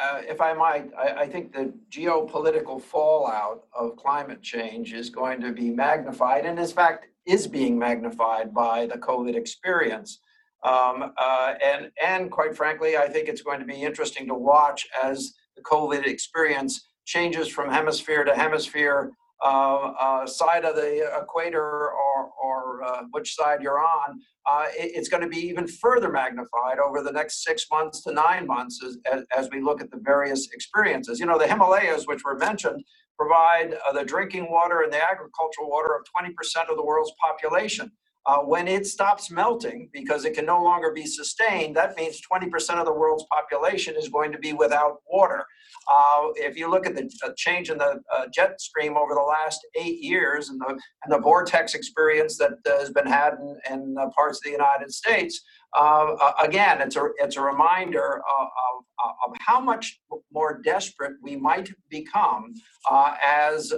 uh, 0.00 0.22
if 0.26 0.40
I 0.40 0.52
might, 0.52 0.90
I, 0.98 1.22
I, 1.22 1.26
think 1.26 1.52
the 1.52 1.72
geopolitical 1.90 2.80
fallout 2.80 3.64
of 3.74 3.96
climate 3.96 4.42
change 4.42 4.92
is 4.94 5.10
going 5.10 5.40
to 5.42 5.52
be 5.52 5.70
magnified, 5.70 6.46
and 6.46 6.58
in 6.58 6.66
fact, 6.66 7.06
is 7.26 7.46
being 7.46 7.78
magnified 7.78 8.54
by 8.54 8.86
the 8.86 8.96
COVID 8.96 9.34
experience. 9.36 10.20
Um, 10.64 11.12
uh, 11.18 11.54
and, 11.64 11.90
and 12.02 12.30
quite 12.30 12.56
frankly, 12.56 12.96
I 12.96 13.08
think 13.08 13.28
it's 13.28 13.42
going 13.42 13.60
to 13.60 13.66
be 13.66 13.82
interesting 13.82 14.26
to 14.28 14.34
watch 14.34 14.86
as 15.02 15.34
the 15.56 15.62
COVID 15.62 16.06
experience 16.06 16.86
changes 17.06 17.48
from 17.48 17.70
hemisphere 17.70 18.24
to 18.24 18.34
hemisphere, 18.34 19.12
uh, 19.42 19.92
uh, 19.98 20.26
side 20.26 20.64
of 20.64 20.76
the 20.76 21.08
equator, 21.20 21.62
or, 21.62 22.30
or 22.42 22.82
uh, 22.84 23.02
which 23.12 23.34
side 23.34 23.62
you're 23.62 23.80
on. 23.80 24.20
Uh, 24.50 24.66
it, 24.78 24.92
it's 24.94 25.08
going 25.08 25.22
to 25.22 25.28
be 25.28 25.38
even 25.38 25.66
further 25.66 26.10
magnified 26.10 26.78
over 26.78 27.02
the 27.02 27.12
next 27.12 27.44
six 27.44 27.66
months 27.70 28.02
to 28.02 28.12
nine 28.12 28.46
months 28.46 28.80
as, 28.84 28.98
as, 29.10 29.24
as 29.36 29.48
we 29.52 29.60
look 29.60 29.80
at 29.80 29.90
the 29.90 30.00
various 30.02 30.48
experiences. 30.52 31.20
You 31.20 31.26
know, 31.26 31.38
the 31.38 31.46
Himalayas, 31.48 32.06
which 32.06 32.24
were 32.24 32.36
mentioned, 32.36 32.82
provide 33.18 33.76
uh, 33.86 33.92
the 33.92 34.04
drinking 34.04 34.50
water 34.50 34.82
and 34.82 34.92
the 34.92 35.02
agricultural 35.02 35.68
water 35.68 35.94
of 35.94 36.04
20% 36.18 36.70
of 36.70 36.76
the 36.76 36.84
world's 36.84 37.12
population. 37.22 37.92
Uh, 38.26 38.38
when 38.38 38.68
it 38.68 38.86
stops 38.86 39.30
melting 39.30 39.88
because 39.92 40.24
it 40.26 40.34
can 40.34 40.44
no 40.44 40.62
longer 40.62 40.92
be 40.92 41.06
sustained, 41.06 41.74
that 41.74 41.96
means 41.96 42.20
20% 42.30 42.78
of 42.78 42.84
the 42.84 42.92
world's 42.92 43.24
population 43.30 43.96
is 43.96 44.08
going 44.08 44.30
to 44.30 44.38
be 44.38 44.52
without 44.52 44.98
water. 45.10 45.44
Uh, 45.90 46.28
if 46.36 46.56
you 46.56 46.70
look 46.70 46.86
at 46.86 46.94
the 46.94 47.10
uh, 47.24 47.30
change 47.36 47.70
in 47.70 47.78
the 47.78 48.00
uh, 48.14 48.26
jet 48.32 48.60
stream 48.60 48.96
over 48.96 49.14
the 49.14 49.20
last 49.20 49.66
eight 49.74 50.02
years 50.02 50.50
and 50.50 50.60
the, 50.60 50.68
and 50.68 51.12
the 51.12 51.18
vortex 51.18 51.74
experience 51.74 52.36
that 52.36 52.52
has 52.66 52.90
been 52.90 53.06
had 53.06 53.34
in, 53.34 53.58
in 53.72 53.96
uh, 53.98 54.08
parts 54.10 54.38
of 54.38 54.42
the 54.44 54.50
United 54.50 54.92
States, 54.92 55.40
again, 56.42 56.80
it's 56.80 56.96
a, 56.96 57.08
it's 57.18 57.36
a 57.36 57.40
reminder 57.40 58.18
of, 58.18 58.46
of, 58.46 59.14
of, 59.26 59.36
how 59.38 59.60
much 59.60 60.00
more 60.32 60.60
desperate 60.62 61.14
we 61.22 61.36
might 61.36 61.70
become 61.88 62.52
as 63.24 63.72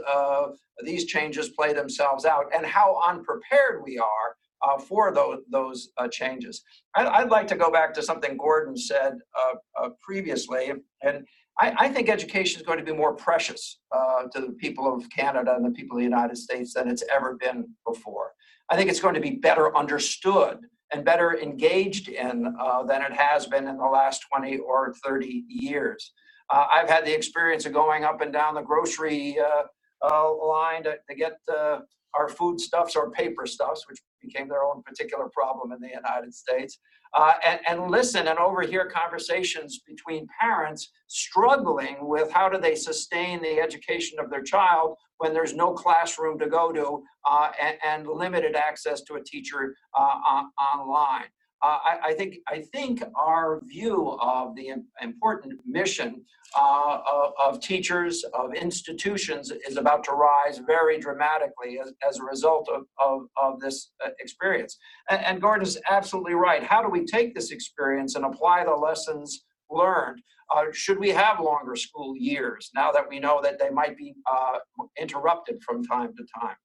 these 0.85 1.05
changes 1.05 1.51
play 1.51 1.73
themselves 1.73 2.25
out 2.25 2.47
and 2.55 2.65
how 2.65 2.99
unprepared 3.07 3.83
we 3.85 3.99
are 3.99 4.37
uh, 4.63 4.79
for 4.79 5.13
those, 5.13 5.41
those 5.51 5.91
uh, 5.99 6.09
changes. 6.09 6.63
I'd, 6.95 7.07
I'd, 7.07 7.31
like 7.31 7.49
to 7.49 7.57
go 7.57 7.71
back 7.71 7.93
to 7.95 8.03
something 8.03 8.37
Gordon 8.37 8.77
said 8.77 9.19
uh, 9.39 9.55
uh 9.83 9.89
previously, 10.01 10.73
and 11.03 11.27
I, 11.59 11.75
I, 11.79 11.89
think 11.89 12.09
education 12.09 12.61
is 12.61 12.67
going 12.67 12.79
to 12.79 12.85
be 12.85 12.93
more 12.93 13.15
precious 13.15 13.81
uh, 13.91 14.25
to 14.33 14.41
the 14.41 14.53
people 14.53 14.93
of 14.93 15.09
Canada 15.11 15.55
and 15.55 15.65
the 15.65 15.71
people 15.71 15.97
of 15.97 16.01
the 16.01 16.05
United 16.05 16.37
States 16.37 16.75
than 16.75 16.89
it's 16.89 17.05
ever 17.13 17.35
been 17.35 17.69
before. 17.87 18.33
I 18.71 18.77
think 18.77 18.89
it's 18.89 19.01
going 19.01 19.15
to 19.15 19.21
be 19.21 19.33
better 19.33 19.77
understood 19.77 20.61
and 20.93 21.05
better 21.05 21.39
engaged 21.39 22.09
in 22.09 22.55
uh, 22.61 22.83
than 22.85 23.03
it 23.03 23.13
has 23.13 23.47
been 23.47 23.67
in 23.67 23.79
the 23.79 23.85
last 23.85 24.25
20 24.31 24.59
or 24.59 24.95
30 25.05 25.45
years. 25.49 26.13
Uh, 26.51 26.67
I've 26.71 26.89
had 26.89 27.07
the 27.07 27.15
experience 27.15 27.65
of 27.65 27.73
going 27.73 28.05
up 28.05 28.21
and 28.21 28.33
down 28.33 28.55
the 28.55 28.63
grocery 28.63 29.39
uh, 29.41 29.63
uh, 30.07 30.47
line 30.47 30.83
to, 30.85 30.97
to 31.09 31.15
get 31.15 31.39
uh, 31.51 31.79
our 32.15 32.29
foodstuffs 32.29 32.95
or 32.95 33.11
paper 33.11 33.47
stuffs, 33.47 33.87
which 33.89 33.99
became 34.21 34.49
their 34.49 34.65
own 34.65 34.83
particular 34.83 35.31
problem 35.33 35.73
in 35.73 35.81
the 35.81 35.89
United 35.89 36.35
States, 36.35 36.79
uh, 37.15 37.35
and, 37.45 37.61
and 37.67 37.91
listen 37.91 38.29
and 38.29 38.39
overhear 38.39 38.87
conversations 38.89 39.81
between 39.87 40.27
parents 40.41 40.91
struggling 41.09 41.97
with 42.01 42.31
how 42.33 42.49
do 42.49 42.59
they 42.59 42.75
sustain 42.75 43.43
the 43.43 43.61
education 43.61 44.19
of 44.19 44.31
their 44.31 44.43
child 44.43 44.97
when 45.19 45.33
there's 45.33 45.55
no 45.55 45.73
classroom 45.73 46.39
to 46.39 46.49
go 46.49 46.73
to 46.73 47.03
uh, 47.31 47.51
and, 47.61 47.77
and, 47.85 48.09
limited 48.09 48.57
access 48.57 49.03
to 49.03 49.15
a 49.15 49.23
teacher 49.23 49.77
uh, 49.97 50.17
on, 50.27 50.51
online. 50.75 51.27
Uh, 51.63 51.79
I, 51.85 51.99
I, 52.07 52.15
think 52.15 52.39
I 52.49 52.61
think 52.73 53.05
our 53.15 53.61
view 53.65 54.19
of 54.21 54.57
the 54.57 54.73
important 55.01 55.61
mission 55.65 56.25
uh, 56.59 56.99
of, 57.11 57.33
of, 57.39 57.61
teachers 57.61 58.25
of 58.35 58.53
institutions 58.55 59.53
is 59.69 59.77
about 59.77 60.03
to 60.05 60.13
rise 60.13 60.59
very 60.59 60.99
dramatically 60.99 61.79
as, 61.79 61.93
as 62.07 62.19
a 62.19 62.25
result 62.25 62.69
of, 62.69 62.83
of, 62.99 63.29
of 63.41 63.61
this 63.61 63.93
uh, 64.05 64.11
experience. 64.19 64.77
And, 65.09 65.25
and 65.25 65.41
Gordon 65.41 65.65
is 65.65 65.79
absolutely 65.89 66.35
right. 66.35 66.65
How 66.65 66.83
do 66.83 66.89
we 66.89 67.05
take 67.05 67.33
this 67.33 67.53
experience 67.53 68.17
and 68.17 68.25
apply 68.25 68.65
the 68.65 68.75
lessons 68.75 69.45
learned? 69.71 70.21
Uh, 70.55 70.65
should 70.73 70.99
we 70.99 71.11
have 71.11 71.41
longer 71.41 71.77
school 71.77 72.17
years 72.17 72.71
now 72.75 72.91
that 72.91 73.09
we 73.09 73.21
know 73.21 73.41
that 73.41 73.59
they 73.61 73.71
might 73.71 73.97
be 73.97 74.15
uh, 74.31 74.59
interrupted 74.99 75.63
from 75.63 75.85
time 75.85 76.13
to 76.17 76.25
time? 76.41 76.57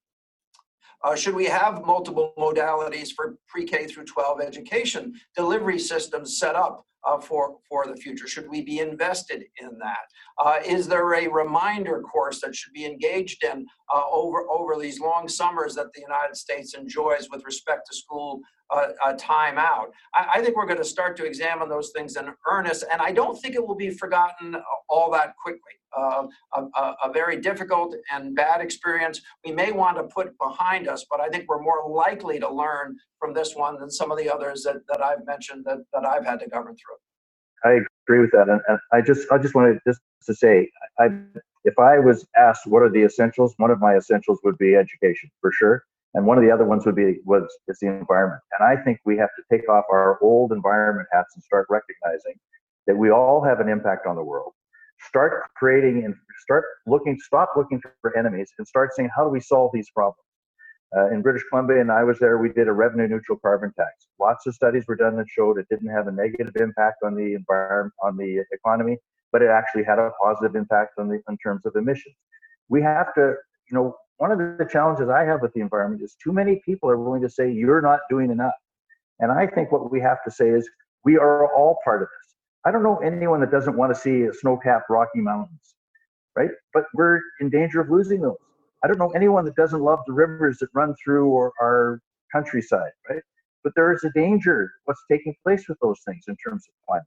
Uh, 1.04 1.16
should 1.16 1.36
we 1.36 1.46
have 1.46 1.86
multiple 1.86 2.34
modalities 2.38 3.12
for 3.12 3.38
pre-K 3.48 3.86
through 3.86 4.06
12 4.06 4.42
education 4.42 5.14
delivery 5.36 5.80
systems 5.80 6.40
set 6.40 6.56
up 6.56 6.86
uh, 7.08 7.20
for, 7.20 7.58
for 7.70 7.86
the 7.86 7.96
future? 7.96 8.28
Should 8.28 8.50
we 8.50 8.62
be 8.62 8.80
invested 8.80 9.44
in 9.62 9.78
that? 9.80 10.08
Uh, 10.44 10.60
is 10.66 10.88
there 10.88 11.14
a 11.14 11.28
reminder 11.28 12.02
course 12.02 12.42
that 12.42 12.56
should 12.56 12.74
be 12.74 12.86
engaged 12.86 13.44
in 13.44 13.66
uh, 13.94 14.02
over, 14.12 14.50
over 14.50 14.80
these 14.80 15.00
long 15.00 15.28
summers 15.28 15.76
that 15.76 15.94
the 15.94 16.02
United 16.02 16.36
States 16.36 16.74
enjoys 16.74 17.30
with 17.32 17.46
respect 17.46 17.88
to 17.90 17.96
school 17.96 18.42
uh, 18.70 18.88
uh, 19.06 19.14
time 19.14 19.58
out? 19.58 19.92
I, 20.16 20.28
I 20.36 20.42
think 20.42 20.58
we're 20.58 20.66
going 20.66 20.80
to 20.80 20.86
start 20.86 21.16
to 21.18 21.26
examine 21.26 21.70
those 21.70 21.92
things 21.96 22.18
in 22.18 22.34
earnest, 22.50 22.86
and 22.92 23.02
I 23.02 23.12
don't 23.12 23.40
think 23.40 23.56
it 23.56 23.66
will 23.66 23.76
be 23.76 23.92
forgotten 23.92 24.58
all 24.90 25.12
that 25.12 25.36
quickly. 25.42 25.74
Uh, 25.96 26.28
a, 26.54 26.94
a, 27.06 27.12
very 27.14 27.38
difficult 27.40 27.96
and 28.12 28.36
bad 28.36 28.60
experience 28.60 29.22
we 29.46 29.52
may 29.54 29.72
want 29.72 29.96
to 29.96 30.04
put 30.04 30.38
behind 30.38 30.88
us, 30.88 31.06
but 31.10 31.22
I 31.22 31.30
think 31.30 31.46
we're 31.48 31.62
more 31.62 31.90
likely 31.90 32.40
to 32.40 32.50
learn 32.50 32.98
from 33.20 33.34
this 33.34 33.56
one 33.56 33.80
than 33.80 33.90
some 33.90 34.12
of 34.12 34.18
the 34.18 34.30
others 34.30 34.64
that, 34.64 34.78
that 34.90 35.02
I've 35.02 35.26
mentioned 35.26 35.64
that, 35.66 35.80
that 35.94 36.06
I've 36.06 36.26
had 36.26 36.42
to 36.42 36.50
govern 36.50 36.76
through. 36.76 36.98
I 37.64 37.80
agree 38.06 38.20
with 38.20 38.32
that, 38.32 38.50
and, 38.50 38.62
and 38.68 38.80
I 38.92 39.02
just 39.02 39.32
I 39.32 39.38
just 39.38 39.56
wanted 39.56 39.80
just 39.88 40.02
to 40.26 40.36
say, 40.36 40.70
I, 41.00 41.08
if 41.64 41.80
I 41.80 42.00
was 42.00 42.28
asked 42.38 42.68
what 42.68 42.84
are 42.84 42.90
the 42.90 43.04
essentials, 43.04 43.54
one 43.58 43.72
of 43.72 43.80
my 43.80 43.96
essentials 43.96 44.40
would 44.44 44.58
be 44.58 44.76
education 44.76 45.32
for 45.42 45.52
sure, 45.52 45.84
and 46.14 46.26
one 46.26 46.38
of 46.38 46.44
the 46.44 46.52
other 46.52 46.66
ones 46.66 46.86
would 46.86 46.96
be 46.96 47.20
was 47.26 47.44
is 47.68 47.80
the 47.80 47.88
environment. 47.88 48.42
And 48.60 48.68
I 48.68 48.82
think 48.84 49.00
we 49.06 49.18
have 49.18 49.30
to 49.38 49.44
take 49.56 49.68
off 49.70 49.86
our 49.92 50.20
old 50.22 50.52
environment 50.52 51.08
hats 51.12 51.34
and 51.36 51.44
start 51.44 51.68
recognizing 51.70 52.36
that 52.88 52.98
we 52.98 53.10
all 53.10 53.44
have 53.44 53.60
an 53.60 53.70
impact 53.70 54.06
on 54.06 54.16
the 54.16 54.24
world. 54.24 54.54
Start 55.00 55.44
creating 55.56 56.06
and 56.06 56.16
start 56.42 56.66
looking, 56.86 57.18
stop 57.20 57.52
looking 57.56 57.82
for 58.02 58.18
enemies, 58.18 58.52
and 58.58 58.68
start 58.68 58.94
saying 58.96 59.10
how 59.16 59.24
do 59.24 59.30
we 59.30 59.40
solve 59.40 59.72
these 59.74 59.90
problems. 59.92 60.18
Uh, 60.96 61.10
in 61.10 61.22
British 61.22 61.44
Columbia, 61.50 61.82
and 61.82 61.92
I 61.92 62.04
was 62.04 62.18
there, 62.18 62.38
we 62.38 62.50
did 62.50 62.70
a 62.70 62.72
revenue 62.72 63.08
neutral 63.08 63.38
carbon 63.40 63.74
tax. 63.78 64.08
Lots 64.20 64.48
of 64.48 64.56
studies 64.56 64.86
were 64.88 64.96
done 64.96 65.18
that 65.18 65.28
showed 65.30 65.58
it 65.60 65.68
didn't 65.70 65.90
have 65.90 66.08
a 66.08 66.12
negative 66.12 66.56
impact 66.56 67.04
on 67.04 67.14
the 67.14 67.34
environment, 67.36 67.94
on 68.02 68.16
the 68.16 68.44
economy, 68.54 68.98
but 69.32 69.42
it 69.42 69.50
actually 69.50 69.84
had 69.84 70.00
a 70.00 70.12
positive 70.22 70.56
impact 70.56 70.94
on 70.98 71.10
the 71.10 71.22
in 71.28 71.38
terms 71.38 71.66
of 71.66 71.76
emissions. 71.76 72.16
We 72.70 72.82
have 72.84 73.14
to, 73.16 73.34
you 73.70 73.76
know, 73.76 73.96
one 74.18 74.32
of 74.32 74.38
the 74.40 74.68
challenges 74.72 75.10
I 75.10 75.24
have 75.26 75.42
with 75.42 75.54
the 75.54 75.60
environment 75.60 76.02
is 76.02 76.16
too 76.24 76.32
many 76.32 76.62
people 76.66 76.90
are 76.90 76.98
willing 76.98 77.22
to 77.22 77.30
say 77.30 77.52
you're 77.52 77.82
not 77.82 78.00
doing 78.10 78.32
enough. 78.32 78.56
And 79.20 79.32
I 79.32 79.46
think 79.46 79.72
what 79.72 79.92
we 79.92 80.00
have 80.02 80.24
to 80.24 80.32
say 80.32 80.50
is 80.50 80.70
we 81.04 81.18
are 81.18 81.54
all 81.54 81.78
part 81.84 82.02
of 82.02 82.08
this. 82.08 82.27
I 82.68 82.72
don't 82.72 82.84
know 82.84 82.98
anyone 82.98 83.40
that 83.40 83.52
doesn't 83.52 83.78
want 83.78 83.96
to 83.96 84.00
see 84.00 84.28
snow-capped 84.42 84.90
Rocky 84.90 85.22
Mountains, 85.22 85.76
right? 86.36 86.50
But 86.74 86.84
we're 86.94 87.22
in 87.40 87.50
danger 87.50 87.80
of 87.80 87.90
losing 87.90 88.20
those. 88.20 88.36
I 88.84 88.88
don't 88.88 89.00
know 89.00 89.12
anyone 89.12 89.46
that 89.46 89.56
doesn't 89.56 89.80
love 89.82 90.00
the 90.06 90.12
rivers 90.14 90.58
that 90.58 90.68
run 90.74 90.94
through 91.02 91.34
our, 91.34 91.54
our 91.62 92.02
countryside, 92.34 92.92
right? 93.10 93.22
But 93.64 93.72
there 93.78 93.94
is 93.94 94.04
a 94.04 94.12
danger 94.12 94.70
what's 94.84 95.02
taking 95.10 95.34
place 95.44 95.70
with 95.70 95.78
those 95.82 96.02
things 96.06 96.26
in 96.28 96.36
terms 96.46 96.66
of 96.68 96.74
climate. 96.86 97.06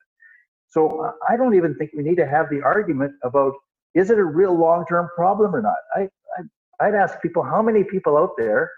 So 0.69 1.13
I 1.29 1.37
don't 1.37 1.55
even 1.55 1.75
think 1.75 1.91
we 1.95 2.03
need 2.03 2.17
to 2.17 2.27
have 2.27 2.49
the 2.49 2.63
argument 2.63 3.13
about 3.23 3.53
is 3.95 4.11
it 4.11 4.19
a 4.19 4.25
real 4.25 4.57
long-term 4.57 5.11
problem 5.15 5.55
or 5.55 5.61
not. 5.61 5.77
I, 5.95 6.09
I 6.39 6.87
I'd 6.87 6.95
ask 6.95 7.21
people 7.21 7.43
how 7.43 7.61
many 7.61 7.85
people 7.85 8.17
out 8.17 8.31
there 8.39 8.71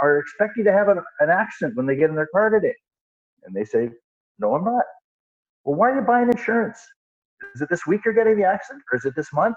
are 0.00 0.18
expecting 0.18 0.64
to 0.64 0.72
have 0.72 0.88
an, 0.88 1.00
an 1.20 1.28
accident 1.30 1.76
when 1.76 1.86
they 1.86 1.96
get 1.96 2.08
in 2.08 2.16
their 2.16 2.28
car 2.28 2.48
today, 2.48 2.74
and 3.44 3.54
they 3.54 3.64
say, 3.64 3.90
"No, 4.38 4.54
I'm 4.54 4.64
not." 4.64 4.84
Well, 5.64 5.76
why 5.76 5.90
are 5.90 5.96
you 5.96 6.02
buying 6.02 6.28
insurance? 6.28 6.78
Is 7.54 7.60
it 7.60 7.68
this 7.70 7.86
week 7.86 8.02
you're 8.04 8.14
getting 8.14 8.36
the 8.36 8.44
accident, 8.44 8.82
or 8.92 8.98
is 8.98 9.04
it 9.04 9.14
this 9.16 9.32
month? 9.32 9.56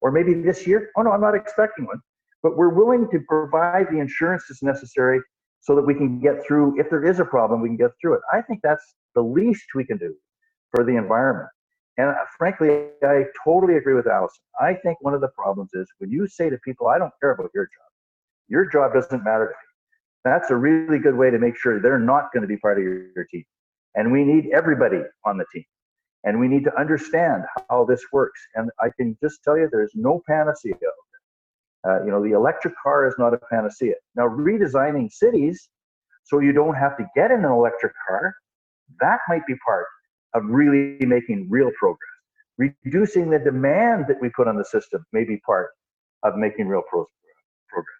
or 0.00 0.10
maybe 0.10 0.34
this 0.34 0.66
year. 0.66 0.90
Oh 0.96 1.02
no, 1.02 1.12
I'm 1.12 1.20
not 1.20 1.34
expecting 1.34 1.86
one. 1.86 2.00
But 2.42 2.56
we're 2.56 2.68
willing 2.72 3.08
to 3.10 3.20
provide 3.28 3.86
the 3.90 3.98
insurance 3.98 4.44
that's 4.48 4.62
necessary 4.62 5.20
so 5.60 5.74
that 5.74 5.82
we 5.82 5.94
can 5.94 6.20
get 6.20 6.44
through. 6.46 6.78
If 6.78 6.90
there 6.90 7.04
is 7.04 7.18
a 7.18 7.24
problem, 7.24 7.60
we 7.60 7.68
can 7.68 7.76
get 7.76 7.90
through 8.00 8.14
it. 8.14 8.20
I 8.32 8.42
think 8.42 8.60
that's 8.62 8.84
the 9.14 9.22
least 9.22 9.64
we 9.74 9.84
can 9.84 9.96
do 9.98 10.14
for 10.74 10.84
the 10.84 10.96
environment. 10.96 11.48
And 11.98 12.10
uh, 12.10 12.14
frankly, 12.38 12.88
I 13.02 13.24
totally 13.42 13.76
agree 13.76 13.94
with 13.94 14.06
Alison. 14.06 14.42
I 14.60 14.74
think 14.74 14.98
one 15.00 15.14
of 15.14 15.20
the 15.20 15.28
problems 15.28 15.70
is 15.72 15.88
when 15.98 16.10
you 16.10 16.28
say 16.28 16.50
to 16.50 16.58
people, 16.58 16.88
I 16.88 16.98
don't 16.98 17.12
care 17.20 17.30
about 17.30 17.50
your 17.54 17.64
job, 17.64 17.90
your 18.48 18.70
job 18.70 18.92
doesn't 18.92 19.24
matter 19.24 19.46
to 19.46 19.50
me. 19.50 19.56
That's 20.24 20.50
a 20.50 20.56
really 20.56 20.98
good 20.98 21.16
way 21.16 21.30
to 21.30 21.38
make 21.38 21.56
sure 21.56 21.80
they're 21.80 21.98
not 21.98 22.32
going 22.32 22.42
to 22.42 22.48
be 22.48 22.58
part 22.58 22.78
of 22.78 22.84
your, 22.84 23.06
your 23.16 23.24
team. 23.24 23.44
And 23.96 24.12
we 24.12 24.24
need 24.24 24.50
everybody 24.54 25.00
on 25.24 25.38
the 25.38 25.44
team 25.52 25.64
and 26.24 26.38
we 26.38 26.48
need 26.48 26.64
to 26.64 26.78
understand 26.78 27.44
how 27.68 27.84
this 27.84 28.02
works. 28.12 28.40
And 28.54 28.70
I 28.80 28.90
can 28.96 29.16
just 29.22 29.42
tell 29.42 29.56
you, 29.56 29.68
there's 29.70 29.92
no 29.94 30.22
panacea. 30.28 30.74
Uh, 31.86 32.04
you 32.04 32.10
know, 32.10 32.22
the 32.22 32.32
electric 32.32 32.74
car 32.82 33.06
is 33.06 33.14
not 33.18 33.32
a 33.32 33.38
panacea. 33.50 33.94
Now, 34.16 34.28
redesigning 34.28 35.10
cities 35.10 35.68
so 36.26 36.40
you 36.40 36.52
don't 36.52 36.74
have 36.74 36.96
to 36.98 37.06
get 37.14 37.30
in 37.30 37.44
an 37.44 37.52
electric 37.52 37.92
car, 38.06 38.34
that 39.00 39.20
might 39.28 39.46
be 39.46 39.54
part 39.64 39.86
of 40.34 40.42
really 40.44 41.04
making 41.06 41.46
real 41.48 41.70
progress. 41.78 42.10
Reducing 42.58 43.30
the 43.30 43.38
demand 43.38 44.06
that 44.08 44.20
we 44.20 44.30
put 44.30 44.48
on 44.48 44.56
the 44.56 44.64
system 44.64 45.04
may 45.12 45.24
be 45.24 45.38
part 45.46 45.70
of 46.24 46.36
making 46.36 46.66
real 46.66 46.82
pro- 46.90 47.06
progress. 47.68 47.96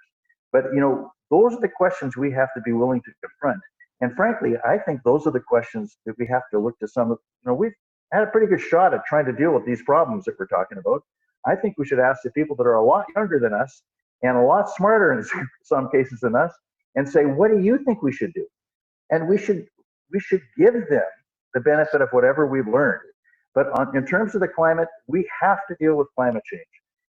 But 0.52 0.64
you 0.74 0.80
know, 0.80 1.12
those 1.30 1.54
are 1.54 1.60
the 1.60 1.68
questions 1.68 2.16
we 2.16 2.32
have 2.32 2.48
to 2.56 2.62
be 2.62 2.72
willing 2.72 3.00
to 3.02 3.10
confront. 3.22 3.60
And 4.00 4.14
frankly, 4.14 4.54
I 4.64 4.78
think 4.78 5.00
those 5.04 5.26
are 5.26 5.30
the 5.32 5.40
questions 5.40 5.96
that 6.06 6.14
we 6.18 6.26
have 6.26 6.42
to 6.52 6.58
look 6.58 6.78
to 6.80 6.88
some 6.88 7.10
of. 7.10 7.18
You 7.44 7.50
know, 7.50 7.54
we've 7.54 7.74
had 8.12 8.22
a 8.22 8.26
pretty 8.26 8.46
good 8.46 8.60
shot 8.60 8.94
at 8.94 9.00
trying 9.06 9.24
to 9.26 9.32
deal 9.32 9.52
with 9.52 9.64
these 9.64 9.82
problems 9.82 10.24
that 10.24 10.38
we're 10.38 10.46
talking 10.46 10.78
about. 10.78 11.02
I 11.46 11.54
think 11.54 11.76
we 11.78 11.86
should 11.86 12.00
ask 12.00 12.22
the 12.22 12.30
people 12.32 12.56
that 12.56 12.66
are 12.66 12.74
a 12.74 12.84
lot 12.84 13.06
younger 13.14 13.38
than 13.38 13.54
us 13.54 13.82
and 14.22 14.36
a 14.36 14.42
lot 14.42 14.68
smarter 14.68 15.12
in 15.12 15.24
some 15.62 15.88
cases 15.90 16.20
than 16.20 16.34
us 16.34 16.52
and 16.94 17.08
say, 17.08 17.24
what 17.24 17.50
do 17.50 17.60
you 17.60 17.78
think 17.84 18.02
we 18.02 18.12
should 18.12 18.32
do? 18.34 18.46
And 19.10 19.28
we 19.28 19.38
should 19.38 19.66
we 20.12 20.20
should 20.20 20.42
give 20.56 20.74
them 20.74 21.02
the 21.54 21.60
benefit 21.60 22.00
of 22.00 22.08
whatever 22.10 22.46
we've 22.46 22.68
learned. 22.68 23.00
But 23.54 23.68
on, 23.70 23.96
in 23.96 24.04
terms 24.06 24.34
of 24.34 24.40
the 24.40 24.48
climate, 24.48 24.88
we 25.06 25.28
have 25.40 25.58
to 25.68 25.76
deal 25.80 25.96
with 25.96 26.08
climate 26.14 26.42
change. 26.44 26.62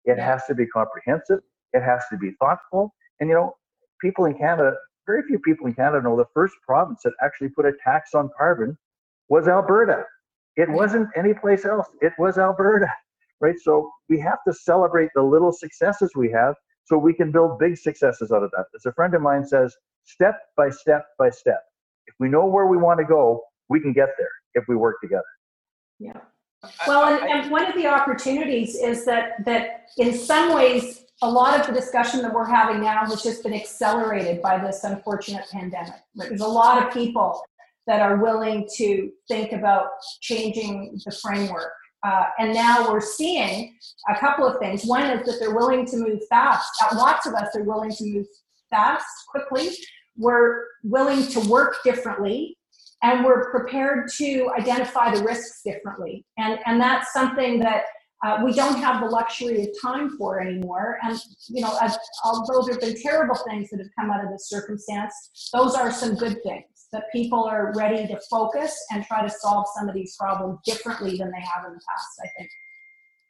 It 0.04 0.18
has 0.18 0.44
to 0.46 0.54
be 0.54 0.66
comprehensive. 0.66 1.40
It 1.72 1.82
has 1.82 2.02
to 2.10 2.18
be 2.18 2.32
thoughtful. 2.40 2.94
And 3.20 3.28
you 3.28 3.34
know, 3.34 3.54
people 4.00 4.24
in 4.24 4.36
Canada, 4.36 4.74
very 5.07 5.22
few 5.26 5.38
people 5.38 5.66
in 5.66 5.74
Canada 5.74 6.03
know 6.03 6.16
the 6.16 6.26
first 6.34 6.55
province 6.66 7.03
that 7.05 7.12
actually 7.22 7.48
put 7.50 7.66
a 7.66 7.72
tax 7.84 8.14
on 8.14 8.30
carbon 8.36 8.76
was 9.28 9.48
Alberta. 9.48 10.05
It 10.57 10.68
wasn't 10.70 11.09
any 11.16 11.34
place 11.34 11.64
else. 11.64 11.86
It 12.00 12.12
was 12.18 12.38
Alberta, 12.38 12.92
right? 13.40 13.59
So 13.62 13.90
we 14.09 14.20
have 14.20 14.38
to 14.46 14.53
celebrate 14.53 15.11
the 15.14 15.22
little 15.22 15.53
successes 15.53 16.12
we 16.14 16.30
have 16.30 16.55
so 16.84 16.98
we 16.98 17.14
can 17.14 17.32
build 17.32 17.59
big 17.59 17.76
successes 17.76 18.32
out 18.32 18.42
of 18.42 18.50
that. 18.53 18.66
As 18.74 18.86
a 18.86 18.92
friend 18.92 19.14
of 19.14 19.22
mine 19.22 19.46
says, 19.46 19.74
step 20.05 20.38
by 20.57 20.68
step 20.70 21.07
by 21.18 21.30
step. 21.30 21.62
If 22.07 22.14
we 22.18 22.28
know 22.28 22.46
where 22.46 22.66
we 22.66 22.76
want 22.76 22.98
to 22.98 23.05
go, 23.07 23.42
we 23.68 23.80
can 23.80 23.92
get 23.92 24.11
there 24.18 24.28
if 24.55 24.64
we 24.68 24.76
work 24.76 24.96
together. 25.00 25.22
Yeah. 25.98 26.20
Well, 26.86 27.05
and, 27.05 27.28
and 27.28 27.50
one 27.50 27.64
of 27.64 27.74
the 27.74 27.86
opportunities 27.86 28.76
is 28.76 29.05
that 29.07 29.44
that 29.44 29.86
in 29.98 30.16
some 30.16 30.55
ways 30.55 31.01
a 31.22 31.30
lot 31.30 31.58
of 31.58 31.66
the 31.66 31.72
discussion 31.72 32.20
that 32.22 32.34
we're 32.34 32.44
having 32.44 32.82
now 32.82 33.06
has 33.06 33.22
just 33.22 33.44
been 33.44 33.54
accelerated 33.54 34.42
by 34.42 34.58
this 34.58 34.82
unfortunate 34.82 35.44
pandemic. 35.50 35.94
There's 36.16 36.40
a 36.40 36.46
lot 36.46 36.84
of 36.84 36.92
people 36.92 37.40
that 37.86 38.00
are 38.00 38.16
willing 38.16 38.68
to 38.76 39.10
think 39.28 39.52
about 39.52 39.86
changing 40.20 41.00
the 41.04 41.12
framework. 41.12 41.72
Uh, 42.04 42.24
and 42.40 42.52
now 42.52 42.90
we're 42.90 43.00
seeing 43.00 43.76
a 44.08 44.18
couple 44.18 44.44
of 44.46 44.58
things. 44.58 44.84
One 44.84 45.04
is 45.04 45.24
that 45.26 45.38
they're 45.38 45.54
willing 45.54 45.86
to 45.86 45.96
move 45.96 46.20
fast. 46.28 46.68
Lots 46.94 47.26
of 47.26 47.34
us 47.34 47.54
are 47.54 47.62
willing 47.62 47.92
to 47.92 48.04
move 48.04 48.26
fast, 48.70 49.06
quickly. 49.28 49.70
We're 50.16 50.64
willing 50.82 51.26
to 51.28 51.40
work 51.48 51.76
differently. 51.84 52.56
and 53.02 53.24
we're 53.24 53.50
prepared 53.50 54.08
to 54.16 54.50
identify 54.56 55.14
the 55.14 55.22
risks 55.24 55.62
differently. 55.64 56.24
And, 56.38 56.58
and 56.66 56.80
that's 56.80 57.12
something 57.12 57.58
that 57.60 57.82
uh, 58.22 58.40
we 58.44 58.52
don't 58.52 58.78
have 58.78 59.02
the 59.02 59.08
luxury 59.08 59.62
of 59.62 59.68
time 59.80 60.16
for 60.16 60.40
anymore. 60.40 60.98
And, 61.02 61.18
you 61.48 61.60
know, 61.60 61.76
although 62.24 62.62
there 62.64 62.74
have 62.74 62.80
been 62.80 63.00
terrible 63.02 63.34
things 63.48 63.70
that 63.70 63.78
have 63.78 63.88
come 63.98 64.10
out 64.10 64.24
of 64.24 64.30
this 64.30 64.48
circumstance, 64.48 65.12
those 65.52 65.74
are 65.74 65.90
some 65.90 66.14
good 66.14 66.42
things 66.44 66.66
that 66.92 67.04
people 67.12 67.44
are 67.44 67.72
ready 67.74 68.06
to 68.06 68.20
focus 68.30 68.76
and 68.92 69.04
try 69.04 69.22
to 69.22 69.30
solve 69.30 69.66
some 69.76 69.88
of 69.88 69.94
these 69.94 70.14
problems 70.16 70.58
differently 70.64 71.16
than 71.16 71.32
they 71.32 71.40
have 71.40 71.64
in 71.66 71.72
the 71.72 71.80
past, 71.88 72.08
I 72.22 72.28
think. 72.38 72.50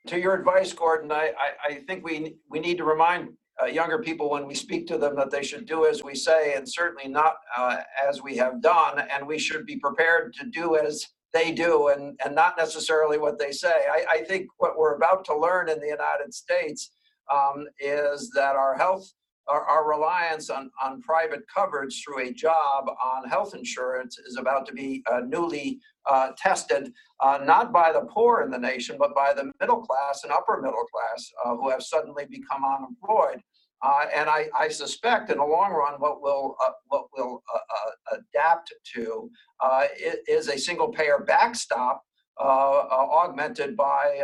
To 0.08 0.20
your 0.20 0.34
advice, 0.34 0.72
Gordon, 0.72 1.12
I, 1.12 1.32
I, 1.38 1.68
I 1.68 1.74
think 1.86 2.04
we, 2.04 2.34
we 2.50 2.60
need 2.60 2.76
to 2.78 2.84
remind 2.84 3.30
uh, 3.62 3.66
younger 3.66 3.98
people 4.00 4.30
when 4.30 4.46
we 4.46 4.54
speak 4.54 4.86
to 4.88 4.98
them 4.98 5.14
that 5.16 5.30
they 5.30 5.42
should 5.42 5.64
do 5.64 5.86
as 5.86 6.02
we 6.02 6.14
say 6.14 6.54
and 6.54 6.68
certainly 6.68 7.08
not 7.08 7.36
uh, 7.56 7.78
as 8.08 8.20
we 8.22 8.36
have 8.36 8.60
done. 8.60 8.98
And 8.98 9.26
we 9.26 9.38
should 9.38 9.64
be 9.64 9.76
prepared 9.76 10.34
to 10.34 10.46
do 10.46 10.76
as 10.76 11.06
they 11.32 11.52
do 11.52 11.88
and, 11.88 12.18
and 12.24 12.34
not 12.34 12.56
necessarily 12.56 13.18
what 13.18 13.38
they 13.38 13.52
say. 13.52 13.86
I, 13.90 14.04
I 14.10 14.24
think 14.24 14.48
what 14.58 14.76
we're 14.76 14.94
about 14.94 15.24
to 15.26 15.36
learn 15.36 15.68
in 15.68 15.80
the 15.80 15.86
United 15.86 16.32
States 16.32 16.90
um, 17.32 17.66
is 17.80 18.30
that 18.34 18.56
our 18.56 18.76
health, 18.76 19.12
our, 19.48 19.64
our 19.64 19.88
reliance 19.88 20.50
on, 20.50 20.70
on 20.82 21.00
private 21.02 21.42
coverage 21.52 22.02
through 22.02 22.28
a 22.28 22.32
job 22.32 22.88
on 22.88 23.28
health 23.28 23.54
insurance 23.54 24.18
is 24.18 24.36
about 24.36 24.66
to 24.66 24.72
be 24.72 25.02
uh, 25.10 25.20
newly 25.26 25.80
uh, 26.10 26.30
tested, 26.36 26.92
uh, 27.20 27.38
not 27.44 27.72
by 27.72 27.92
the 27.92 28.02
poor 28.02 28.42
in 28.42 28.50
the 28.50 28.58
nation, 28.58 28.96
but 28.98 29.14
by 29.14 29.32
the 29.32 29.50
middle 29.60 29.80
class 29.80 30.22
and 30.24 30.32
upper 30.32 30.60
middle 30.60 30.84
class 30.92 31.30
uh, 31.44 31.54
who 31.56 31.70
have 31.70 31.82
suddenly 31.82 32.26
become 32.30 32.62
unemployed. 32.64 33.40
Uh, 33.82 34.06
and 34.14 34.30
I, 34.30 34.48
I, 34.56 34.68
suspect 34.68 35.30
in 35.30 35.38
the 35.38 35.44
long 35.44 35.72
run, 35.72 35.94
what 35.98 36.22
will 36.22 36.56
uh, 36.64 36.70
what 36.86 37.06
will 37.16 37.42
uh, 37.52 37.58
uh 37.58 38.18
adapt 38.18 38.72
to 38.94 39.28
uh, 39.60 39.86
is 40.28 40.48
a 40.48 40.56
single 40.56 40.88
payer 40.88 41.24
backstop 41.26 42.00
uh, 42.40 42.44
augmented 42.44 43.76
by 43.76 44.22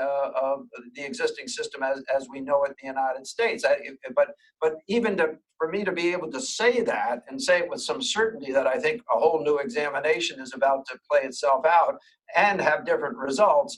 the 0.95 1.05
existing 1.05 1.49
system 1.49 1.83
as, 1.83 2.03
as 2.15 2.29
we 2.31 2.41
know 2.41 2.63
it 2.65 2.69
in 2.69 2.75
the 2.83 3.01
United 3.01 3.27
States. 3.27 3.65
I, 3.65 3.79
but 4.15 4.29
but 4.61 4.77
even 4.87 5.17
to, 5.17 5.37
for 5.59 5.69
me 5.69 5.85
to 5.85 5.93
be 5.93 6.13
able 6.13 6.31
to 6.31 6.41
say 6.41 6.81
that 6.83 7.25
and 7.29 7.43
say 7.43 7.59
it 7.59 7.69
with 7.69 7.81
some 7.81 8.01
certainty 8.01 8.53
that 8.53 8.69
I 8.69 8.79
think 8.79 9.03
a 9.13 9.19
whole 9.19 9.43
new 9.43 9.59
examination 9.59 10.41
is 10.41 10.55
about 10.55 10.87
to 10.87 10.99
play 11.11 11.23
itself 11.23 11.67
out 11.67 11.97
and 12.37 12.61
have 12.61 12.87
different 12.87 13.17
results, 13.17 13.77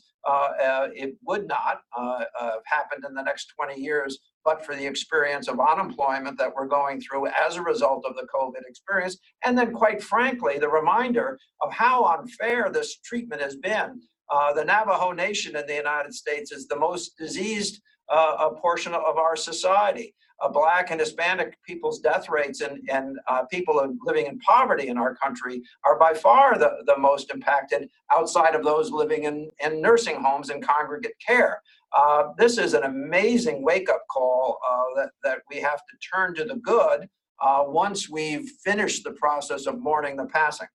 it 0.94 1.16
would 1.26 1.48
not 1.48 1.80
have 1.96 2.60
happened 2.66 3.04
in 3.08 3.14
the 3.14 3.22
next 3.22 3.54
20 3.58 3.80
years 3.80 4.18
but 4.44 4.64
for 4.64 4.74
the 4.74 4.86
experience 4.86 5.48
of 5.48 5.60
unemployment 5.60 6.38
that 6.38 6.54
we're 6.54 6.66
going 6.66 7.00
through 7.00 7.26
as 7.46 7.56
a 7.56 7.62
result 7.62 8.04
of 8.06 8.14
the 8.16 8.26
COVID 8.34 8.62
experience. 8.66 9.18
And 9.44 9.56
then, 9.56 9.72
quite 9.72 10.02
frankly, 10.02 10.58
the 10.58 10.68
reminder 10.68 11.38
of 11.60 11.72
how 11.72 12.04
unfair 12.04 12.70
this 12.70 12.98
treatment 12.98 13.42
has 13.42 13.56
been. 13.56 14.00
Uh, 14.30 14.52
the 14.52 14.64
Navajo 14.64 15.12
Nation 15.12 15.56
in 15.56 15.66
the 15.66 15.74
United 15.74 16.14
States 16.14 16.52
is 16.52 16.68
the 16.68 16.78
most 16.78 17.16
diseased 17.18 17.80
uh, 18.08 18.50
portion 18.50 18.94
of 18.94 19.16
our 19.16 19.36
society. 19.36 20.14
Uh, 20.42 20.48
black 20.48 20.90
and 20.90 20.98
Hispanic 20.98 21.58
people's 21.66 22.00
death 22.00 22.30
rates 22.30 22.62
and, 22.62 22.80
and 22.90 23.18
uh, 23.28 23.44
people 23.44 23.94
living 24.02 24.26
in 24.26 24.38
poverty 24.38 24.88
in 24.88 24.96
our 24.96 25.14
country 25.14 25.62
are 25.84 25.98
by 25.98 26.14
far 26.14 26.56
the, 26.56 26.82
the 26.86 26.96
most 26.96 27.30
impacted 27.32 27.90
outside 28.10 28.54
of 28.54 28.64
those 28.64 28.90
living 28.90 29.24
in, 29.24 29.50
in 29.62 29.82
nursing 29.82 30.22
homes 30.22 30.48
and 30.48 30.66
congregate 30.66 31.12
care. 31.24 31.60
Uh, 31.96 32.28
this 32.38 32.58
is 32.58 32.74
an 32.74 32.84
amazing 32.84 33.62
wake 33.62 33.90
up 33.90 34.02
call 34.10 34.58
uh, 34.68 35.00
that, 35.00 35.10
that 35.24 35.38
we 35.50 35.56
have 35.56 35.78
to 35.78 35.96
turn 36.14 36.34
to 36.34 36.44
the 36.44 36.56
good 36.56 37.08
uh, 37.40 37.64
once 37.66 38.08
we've 38.08 38.48
finished 38.64 39.04
the 39.04 39.12
process 39.12 39.66
of 39.66 39.78
mourning 39.80 40.16
the 40.16 40.26
passing. 40.26 40.68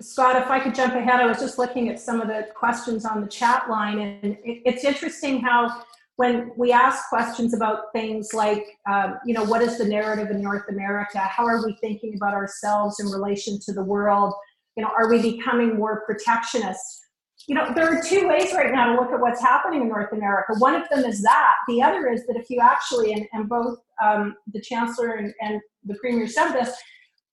Scott, 0.00 0.36
if 0.36 0.48
I 0.48 0.60
could 0.60 0.74
jump 0.74 0.94
ahead, 0.94 1.20
I 1.20 1.26
was 1.26 1.38
just 1.38 1.58
looking 1.58 1.88
at 1.88 2.00
some 2.00 2.20
of 2.20 2.28
the 2.28 2.46
questions 2.54 3.04
on 3.04 3.20
the 3.20 3.26
chat 3.26 3.68
line, 3.68 3.98
and 3.98 4.38
it, 4.44 4.62
it's 4.64 4.84
interesting 4.84 5.40
how 5.40 5.82
when 6.16 6.50
we 6.56 6.72
ask 6.72 7.08
questions 7.08 7.54
about 7.54 7.92
things 7.92 8.34
like, 8.34 8.64
um, 8.90 9.18
you 9.24 9.34
know, 9.34 9.44
what 9.44 9.62
is 9.62 9.78
the 9.78 9.84
narrative 9.84 10.30
in 10.30 10.42
North 10.42 10.68
America? 10.68 11.18
How 11.18 11.46
are 11.46 11.64
we 11.64 11.76
thinking 11.80 12.14
about 12.16 12.34
ourselves 12.34 12.98
in 12.98 13.06
relation 13.06 13.60
to 13.60 13.72
the 13.72 13.84
world? 13.84 14.34
You 14.76 14.82
know, 14.82 14.90
are 14.96 15.08
we 15.08 15.22
becoming 15.22 15.76
more 15.76 16.02
protectionist? 16.06 17.07
You 17.48 17.54
know, 17.54 17.72
there 17.74 17.88
are 17.88 18.02
two 18.02 18.28
ways 18.28 18.52
right 18.52 18.70
now 18.72 18.92
to 18.92 19.00
look 19.00 19.10
at 19.10 19.20
what's 19.20 19.40
happening 19.40 19.80
in 19.80 19.88
North 19.88 20.12
America. 20.12 20.52
One 20.58 20.74
of 20.74 20.86
them 20.90 21.04
is 21.04 21.22
that. 21.22 21.54
The 21.66 21.82
other 21.82 22.06
is 22.08 22.26
that 22.26 22.36
if 22.36 22.50
you 22.50 22.60
actually, 22.60 23.14
and, 23.14 23.26
and 23.32 23.48
both 23.48 23.78
um, 24.04 24.36
the 24.52 24.60
chancellor 24.60 25.14
and, 25.14 25.32
and 25.40 25.58
the 25.86 25.94
premier 25.94 26.28
said 26.28 26.52
this, 26.52 26.70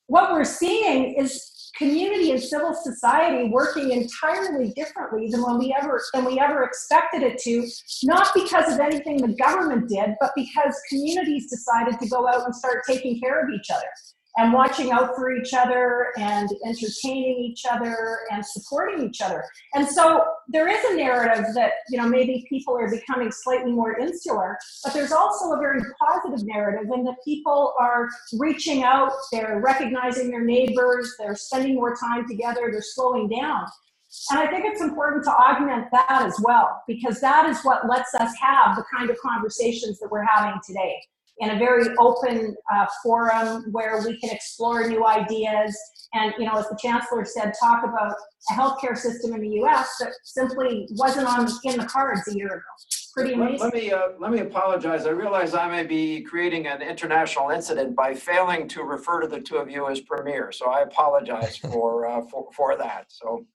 what 0.08 0.32
we're 0.32 0.46
seeing 0.46 1.16
is 1.16 1.72
community 1.78 2.32
and 2.32 2.42
civil 2.42 2.74
society 2.74 3.50
working 3.50 3.92
entirely 3.92 4.72
differently 4.78 5.28
than 5.30 5.42
when 5.44 5.58
we 5.58 5.76
ever 5.78 6.02
than 6.14 6.24
we 6.24 6.40
ever 6.40 6.64
expected 6.64 7.22
it 7.22 7.38
to 7.40 7.68
not 8.04 8.30
because 8.34 8.74
of 8.74 8.80
anything 8.80 9.18
the 9.18 9.36
government 9.36 9.90
did 9.90 10.12
but 10.22 10.32
because 10.38 10.74
communities 10.88 11.50
decided 11.50 12.00
to 12.00 12.08
go 12.08 12.30
out 12.30 12.46
and 12.46 12.56
start 12.56 12.84
taking 12.88 13.20
care 13.20 13.44
of 13.44 13.50
each 13.50 13.68
other 13.70 13.88
and 14.38 14.52
watching 14.52 14.92
out 14.92 15.16
for 15.16 15.34
each 15.36 15.54
other 15.54 16.12
and 16.18 16.50
entertaining 16.66 17.38
each 17.40 17.66
other 17.70 18.20
and 18.32 18.46
supporting 18.46 19.08
each 19.08 19.22
other. 19.22 19.44
And 19.74 19.88
so 19.88 20.26
there 20.48 20.68
is 20.68 20.84
a 20.92 20.96
narrative 20.96 21.46
that, 21.56 21.74
you 21.90 21.98
know, 21.98 22.08
maybe 22.08 22.46
people 22.50 22.78
are 22.78 22.90
becoming 22.90 23.32
slightly 23.32 23.72
more 23.72 23.98
insular, 23.98 24.58
but 24.84 24.94
there's 24.94 25.12
also 25.12 25.54
a 25.54 25.58
very 25.58 25.80
positive 26.00 26.46
narrative 26.46 26.90
in 26.94 27.04
that 27.06 27.16
people 27.24 27.74
are 27.80 28.10
reaching 28.38 28.84
out, 28.84 29.12
they're 29.32 29.62
recognizing 29.64 30.30
their 30.30 30.44
neighbors, 30.44 31.14
they're 31.18 31.36
spending 31.36 31.76
more 31.76 31.96
time 31.96 32.28
together, 32.28 32.70
they're 32.72 32.82
slowing 32.82 33.30
down. 33.30 33.66
And 34.32 34.40
I 34.40 34.48
think 34.48 34.66
it's 34.66 34.82
important 34.82 35.24
to 35.26 35.32
augment 35.32 35.88
that 35.92 36.22
as 36.22 36.40
well, 36.42 36.82
because 36.88 37.20
that 37.22 37.50
is 37.50 37.62
what 37.64 37.88
lets 37.90 38.14
us 38.16 38.34
have 38.40 38.76
the 38.76 38.84
kind 38.96 39.10
of 39.10 39.18
conversations 39.18 40.00
that 40.00 40.10
we're 40.10 40.24
having 40.24 40.60
today 40.66 41.02
in 41.40 41.52
a 41.52 41.58
very 41.58 41.86
open 42.00 42.56
uh, 42.74 42.86
forum 43.04 43.66
where 43.72 44.02
we 44.06 44.18
can 44.20 44.30
explore 44.30 44.88
new 44.88 45.06
ideas 45.06 45.78
and 46.14 46.34
you 46.38 46.46
know 46.46 46.54
as 46.54 46.68
the 46.70 46.78
chancellor 46.82 47.26
said 47.26 47.54
talk 47.62 47.84
about 47.84 48.14
a 48.50 48.54
healthcare 48.54 48.98
system 48.98 49.34
in 49.34 49.42
the 49.42 49.48
us 49.48 49.96
that 50.00 50.14
simply 50.24 50.88
wasn't 50.92 51.28
on 51.28 51.48
in 51.64 51.78
the 51.78 51.86
cards 51.86 52.22
a 52.30 52.36
year 52.36 52.48
ago 52.48 52.62
pretty 53.14 53.34
amazing 53.34 53.60
let, 53.60 53.74
let 53.74 53.84
me 53.84 53.92
uh, 53.92 54.08
let 54.20 54.32
me 54.32 54.40
apologize 54.40 55.06
i 55.06 55.10
realize 55.10 55.54
i 55.54 55.70
may 55.70 55.84
be 55.84 56.22
creating 56.22 56.68
an 56.68 56.82
international 56.82 57.50
incident 57.50 57.96
by 57.96 58.14
failing 58.14 58.68
to 58.68 58.84
refer 58.84 59.22
to 59.22 59.28
the 59.28 59.40
two 59.40 59.58
of 59.58 59.70
you 59.70 59.90
as 59.90 60.00
premier 60.02 60.52
so 60.52 60.70
i 60.70 60.82
apologize 60.82 61.58
for 61.72 62.08
uh, 62.08 62.22
for, 62.30 62.48
for 62.56 62.78
that 62.78 63.06
so 63.10 63.46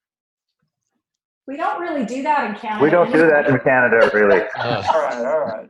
we 1.46 1.56
don't 1.56 1.80
really 1.80 2.04
do 2.04 2.22
that 2.22 2.48
in 2.48 2.54
Canada. 2.54 2.84
We 2.84 2.90
don't 2.90 3.10
do 3.10 3.26
that 3.26 3.48
in 3.48 3.58
Canada, 3.58 4.08
really. 4.14 4.42
all 4.56 5.02
right, 5.02 5.26
all 5.26 5.40
right. 5.40 5.68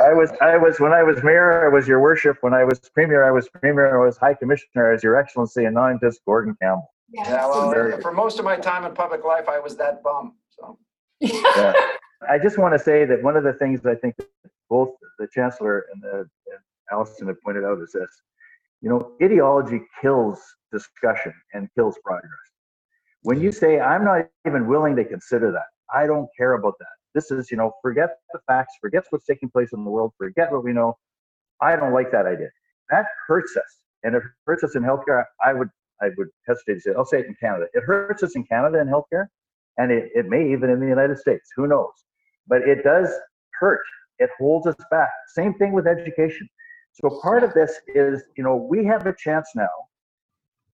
I 0.00 0.12
was, 0.12 0.30
I 0.40 0.56
was, 0.56 0.78
when 0.78 0.92
I 0.92 1.02
was 1.02 1.22
mayor, 1.24 1.66
I 1.66 1.74
was 1.74 1.88
your 1.88 2.00
worship. 2.00 2.38
When 2.40 2.54
I 2.54 2.64
was 2.64 2.78
premier, 2.94 3.24
I 3.24 3.32
was 3.32 3.48
premier. 3.48 4.00
I 4.00 4.04
was 4.04 4.16
high 4.16 4.34
commissioner 4.34 4.92
as 4.92 5.02
your 5.02 5.16
excellency, 5.16 5.64
and 5.64 5.74
now 5.74 5.84
I'm 5.84 5.98
just 6.00 6.24
Gordon 6.24 6.56
Campbell. 6.62 6.88
Yeah, 7.10 7.28
yeah 7.28 7.46
well, 7.46 8.00
for 8.00 8.12
most 8.12 8.38
of 8.38 8.44
my 8.44 8.56
time 8.56 8.84
in 8.84 8.94
public 8.94 9.24
life, 9.24 9.48
I 9.48 9.58
was 9.58 9.76
that 9.76 10.02
bum. 10.02 10.34
So. 10.50 10.78
yeah. 11.20 11.72
I 12.28 12.38
just 12.38 12.58
want 12.58 12.74
to 12.74 12.78
say 12.78 13.04
that 13.04 13.22
one 13.22 13.36
of 13.36 13.44
the 13.44 13.52
things 13.54 13.84
I 13.86 13.94
think 13.94 14.14
both 14.68 14.90
the 15.18 15.26
chancellor 15.32 15.86
and, 15.92 16.02
the, 16.02 16.18
and 16.18 16.60
Alison 16.92 17.26
have 17.28 17.40
pointed 17.42 17.64
out 17.64 17.80
is 17.80 17.92
this: 17.92 18.10
you 18.80 18.88
know, 18.88 19.12
ideology 19.22 19.80
kills 20.00 20.40
discussion 20.72 21.34
and 21.54 21.68
kills 21.74 21.96
progress. 22.04 22.30
When 23.22 23.40
you 23.40 23.50
say, 23.50 23.80
"I'm 23.80 24.04
not 24.04 24.28
even 24.46 24.68
willing 24.68 24.94
to 24.96 25.04
consider 25.04 25.50
that," 25.52 25.66
I 25.92 26.06
don't 26.06 26.28
care 26.36 26.52
about 26.52 26.74
that 26.78 26.97
this 27.18 27.30
is, 27.32 27.50
you 27.50 27.56
know, 27.56 27.72
forget 27.82 28.10
the 28.32 28.38
facts, 28.46 28.74
forget 28.80 29.04
what's 29.10 29.26
taking 29.26 29.50
place 29.50 29.70
in 29.72 29.84
the 29.84 29.90
world, 29.90 30.12
forget 30.16 30.52
what 30.52 30.62
we 30.62 30.72
know. 30.72 30.96
I 31.60 31.74
don't 31.74 31.92
like 31.92 32.12
that 32.12 32.26
idea. 32.26 32.50
That 32.90 33.06
hurts 33.26 33.56
us. 33.56 33.72
And 34.04 34.14
it 34.14 34.22
hurts 34.46 34.62
us 34.62 34.76
in 34.76 34.82
healthcare. 34.82 35.24
I 35.44 35.52
would 35.52 35.70
I 36.00 36.10
would 36.16 36.28
hesitate 36.46 36.74
to 36.74 36.80
say, 36.80 36.90
I'll 36.96 37.04
say 37.04 37.18
it 37.18 37.26
in 37.26 37.34
Canada. 37.40 37.66
It 37.74 37.82
hurts 37.82 38.22
us 38.22 38.36
in 38.36 38.44
Canada 38.44 38.78
in 38.78 38.86
healthcare, 38.86 39.26
and 39.78 39.90
it, 39.90 40.10
it 40.14 40.26
may 40.28 40.52
even 40.52 40.70
in 40.70 40.78
the 40.78 40.86
United 40.86 41.18
States. 41.18 41.50
Who 41.56 41.66
knows? 41.66 41.90
But 42.46 42.62
it 42.62 42.84
does 42.84 43.08
hurt. 43.58 43.80
It 44.20 44.30
holds 44.38 44.68
us 44.68 44.76
back. 44.92 45.10
Same 45.34 45.54
thing 45.54 45.72
with 45.72 45.88
education. 45.88 46.48
So 46.92 47.18
part 47.20 47.42
of 47.42 47.52
this 47.52 47.80
is, 47.88 48.22
you 48.36 48.44
know, 48.44 48.54
we 48.54 48.84
have 48.84 49.06
a 49.06 49.14
chance 49.24 49.48
now. 49.56 49.74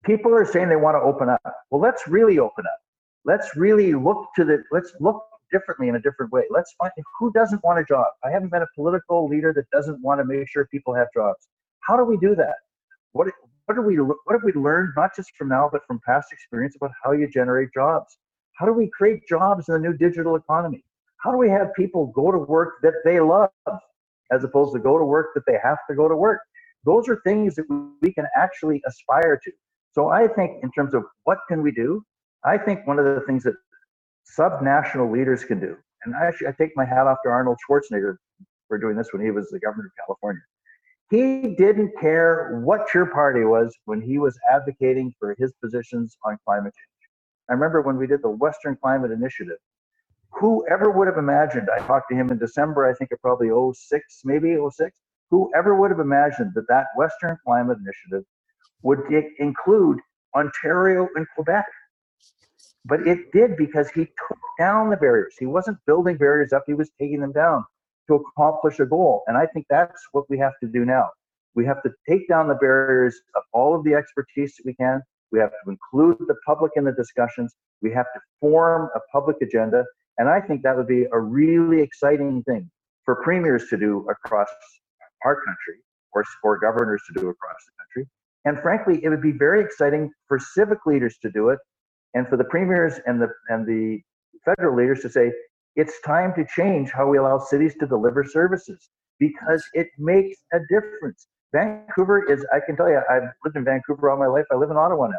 People 0.05 0.35
are 0.35 0.47
saying 0.47 0.71
they 0.71 0.77
want 0.77 0.95
to 0.95 1.03
open 1.03 1.29
up. 1.29 1.55
Well, 1.71 1.83
let's 1.83 2.09
really 2.09 2.39
open 2.39 2.65
up. 2.65 2.81
Let's 3.27 3.55
really 3.57 3.93
look 3.93 4.29
to 4.37 4.45
the 4.47 4.65
let's 4.73 4.95
look 5.01 5.23
differently 5.51 5.89
in 5.89 5.97
a 5.97 6.01
different 6.01 6.33
way. 6.33 6.43
Let's 6.51 6.73
find 6.79 6.93
who 7.19 7.33
doesn't 7.33 7.63
want 7.65 7.79
a 7.79 7.85
job. 7.85 8.07
I 8.25 8.31
haven't 8.31 8.53
met 8.53 8.63
a 8.63 8.69
political 8.75 9.29
leader 9.29 9.53
that 9.55 9.69
doesn't 9.71 10.01
want 10.03 10.21
to 10.21 10.25
make 10.25 10.49
sure 10.49 10.67
people 10.67 10.95
have 10.95 11.09
jobs. 11.15 11.49
How 11.81 11.97
do 11.97 12.05
we 12.05 12.17
do 12.17 12.35
that? 12.37 12.57
What 13.13 13.29
what 13.67 13.75
do 13.75 13.83
we 13.83 13.97
what 13.97 14.33
have 14.33 14.43
we 14.43 14.53
learned 14.53 14.95
not 14.97 15.15
just 15.15 15.31
from 15.37 15.49
now 15.49 15.69
but 15.71 15.83
from 15.87 16.01
past 16.07 16.33
experience 16.33 16.77
about 16.77 16.91
how 17.05 17.13
you 17.13 17.29
generate 17.29 17.73
jobs? 17.73 18.19
How 18.55 18.67
do 18.67 18.73
we 18.73 18.91
create 18.91 19.27
jobs 19.29 19.69
in 19.69 19.75
the 19.75 19.81
new 19.81 19.97
digital 19.97 20.37
economy? 20.37 20.85
How 21.19 21.31
do 21.31 21.39
we 21.39 21.49
have 21.51 21.73
people 21.75 22.07
go 22.09 22.31
to 22.33 22.39
work 22.39 22.75
that 22.83 22.95
they 23.05 23.21
love 23.21 23.51
as 24.33 24.45
opposed 24.45 24.73
to 24.75 24.81
go 24.81 24.99
to 24.99 25.05
work 25.05 25.29
that 25.35 25.45
they 25.47 25.59
have 25.63 25.79
to 25.89 25.97
go 25.97 26.09
to 26.09 26.17
work? 26.17 26.41
Those 26.85 27.09
are 27.09 27.21
things 27.25 27.55
that 27.57 27.67
we 28.01 28.13
can 28.13 28.27
actually 28.37 28.83
aspire 28.87 29.39
to. 29.45 29.53
So 29.93 30.09
I 30.09 30.29
think 30.29 30.63
in 30.63 30.71
terms 30.73 30.95
of 30.95 31.05
what 31.25 31.39
can 31.49 31.63
we 31.63 31.73
do, 31.73 32.03
I 32.45 32.57
think 32.57 32.87
one 32.87 32.99
of 32.99 33.05
the 33.05 33.21
things 33.27 33.43
that 33.45 33.55
subnational 34.39 35.13
leaders 35.13 35.45
can 35.45 35.61
do, 35.61 35.77
and 36.05 36.15
actually 36.15 36.49
I 36.49 36.53
take 36.53 36.73
my 36.77 36.85
hat 36.85 37.07
off 37.07 37.19
to 37.25 37.31
Arnold 37.31 37.59
Schwarzenegger 37.69 38.17
for 38.69 38.79
doing 38.79 38.97
this 38.97 39.13
when 39.13 39.23
he 39.23 39.31
was 39.31 39.49
the 39.51 39.61
governor 39.61 39.87
of 39.87 39.93
California. 40.07 40.43
He 41.11 41.57
didn't 41.57 41.93
care 42.01 42.61
what 42.65 42.95
your 42.95 43.07
party 43.07 43.45
was 43.45 43.77
when 43.85 44.01
he 44.01 44.19
was 44.19 44.39
advocating 44.53 45.13
for 45.19 45.35
his 45.39 45.53
positions 45.61 46.17
on 46.25 46.39
climate 46.47 46.73
change. 46.73 47.11
I 47.49 47.55
remember 47.55 47.83
when 47.83 47.97
we 47.97 48.07
did 48.07 48.23
the 48.23 48.31
Western 48.31 48.77
Climate 48.77 49.11
Initiative, 49.11 49.59
whoever 50.31 50.91
would 50.93 51.09
have 51.09 51.19
imagined, 51.19 51.69
I 51.75 51.81
talked 51.81 52.09
to 52.11 52.15
him 52.15 52.31
in 52.31 52.39
December, 52.39 52.87
I 52.89 52.95
think 52.95 53.11
of 53.11 53.21
probably 53.21 53.51
06, 53.75 54.21
maybe 54.25 54.57
06, 54.57 54.97
whoever 55.31 55.75
would 55.75 55.91
have 55.91 55.99
imagined 55.99 56.53
that 56.55 56.69
that 56.69 56.87
Western 56.97 57.37
Climate 57.45 57.79
Initiative 57.79 58.25
would 58.83 59.01
include 59.41 59.99
Ontario 60.37 61.09
and 61.17 61.27
Quebec. 61.35 61.67
But 62.85 63.07
it 63.07 63.33
did 63.33 63.57
because 63.57 63.91
he 63.91 64.07
took 64.07 64.39
down 64.59 64.91
the 64.91 64.97
barriers. 64.97 65.35
He 65.39 65.47
wasn't 65.47 65.79
building 65.87 66.17
barriers 66.17 66.53
up, 66.53 66.65
he 66.67 66.75
was 66.75 66.91
taking 66.99 67.21
them 67.21 67.33
down 67.33 67.65
to 68.09 68.15
accomplish 68.15 68.81
a 68.81 68.87
goal. 68.87 69.23
And 69.27 69.37
I 69.37 69.47
think 69.47 69.67
that's 69.69 70.03
what 70.13 70.25
we 70.29 70.39
have 70.39 70.53
to 70.63 70.69
do 70.69 70.85
now. 70.85 71.09
We 71.55 71.67
have 71.67 71.83
to 71.83 71.91
take 72.09 72.29
down 72.29 72.49
the 72.49 72.55
barriers 72.55 73.21
of 73.37 73.43
all 73.53 73.75
of 73.75 73.85
the 73.85 73.95
expertise 73.95 74.55
that 74.57 74.65
we 74.65 74.75
can. 74.75 75.03
We 75.33 75.39
have 75.41 75.51
to 75.51 75.71
include 75.71 76.19
the 76.27 76.35
public 76.47 76.73
in 76.77 76.85
the 76.85 76.93
discussions. 76.93 77.55
We 77.83 77.93
have 77.93 78.07
to 78.15 78.21
form 78.41 78.89
a 78.95 79.01
public 79.13 79.37
agenda. 79.43 79.85
And 80.19 80.29
I 80.29 80.41
think 80.41 80.63
that 80.63 80.77
would 80.77 80.89
be 80.89 81.07
a 81.13 81.19
really 81.19 81.81
exciting 81.81 82.43
thing 82.45 82.71
for 83.05 83.17
premiers 83.23 83.69
to 83.69 83.77
do 83.77 84.07
across 84.11 84.49
our 85.25 85.37
country 85.37 85.77
or 86.13 86.25
for 86.43 86.59
governors 86.59 87.03
to 87.07 87.21
do 87.21 87.29
across 87.29 87.57
the 87.67 87.73
country. 87.83 88.11
And 88.45 88.61
frankly, 88.61 89.05
it 89.05 89.09
would 89.09 89.23
be 89.23 89.33
very 89.33 89.63
exciting 89.63 90.11
for 90.27 90.39
civic 90.39 90.87
leaders 90.87 91.17
to 91.23 91.31
do 91.31 91.51
it 91.51 91.59
and 92.15 92.29
for 92.29 92.37
the 92.37 92.45
premiers 92.45 93.01
and 93.07 93.21
the 93.21 93.29
and 93.49 93.67
the 93.67 94.01
federal 94.45 94.77
leaders 94.77 95.01
to 95.03 95.09
say, 95.09 95.31
it's 95.77 96.01
time 96.01 96.33
to 96.35 96.45
change 96.45 96.91
how 96.91 97.09
we 97.09 97.19
allow 97.19 97.39
cities 97.39 97.75
to 97.81 97.87
deliver 97.87 98.25
services 98.25 98.91
because 99.19 99.65
it 99.75 99.89
makes 99.99 100.39
a 100.53 100.59
difference. 100.69 101.29
Vancouver 101.53 102.31
is, 102.31 102.45
I 102.53 102.61
can 102.65 102.77
tell 102.77 102.89
you, 102.89 103.01
I've 103.11 103.29
lived 103.45 103.57
in 103.57 103.65
Vancouver 103.65 104.11
all 104.11 104.19
my 104.19 104.27
life. 104.27 104.45
I 104.51 104.57
live 104.57 104.71
in 104.71 104.77
Ottawa 104.77 105.09
now. 105.09 105.19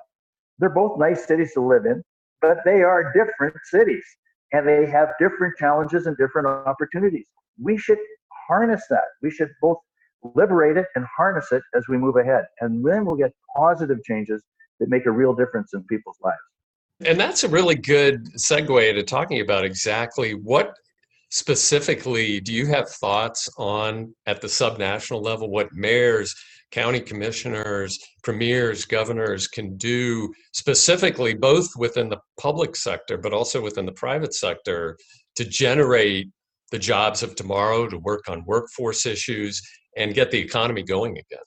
They're 0.59 0.69
both 0.69 0.97
nice 0.99 1.25
cities 1.25 1.53
to 1.53 1.61
live 1.61 1.85
in, 1.85 2.01
but 2.41 2.57
they 2.65 2.83
are 2.83 3.11
different 3.13 3.55
cities 3.65 4.03
and 4.51 4.67
they 4.67 4.85
have 4.85 5.09
different 5.19 5.57
challenges 5.57 6.07
and 6.07 6.17
different 6.17 6.47
opportunities. 6.47 7.25
We 7.61 7.77
should 7.77 7.99
harness 8.47 8.83
that. 8.89 9.05
We 9.21 9.31
should 9.31 9.49
both 9.61 9.77
liberate 10.35 10.77
it 10.77 10.87
and 10.95 11.05
harness 11.17 11.51
it 11.51 11.63
as 11.75 11.87
we 11.87 11.97
move 11.97 12.15
ahead. 12.17 12.45
And 12.59 12.85
then 12.85 13.05
we'll 13.05 13.17
get 13.17 13.31
positive 13.55 14.03
changes 14.03 14.43
that 14.79 14.89
make 14.89 15.05
a 15.05 15.11
real 15.11 15.33
difference 15.33 15.73
in 15.73 15.83
people's 15.85 16.17
lives. 16.21 16.37
And 17.05 17.19
that's 17.19 17.43
a 17.43 17.49
really 17.49 17.75
good 17.75 18.25
segue 18.35 18.93
to 18.93 19.03
talking 19.03 19.41
about 19.41 19.65
exactly 19.65 20.33
what 20.33 20.75
specifically 21.31 22.39
do 22.39 22.53
you 22.53 22.67
have 22.67 22.89
thoughts 22.89 23.49
on 23.57 24.13
at 24.27 24.41
the 24.41 24.47
subnational 24.47 25.23
level 25.23 25.49
what 25.49 25.69
mayors 25.71 26.35
county 26.71 26.99
commissioners 26.99 27.97
premiers 28.21 28.83
governors 28.83 29.47
can 29.47 29.77
do 29.77 30.29
specifically 30.51 31.33
both 31.33 31.69
within 31.77 32.09
the 32.09 32.19
public 32.37 32.75
sector 32.75 33.17
but 33.17 33.31
also 33.31 33.61
within 33.61 33.85
the 33.85 33.93
private 33.93 34.33
sector 34.33 34.97
to 35.35 35.45
generate 35.45 36.29
the 36.71 36.79
jobs 36.79 37.23
of 37.23 37.33
tomorrow 37.35 37.87
to 37.87 37.97
work 37.99 38.27
on 38.27 38.43
workforce 38.45 39.05
issues 39.05 39.61
and 39.95 40.13
get 40.13 40.31
the 40.31 40.39
economy 40.39 40.83
going 40.83 41.13
again 41.13 41.43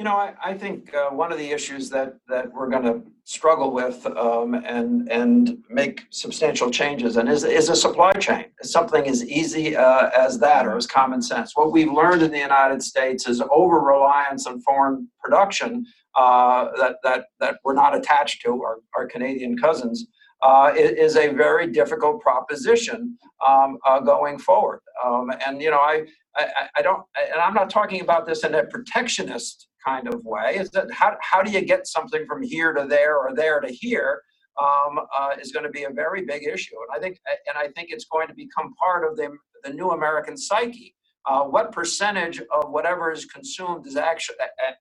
you 0.00 0.04
know, 0.04 0.16
I, 0.16 0.32
I 0.42 0.54
think 0.54 0.94
uh, 0.94 1.10
one 1.10 1.30
of 1.30 1.36
the 1.36 1.50
issues 1.50 1.90
that 1.90 2.16
that 2.26 2.50
we're 2.54 2.70
going 2.70 2.84
to 2.84 3.02
struggle 3.24 3.70
with 3.70 4.06
um, 4.06 4.54
and 4.54 5.12
and 5.12 5.58
make 5.68 6.06
substantial 6.08 6.70
changes 6.70 7.18
and 7.18 7.28
is 7.28 7.44
is 7.44 7.68
a 7.68 7.76
supply 7.76 8.12
chain. 8.12 8.46
Something 8.62 9.06
as 9.06 9.22
easy 9.26 9.76
uh, 9.76 10.08
as 10.16 10.38
that 10.38 10.64
or 10.66 10.74
as 10.78 10.86
common 10.86 11.20
sense. 11.20 11.54
What 11.54 11.70
we've 11.70 11.92
learned 11.92 12.22
in 12.22 12.30
the 12.30 12.38
United 12.38 12.82
States 12.82 13.28
is 13.28 13.42
over 13.50 13.78
reliance 13.78 14.46
on 14.46 14.62
foreign 14.62 15.06
production 15.22 15.84
uh, 16.14 16.68
that 16.78 16.96
that 17.02 17.26
that 17.38 17.56
we're 17.62 17.74
not 17.74 17.94
attached 17.94 18.40
to 18.46 18.62
our, 18.62 18.76
our 18.96 19.06
Canadian 19.06 19.58
cousins. 19.58 20.06
Uh, 20.42 20.72
is 20.74 21.16
a 21.16 21.28
very 21.34 21.66
difficult 21.66 22.18
proposition 22.22 23.14
um, 23.46 23.76
uh, 23.84 24.00
going 24.00 24.38
forward. 24.38 24.80
Um, 25.04 25.30
and 25.46 25.60
you 25.60 25.70
know, 25.70 25.80
I, 25.80 26.06
I, 26.34 26.68
I 26.76 26.82
don't, 26.82 27.02
and 27.30 27.38
I'm 27.38 27.52
not 27.52 27.68
talking 27.68 28.00
about 28.00 28.26
this 28.26 28.42
in 28.42 28.54
a 28.54 28.64
protectionist 28.64 29.68
kind 29.84 30.08
of 30.08 30.24
way. 30.24 30.56
Is 30.56 30.70
that 30.70 30.90
how, 30.90 31.16
how 31.20 31.42
do 31.42 31.50
you 31.50 31.60
get 31.60 31.86
something 31.86 32.24
from 32.26 32.42
here 32.42 32.72
to 32.72 32.86
there 32.86 33.18
or 33.18 33.34
there 33.34 33.60
to 33.60 33.68
here 33.68 34.22
um, 34.60 35.00
uh, 35.16 35.30
is 35.40 35.52
going 35.52 35.64
to 35.64 35.70
be 35.70 35.84
a 35.84 35.90
very 35.90 36.24
big 36.24 36.46
issue. 36.46 36.76
And 36.76 36.96
i 36.96 37.00
think 37.00 37.18
and 37.46 37.56
i 37.56 37.68
think 37.72 37.90
it's 37.90 38.06
going 38.06 38.28
to 38.28 38.34
become 38.34 38.74
part 38.74 39.04
of 39.08 39.16
the, 39.16 39.36
the 39.64 39.72
new 39.72 39.90
american 39.90 40.36
psyche. 40.36 40.94
Uh, 41.26 41.42
what 41.42 41.70
percentage 41.70 42.40
of 42.50 42.70
whatever 42.70 43.12
is 43.12 43.26
consumed 43.26 43.86
is 43.86 43.96
actually 43.96 44.36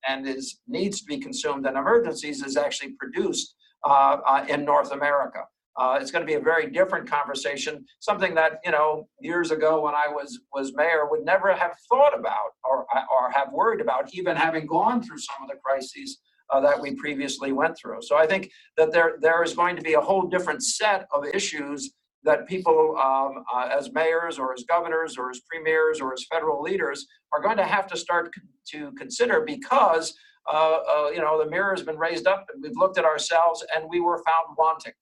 and 0.07 0.26
is 0.26 0.60
needs 0.68 0.99
to 0.99 1.05
be 1.05 1.18
consumed 1.18 1.66
in 1.66 1.76
emergencies 1.76 2.41
is 2.43 2.55
actually 2.55 2.91
produced 2.93 3.55
in 4.47 4.65
north 4.65 4.91
america 4.91 5.41
uh, 5.80 5.97
it's 6.01 6.11
going 6.11 6.21
to 6.21 6.27
be 6.27 6.34
a 6.34 6.39
very 6.41 6.69
different 6.69 7.09
conversation, 7.09 7.86
something 7.99 8.36
that 8.36 8.59
you 8.65 8.71
know 8.71 9.07
years 9.21 9.49
ago 9.49 9.82
when 9.82 9.95
I 9.95 10.07
was 10.09 10.41
was 10.53 10.73
mayor 10.75 11.09
would 11.09 11.23
never 11.23 11.53
have 11.53 11.77
thought 11.88 12.17
about 12.17 12.51
or 12.65 12.86
or 13.09 13.32
have 13.32 13.53
worried 13.53 13.80
about, 13.80 14.13
even 14.13 14.36
having 14.36 14.65
gone 14.67 15.01
through 15.01 15.19
some 15.19 15.38
of 15.41 15.47
the 15.49 15.55
crises 15.63 16.19
uh, 16.49 16.59
that 16.59 16.82
we 16.82 16.95
previously 16.95 17.53
went 17.53 17.77
through. 17.77 18.01
So 18.01 18.17
I 18.17 18.27
think 18.27 18.51
that 18.75 18.91
there 18.91 19.15
there 19.21 19.41
is 19.41 19.53
going 19.53 19.77
to 19.77 19.82
be 19.82 19.93
a 19.93 20.01
whole 20.01 20.23
different 20.23 20.63
set 20.63 21.07
of 21.13 21.25
issues 21.34 21.93
that 22.23 22.45
people 22.49 22.97
um, 22.97 23.45
uh, 23.53 23.69
as 23.71 23.93
mayors 23.93 24.38
or 24.38 24.51
as 24.53 24.65
governors 24.67 25.17
or 25.17 25.30
as 25.30 25.39
premiers 25.49 26.01
or 26.01 26.11
as 26.11 26.25
federal 26.30 26.61
leaders 26.61 27.07
are 27.32 27.41
going 27.41 27.55
to 27.55 27.63
have 27.63 27.88
to 27.88 27.95
start 27.95 28.34
to 28.67 28.91
consider 28.97 29.39
because 29.39 30.11
uh, 30.11 30.13
uh, 30.13 30.28
you 31.14 31.22
know 31.22 31.43
the 31.43 31.50
mirror 31.50 31.72
has 31.72 31.84
been 31.84 31.97
raised 31.97 32.28
up 32.28 32.47
and 32.54 32.62
we've 32.64 32.78
looked 32.78 32.97
at 32.97 33.06
ourselves 33.06 33.64
and 33.76 33.89
we 33.89 34.00
were 34.00 34.18
found 34.18 34.56
wanting 34.58 34.93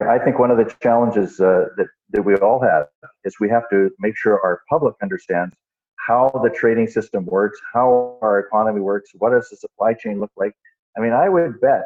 I 0.00 0.18
think 0.18 0.38
one 0.38 0.50
of 0.50 0.58
the 0.58 0.72
challenges 0.82 1.40
uh, 1.40 1.66
that, 1.76 1.86
that 2.10 2.22
we 2.22 2.34
all 2.36 2.60
have 2.60 2.86
is 3.24 3.36
we 3.38 3.48
have 3.48 3.62
to 3.70 3.90
make 4.00 4.16
sure 4.16 4.40
our 4.42 4.60
public 4.68 4.94
understands 5.02 5.54
how 6.06 6.28
the 6.42 6.50
trading 6.50 6.86
system 6.86 7.24
works, 7.26 7.58
how 7.72 8.18
our 8.20 8.40
economy 8.40 8.80
works, 8.80 9.10
what 9.14 9.30
does 9.30 9.48
the 9.48 9.56
supply 9.56 9.94
chain 9.94 10.20
look 10.20 10.32
like. 10.36 10.52
I 10.96 11.00
mean, 11.00 11.12
I 11.12 11.28
would 11.28 11.60
bet, 11.60 11.84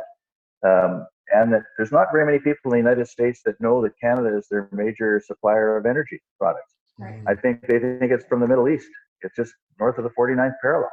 um, 0.67 1.07
and 1.33 1.53
that 1.53 1.63
there's 1.77 1.93
not 1.93 2.09
very 2.13 2.27
many 2.27 2.39
people 2.39 2.59
in 2.65 2.71
the 2.71 2.77
United 2.79 3.07
States 3.07 3.41
that 3.45 3.61
know 3.61 3.83
that 3.83 3.93
Canada 4.01 4.37
is 4.37 4.49
their 4.51 4.69
major 4.73 5.23
supplier 5.25 5.77
of 5.77 5.87
energy 5.87 6.21
products. 6.39 6.75
Right. 6.99 7.23
I 7.27 7.35
think 7.35 7.63
they 7.63 7.79
think 7.79 8.11
it's 8.11 8.25
from 8.27 8.41
the 8.41 8.49
Middle 8.49 8.69
East. 8.69 8.89
It's 9.23 9.37
just 9.37 9.53
north 9.79 9.99
of 9.99 10.05
the 10.05 10.11
49th 10.11 10.55
parallel. 10.61 10.91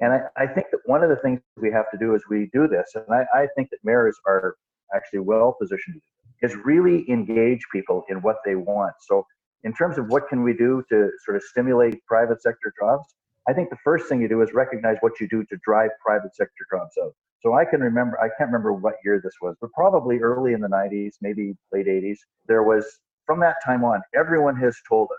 And 0.00 0.12
I, 0.12 0.20
I 0.36 0.46
think 0.46 0.66
that 0.72 0.80
one 0.86 1.02
of 1.02 1.08
the 1.08 1.16
things 1.16 1.40
we 1.56 1.70
have 1.70 1.90
to 1.92 1.98
do 1.98 2.14
is 2.14 2.22
we 2.28 2.50
do 2.52 2.66
this, 2.66 2.92
and 2.94 3.04
I, 3.10 3.24
I 3.34 3.46
think 3.54 3.70
that 3.70 3.78
mayors 3.84 4.16
are 4.26 4.56
actually 4.94 5.20
well 5.20 5.56
positioned 5.58 5.94
to 5.94 6.00
is 6.44 6.54
really 6.64 7.08
engage 7.08 7.60
people 7.72 8.04
in 8.08 8.20
what 8.20 8.36
they 8.44 8.54
want. 8.54 8.92
So 9.00 9.26
in 9.62 9.72
terms 9.72 9.96
of 9.98 10.08
what 10.08 10.28
can 10.28 10.42
we 10.42 10.52
do 10.52 10.84
to 10.90 11.10
sort 11.24 11.36
of 11.36 11.42
stimulate 11.42 12.04
private 12.06 12.42
sector 12.42 12.72
jobs, 12.78 13.14
I 13.48 13.52
think 13.52 13.70
the 13.70 13.78
first 13.82 14.08
thing 14.08 14.20
you 14.20 14.28
do 14.28 14.42
is 14.42 14.52
recognize 14.52 14.96
what 15.00 15.12
you 15.20 15.28
do 15.28 15.44
to 15.44 15.56
drive 15.64 15.90
private 16.04 16.34
sector 16.36 16.66
jobs 16.70 16.92
out. 17.02 17.12
So 17.42 17.54
I 17.54 17.64
can 17.64 17.80
remember, 17.80 18.18
I 18.20 18.28
can't 18.38 18.48
remember 18.48 18.72
what 18.72 18.94
year 19.04 19.20
this 19.22 19.34
was, 19.40 19.56
but 19.60 19.70
probably 19.72 20.18
early 20.18 20.54
in 20.54 20.60
the 20.60 20.68
90s, 20.68 21.14
maybe 21.20 21.54
late 21.72 21.86
80s, 21.86 22.18
there 22.46 22.62
was, 22.62 22.86
from 23.26 23.40
that 23.40 23.56
time 23.64 23.84
on, 23.84 24.02
everyone 24.14 24.56
has 24.56 24.76
told 24.88 25.08
us 25.12 25.18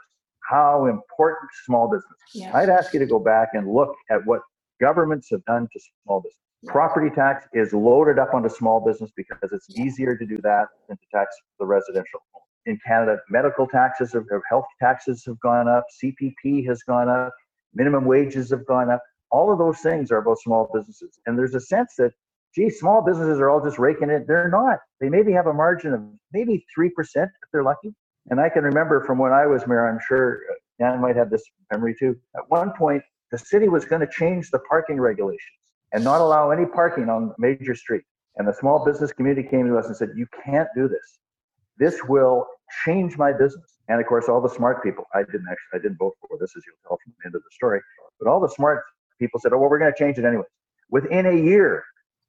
how 0.50 0.86
important 0.86 1.50
small 1.66 1.88
business. 1.88 2.20
Yeah. 2.34 2.56
I'd 2.56 2.70
ask 2.70 2.94
you 2.94 3.00
to 3.00 3.06
go 3.06 3.20
back 3.20 3.50
and 3.54 3.72
look 3.72 3.96
at 4.10 4.26
what 4.26 4.42
governments 4.80 5.28
have 5.32 5.44
done 5.46 5.68
to 5.72 5.80
small 6.04 6.22
business. 6.22 6.40
Property 6.68 7.10
tax 7.14 7.46
is 7.54 7.74
loaded 7.74 8.18
up 8.18 8.34
onto 8.34 8.50
small 8.50 8.80
business 8.80 9.12
because 9.16 9.52
it's 9.52 9.70
easier 9.78 10.18
to 10.18 10.26
do 10.26 10.38
that 10.38 10.68
than 10.88 10.98
to 10.98 11.04
tax 11.14 11.36
the 11.60 11.66
residential 11.66 12.22
home. 12.34 12.42
In 12.66 12.80
Canada, 12.86 13.20
medical 13.30 13.68
taxes 13.68 14.14
have, 14.14 14.26
health 14.50 14.66
taxes 14.82 15.24
have 15.26 15.40
gone 15.40 15.68
up, 15.68 15.84
CPP 16.04 16.66
has 16.66 16.82
gone 16.84 17.08
up, 17.08 17.34
minimum 17.76 18.06
wages 18.06 18.50
have 18.50 18.66
gone 18.66 18.90
up. 18.90 19.02
All 19.30 19.52
of 19.52 19.60
those 19.60 19.80
things 19.80 20.12
are 20.12 20.18
about 20.18 20.40
small 20.40 20.70
businesses. 20.74 21.20
And 21.28 21.38
there's 21.38 21.54
a 21.54 21.60
sense 21.60 21.94
that, 21.98 22.14
gee, 22.56 22.70
small 22.70 23.04
businesses 23.04 23.40
are 23.40 23.50
all 23.50 23.64
just 23.64 23.78
raking 23.78 24.10
it. 24.10 24.26
They're 24.28 24.50
not. 24.50 24.80
They 25.00 25.10
maybe 25.10 25.32
have 25.34 25.46
a 25.46 25.54
margin 25.54 25.94
of 25.94 26.02
maybe 26.34 26.66
3% 26.78 26.90
if 27.16 27.30
they're 27.52 27.64
lucky. 27.64 27.94
And 28.30 28.40
I 28.40 28.50
can 28.50 28.64
remember 28.64 29.04
from 29.04 29.20
when 29.20 29.34
I 29.34 29.46
was 29.46 29.68
mayor, 29.68 29.88
I'm 29.88 30.00
sure 30.08 30.40
uh, 30.50 30.54
Dan 30.80 31.02
might 31.02 31.16
have 31.16 31.30
this 31.30 31.44
memory 31.72 31.96
too. 31.98 32.16
At 32.36 32.50
one 32.50 32.72
point, 32.74 33.04
the 33.36 33.40
city 33.40 33.68
was 33.68 33.84
going 33.84 34.00
to 34.00 34.08
change 34.08 34.50
the 34.50 34.60
parking 34.60 34.98
regulations 34.98 35.60
and 35.92 36.02
not 36.02 36.22
allow 36.22 36.52
any 36.52 36.66
parking 36.66 37.10
on 37.10 37.34
major 37.38 37.76
street. 37.76 38.04
And 38.38 38.48
the 38.48 38.54
small 38.54 38.86
business 38.86 39.12
community 39.12 39.46
came 39.46 39.68
to 39.68 39.78
us 39.78 39.88
and 39.88 39.96
said, 39.96 40.10
You 40.16 40.26
can't 40.46 40.70
do 40.74 40.88
this. 40.88 41.20
This 41.78 42.00
will 42.08 42.48
change 42.86 43.18
my 43.18 43.34
business. 43.34 43.80
And 43.90 44.00
of 44.00 44.08
course, 44.08 44.30
all 44.30 44.40
the 44.40 44.50
smart 44.50 44.82
people, 44.82 45.04
I 45.14 45.24
didn't 45.24 45.48
actually, 45.52 45.74
I 45.74 45.80
didn't 45.80 45.98
vote 45.98 46.14
for 46.22 46.38
this, 46.40 46.54
as 46.56 46.64
you'll 46.66 46.78
tell 46.88 46.98
from 47.04 47.14
the 47.20 47.28
end 47.28 47.36
of 47.36 47.42
the 47.42 47.52
story, 47.52 47.82
but 48.22 48.30
all 48.30 48.40
the 48.40 48.48
smart 48.48 48.84
people 49.20 49.38
said, 49.42 49.52
Oh, 49.52 49.58
well, 49.58 49.70
we're 49.70 49.80
going 49.80 49.92
to 49.92 50.00
change 50.00 50.18
it 50.18 50.24
anyway. 50.24 50.46
Within 50.90 51.26
a 51.26 51.36
year, 51.36 51.84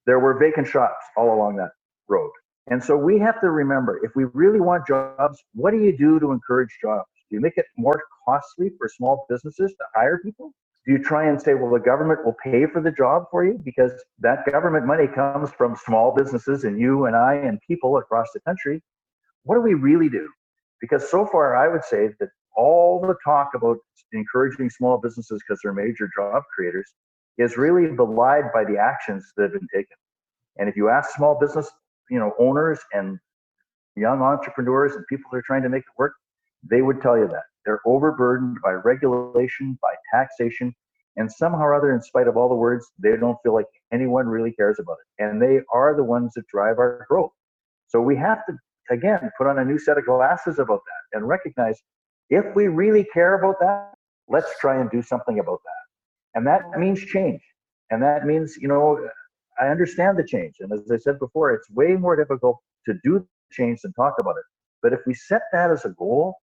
there 0.06 0.18
were 0.18 0.36
vacant 0.36 0.66
shops 0.66 1.04
all 1.16 1.32
along 1.32 1.54
that 1.56 1.70
road. 2.08 2.32
And 2.68 2.82
so 2.82 2.96
we 2.96 3.16
have 3.20 3.40
to 3.42 3.50
remember 3.50 4.04
if 4.04 4.16
we 4.16 4.24
really 4.24 4.60
want 4.60 4.88
jobs, 4.88 5.38
what 5.54 5.70
do 5.70 5.78
you 5.78 5.96
do 5.96 6.18
to 6.18 6.32
encourage 6.32 6.76
jobs? 6.82 7.06
Do 7.30 7.36
you 7.36 7.40
make 7.40 7.56
it 7.58 7.66
more 7.76 8.02
costly 8.24 8.72
for 8.76 8.88
small 8.88 9.24
businesses 9.28 9.70
to 9.70 9.84
hire 9.94 10.18
people? 10.18 10.52
Do 10.86 10.92
you 10.92 11.02
try 11.02 11.28
and 11.28 11.40
say, 11.40 11.54
well, 11.54 11.72
the 11.72 11.80
government 11.80 12.24
will 12.24 12.36
pay 12.44 12.64
for 12.66 12.80
the 12.80 12.92
job 12.92 13.24
for 13.30 13.44
you? 13.44 13.60
Because 13.64 13.92
that 14.20 14.46
government 14.50 14.86
money 14.86 15.08
comes 15.08 15.50
from 15.50 15.74
small 15.74 16.14
businesses 16.14 16.62
and 16.62 16.78
you 16.78 17.06
and 17.06 17.16
I 17.16 17.34
and 17.34 17.60
people 17.66 17.96
across 17.96 18.28
the 18.32 18.40
country. 18.40 18.80
What 19.42 19.56
do 19.56 19.62
we 19.62 19.74
really 19.74 20.08
do? 20.08 20.28
Because 20.80 21.10
so 21.10 21.26
far, 21.26 21.56
I 21.56 21.66
would 21.66 21.82
say 21.82 22.10
that 22.20 22.28
all 22.56 23.00
the 23.00 23.16
talk 23.24 23.50
about 23.54 23.78
encouraging 24.12 24.70
small 24.70 24.98
businesses 24.98 25.42
because 25.46 25.60
they're 25.62 25.72
major 25.72 26.08
job 26.16 26.44
creators 26.54 26.92
is 27.36 27.56
really 27.56 27.94
belied 27.94 28.44
by 28.54 28.64
the 28.64 28.78
actions 28.78 29.32
that 29.36 29.44
have 29.44 29.52
been 29.52 29.68
taken. 29.74 29.96
And 30.58 30.68
if 30.68 30.76
you 30.76 30.88
ask 30.88 31.10
small 31.10 31.38
business, 31.38 31.68
you 32.10 32.18
know, 32.18 32.32
owners 32.38 32.78
and 32.92 33.18
young 33.96 34.22
entrepreneurs 34.22 34.94
and 34.94 35.04
people 35.08 35.30
that 35.32 35.38
are 35.38 35.44
trying 35.46 35.62
to 35.62 35.68
make 35.68 35.82
it 35.82 35.98
work, 35.98 36.12
they 36.62 36.80
would 36.80 37.02
tell 37.02 37.18
you 37.18 37.26
that 37.28 37.42
they're 37.66 37.80
overburdened 37.84 38.58
by 38.62 38.72
regulation, 38.72 39.78
by 39.82 39.94
taxation, 40.14 40.74
and 41.16 41.30
somehow 41.30 41.60
or 41.60 41.74
other, 41.74 41.94
in 41.94 42.00
spite 42.00 42.28
of 42.28 42.36
all 42.36 42.48
the 42.48 42.54
words, 42.54 42.86
they 42.98 43.16
don't 43.16 43.38
feel 43.42 43.54
like 43.54 43.66
anyone 43.92 44.26
really 44.26 44.52
cares 44.52 44.78
about 44.78 44.96
it. 45.00 45.24
And 45.24 45.42
they 45.42 45.60
are 45.72 45.96
the 45.96 46.04
ones 46.04 46.32
that 46.34 46.46
drive 46.46 46.78
our 46.78 47.06
growth. 47.08 47.32
So 47.88 48.00
we 48.00 48.16
have 48.16 48.44
to, 48.46 48.54
again, 48.90 49.30
put 49.36 49.46
on 49.46 49.58
a 49.58 49.64
new 49.64 49.78
set 49.78 49.98
of 49.98 50.06
glasses 50.06 50.58
about 50.58 50.80
that 50.84 51.18
and 51.18 51.26
recognize 51.26 51.80
if 52.30 52.44
we 52.54 52.68
really 52.68 53.04
care 53.12 53.34
about 53.38 53.56
that, 53.60 53.94
let's 54.28 54.58
try 54.60 54.80
and 54.80 54.90
do 54.90 55.02
something 55.02 55.38
about 55.38 55.60
that. 55.64 56.38
And 56.38 56.46
that 56.46 56.78
means 56.78 57.00
change. 57.00 57.40
And 57.90 58.02
that 58.02 58.26
means, 58.26 58.56
you 58.56 58.68
know, 58.68 59.08
I 59.60 59.68
understand 59.68 60.18
the 60.18 60.24
change. 60.24 60.56
And 60.60 60.72
as 60.72 60.90
I 60.90 60.98
said 60.98 61.18
before, 61.18 61.52
it's 61.52 61.70
way 61.70 61.96
more 61.96 62.16
difficult 62.16 62.58
to 62.86 62.94
do 63.02 63.26
change 63.52 63.80
than 63.82 63.92
talk 63.94 64.14
about 64.18 64.36
it. 64.36 64.44
But 64.82 64.92
if 64.92 65.00
we 65.06 65.14
set 65.14 65.42
that 65.52 65.70
as 65.70 65.84
a 65.84 65.90
goal, 65.90 66.36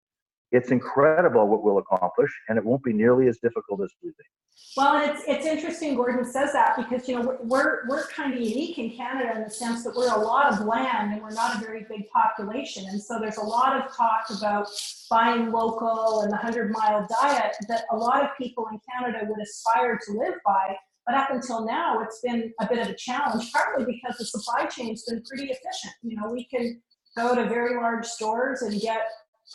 it's 0.53 0.69
incredible 0.69 1.47
what 1.47 1.63
we'll 1.63 1.79
accomplish, 1.79 2.31
and 2.47 2.59
it 2.59 2.63
won't 2.63 2.83
be 2.83 2.93
nearly 2.93 3.27
as 3.27 3.39
difficult 3.39 3.81
as 3.83 3.91
we 4.03 4.09
think. 4.09 4.29
Well, 4.77 5.09
it's 5.09 5.23
it's 5.27 5.47
interesting 5.47 5.95
Gordon 5.95 6.23
says 6.23 6.53
that 6.53 6.77
because 6.77 7.09
you 7.09 7.15
know 7.15 7.37
we're 7.41 7.87
we're 7.87 8.05
kind 8.07 8.33
of 8.33 8.39
unique 8.39 8.77
in 8.77 8.95
Canada 8.95 9.35
in 9.35 9.43
the 9.43 9.49
sense 9.49 9.83
that 9.83 9.95
we're 9.95 10.13
a 10.13 10.19
lot 10.19 10.53
of 10.53 10.65
land 10.65 11.11
and 11.11 11.21
we're 11.21 11.33
not 11.33 11.55
a 11.55 11.65
very 11.65 11.85
big 11.89 12.07
population, 12.09 12.85
and 12.87 13.01
so 13.01 13.19
there's 13.19 13.37
a 13.37 13.43
lot 13.43 13.75
of 13.75 13.95
talk 13.95 14.25
about 14.37 14.67
buying 15.09 15.51
local 15.51 16.21
and 16.21 16.31
the 16.31 16.37
hundred 16.37 16.71
mile 16.71 17.07
diet 17.21 17.55
that 17.67 17.85
a 17.91 17.97
lot 17.97 18.23
of 18.23 18.29
people 18.37 18.67
in 18.71 18.79
Canada 18.93 19.25
would 19.27 19.41
aspire 19.41 19.99
to 20.05 20.13
live 20.13 20.35
by. 20.45 20.75
But 21.07 21.15
up 21.15 21.31
until 21.31 21.65
now, 21.65 21.99
it's 22.01 22.21
been 22.21 22.53
a 22.61 22.67
bit 22.67 22.77
of 22.79 22.87
a 22.87 22.95
challenge, 22.95 23.51
partly 23.51 23.85
because 23.85 24.17
the 24.17 24.25
supply 24.25 24.67
chain's 24.67 25.03
been 25.03 25.21
pretty 25.23 25.51
efficient. 25.51 25.93
You 26.01 26.15
know, 26.15 26.31
we 26.31 26.45
can 26.45 26.81
go 27.17 27.35
to 27.35 27.49
very 27.49 27.75
large 27.75 28.05
stores 28.05 28.61
and 28.61 28.79
get 28.79 29.01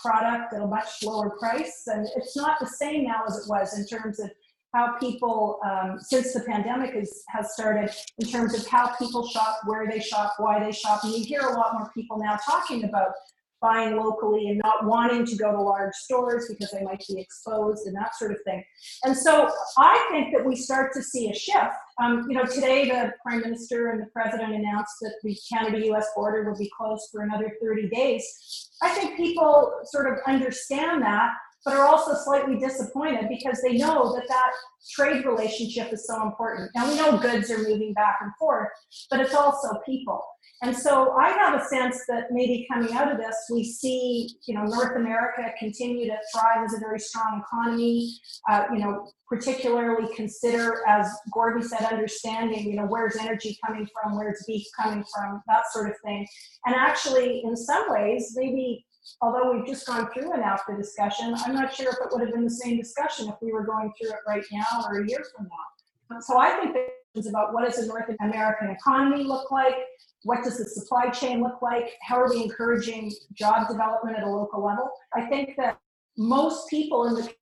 product 0.02 0.52
at 0.54 0.62
a 0.62 0.66
much 0.66 1.02
lower 1.02 1.30
price. 1.38 1.84
And 1.86 2.06
it's 2.16 2.36
not 2.36 2.58
the 2.60 2.66
same 2.66 3.04
now 3.04 3.22
as 3.26 3.38
it 3.38 3.48
was 3.48 3.78
in 3.78 3.86
terms 3.86 4.20
of 4.20 4.30
how 4.74 4.96
people, 4.98 5.60
um, 5.64 5.98
since 5.98 6.32
the 6.34 6.40
pandemic 6.40 6.94
is, 6.94 7.22
has 7.28 7.52
started, 7.54 7.90
in 8.18 8.28
terms 8.28 8.54
of 8.54 8.66
how 8.66 8.94
people 8.96 9.26
shop, 9.26 9.60
where 9.64 9.88
they 9.90 10.00
shop, 10.00 10.34
why 10.38 10.62
they 10.62 10.72
shop. 10.72 11.04
And 11.04 11.14
you 11.14 11.24
hear 11.24 11.40
a 11.40 11.54
lot 11.54 11.74
more 11.74 11.90
people 11.94 12.18
now 12.18 12.36
talking 12.44 12.84
about 12.84 13.12
buying 13.60 13.96
locally 13.96 14.48
and 14.48 14.60
not 14.62 14.84
wanting 14.84 15.26
to 15.26 15.36
go 15.36 15.52
to 15.52 15.60
large 15.60 15.94
stores 15.94 16.46
because 16.48 16.70
they 16.70 16.82
might 16.82 17.02
be 17.08 17.20
exposed 17.20 17.86
and 17.86 17.96
that 17.96 18.14
sort 18.14 18.30
of 18.30 18.38
thing. 18.44 18.62
And 19.04 19.16
so 19.16 19.50
I 19.76 20.08
think 20.10 20.34
that 20.34 20.44
we 20.44 20.54
start 20.54 20.92
to 20.94 21.02
see 21.02 21.30
a 21.30 21.34
shift. 21.34 21.74
Um, 22.00 22.26
you 22.28 22.36
know, 22.36 22.44
today 22.44 22.88
the 22.88 23.12
prime 23.24 23.40
minister 23.40 23.90
and 23.90 24.00
the 24.00 24.06
president 24.06 24.54
announced 24.54 24.94
that 25.00 25.14
the 25.24 25.36
Canada-U.S. 25.52 26.08
border 26.14 26.48
will 26.48 26.56
be 26.56 26.70
closed 26.76 27.08
for 27.10 27.22
another 27.22 27.52
30 27.60 27.88
days. 27.88 28.70
I 28.82 28.90
think 28.90 29.16
people 29.16 29.72
sort 29.84 30.06
of 30.06 30.18
understand 30.26 31.02
that, 31.02 31.32
but 31.68 31.76
are 31.76 31.86
also 31.86 32.14
slightly 32.14 32.56
disappointed 32.56 33.28
because 33.28 33.60
they 33.60 33.76
know 33.76 34.14
that 34.14 34.26
that 34.26 34.52
trade 34.90 35.26
relationship 35.26 35.92
is 35.92 36.06
so 36.06 36.22
important. 36.22 36.70
Now 36.74 36.88
we 36.88 36.96
know 36.96 37.18
goods 37.18 37.50
are 37.50 37.58
moving 37.58 37.92
back 37.92 38.16
and 38.22 38.32
forth, 38.38 38.70
but 39.10 39.20
it's 39.20 39.34
also 39.34 39.68
people. 39.84 40.24
And 40.62 40.74
so 40.74 41.12
I 41.12 41.28
have 41.28 41.60
a 41.60 41.64
sense 41.66 42.00
that 42.08 42.32
maybe 42.32 42.66
coming 42.72 42.94
out 42.94 43.12
of 43.12 43.18
this, 43.18 43.36
we 43.52 43.64
see, 43.64 44.30
you 44.46 44.54
know, 44.54 44.64
North 44.64 44.96
America 44.96 45.52
continue 45.58 46.06
to 46.06 46.16
thrive 46.32 46.64
as 46.64 46.72
a 46.72 46.78
very 46.78 46.98
strong 46.98 47.44
economy. 47.46 48.18
Uh, 48.48 48.64
you 48.72 48.78
know, 48.78 49.06
particularly 49.28 50.12
consider, 50.16 50.82
as 50.88 51.06
Gordon 51.34 51.62
said, 51.62 51.82
understanding, 51.82 52.64
you 52.64 52.76
know, 52.76 52.86
where's 52.86 53.16
energy 53.16 53.58
coming 53.64 53.86
from, 53.92 54.16
where's 54.16 54.42
beef 54.46 54.66
coming 54.80 55.04
from, 55.14 55.42
that 55.48 55.64
sort 55.70 55.90
of 55.90 55.96
thing. 56.02 56.26
And 56.64 56.74
actually, 56.74 57.42
in 57.44 57.54
some 57.56 57.84
ways, 57.90 58.32
maybe 58.34 58.86
although 59.20 59.52
we've 59.52 59.66
just 59.66 59.86
gone 59.86 60.08
through 60.12 60.32
a 60.32 60.36
NAFTA 60.36 60.76
discussion, 60.76 61.34
I'm 61.36 61.54
not 61.54 61.74
sure 61.74 61.90
if 61.90 61.96
it 61.96 62.08
would 62.12 62.20
have 62.22 62.32
been 62.32 62.44
the 62.44 62.50
same 62.50 62.76
discussion 62.78 63.28
if 63.28 63.34
we 63.40 63.52
were 63.52 63.64
going 63.64 63.92
through 63.98 64.10
it 64.10 64.18
right 64.26 64.44
now 64.52 64.84
or 64.86 65.00
a 65.00 65.08
year 65.08 65.24
from 65.34 65.46
now. 65.46 66.16
Um, 66.16 66.22
so 66.22 66.38
I 66.38 66.56
think 66.56 66.74
that 66.74 66.88
about 67.26 67.52
what 67.52 67.64
does 67.64 67.78
a 67.78 67.86
North 67.86 68.04
American 68.20 68.70
economy 68.70 69.24
look 69.24 69.50
like? 69.50 69.74
What 70.22 70.44
does 70.44 70.58
the 70.58 70.64
supply 70.64 71.10
chain 71.10 71.42
look 71.42 71.62
like? 71.62 71.90
How 72.02 72.20
are 72.20 72.30
we 72.30 72.42
encouraging 72.42 73.12
job 73.34 73.68
development 73.68 74.16
at 74.16 74.24
a 74.24 74.30
local 74.30 74.64
level? 74.64 74.90
I 75.14 75.26
think 75.26 75.56
that 75.56 75.78
most 76.16 76.68
people 76.68 77.06
in 77.06 77.14
the 77.14 77.32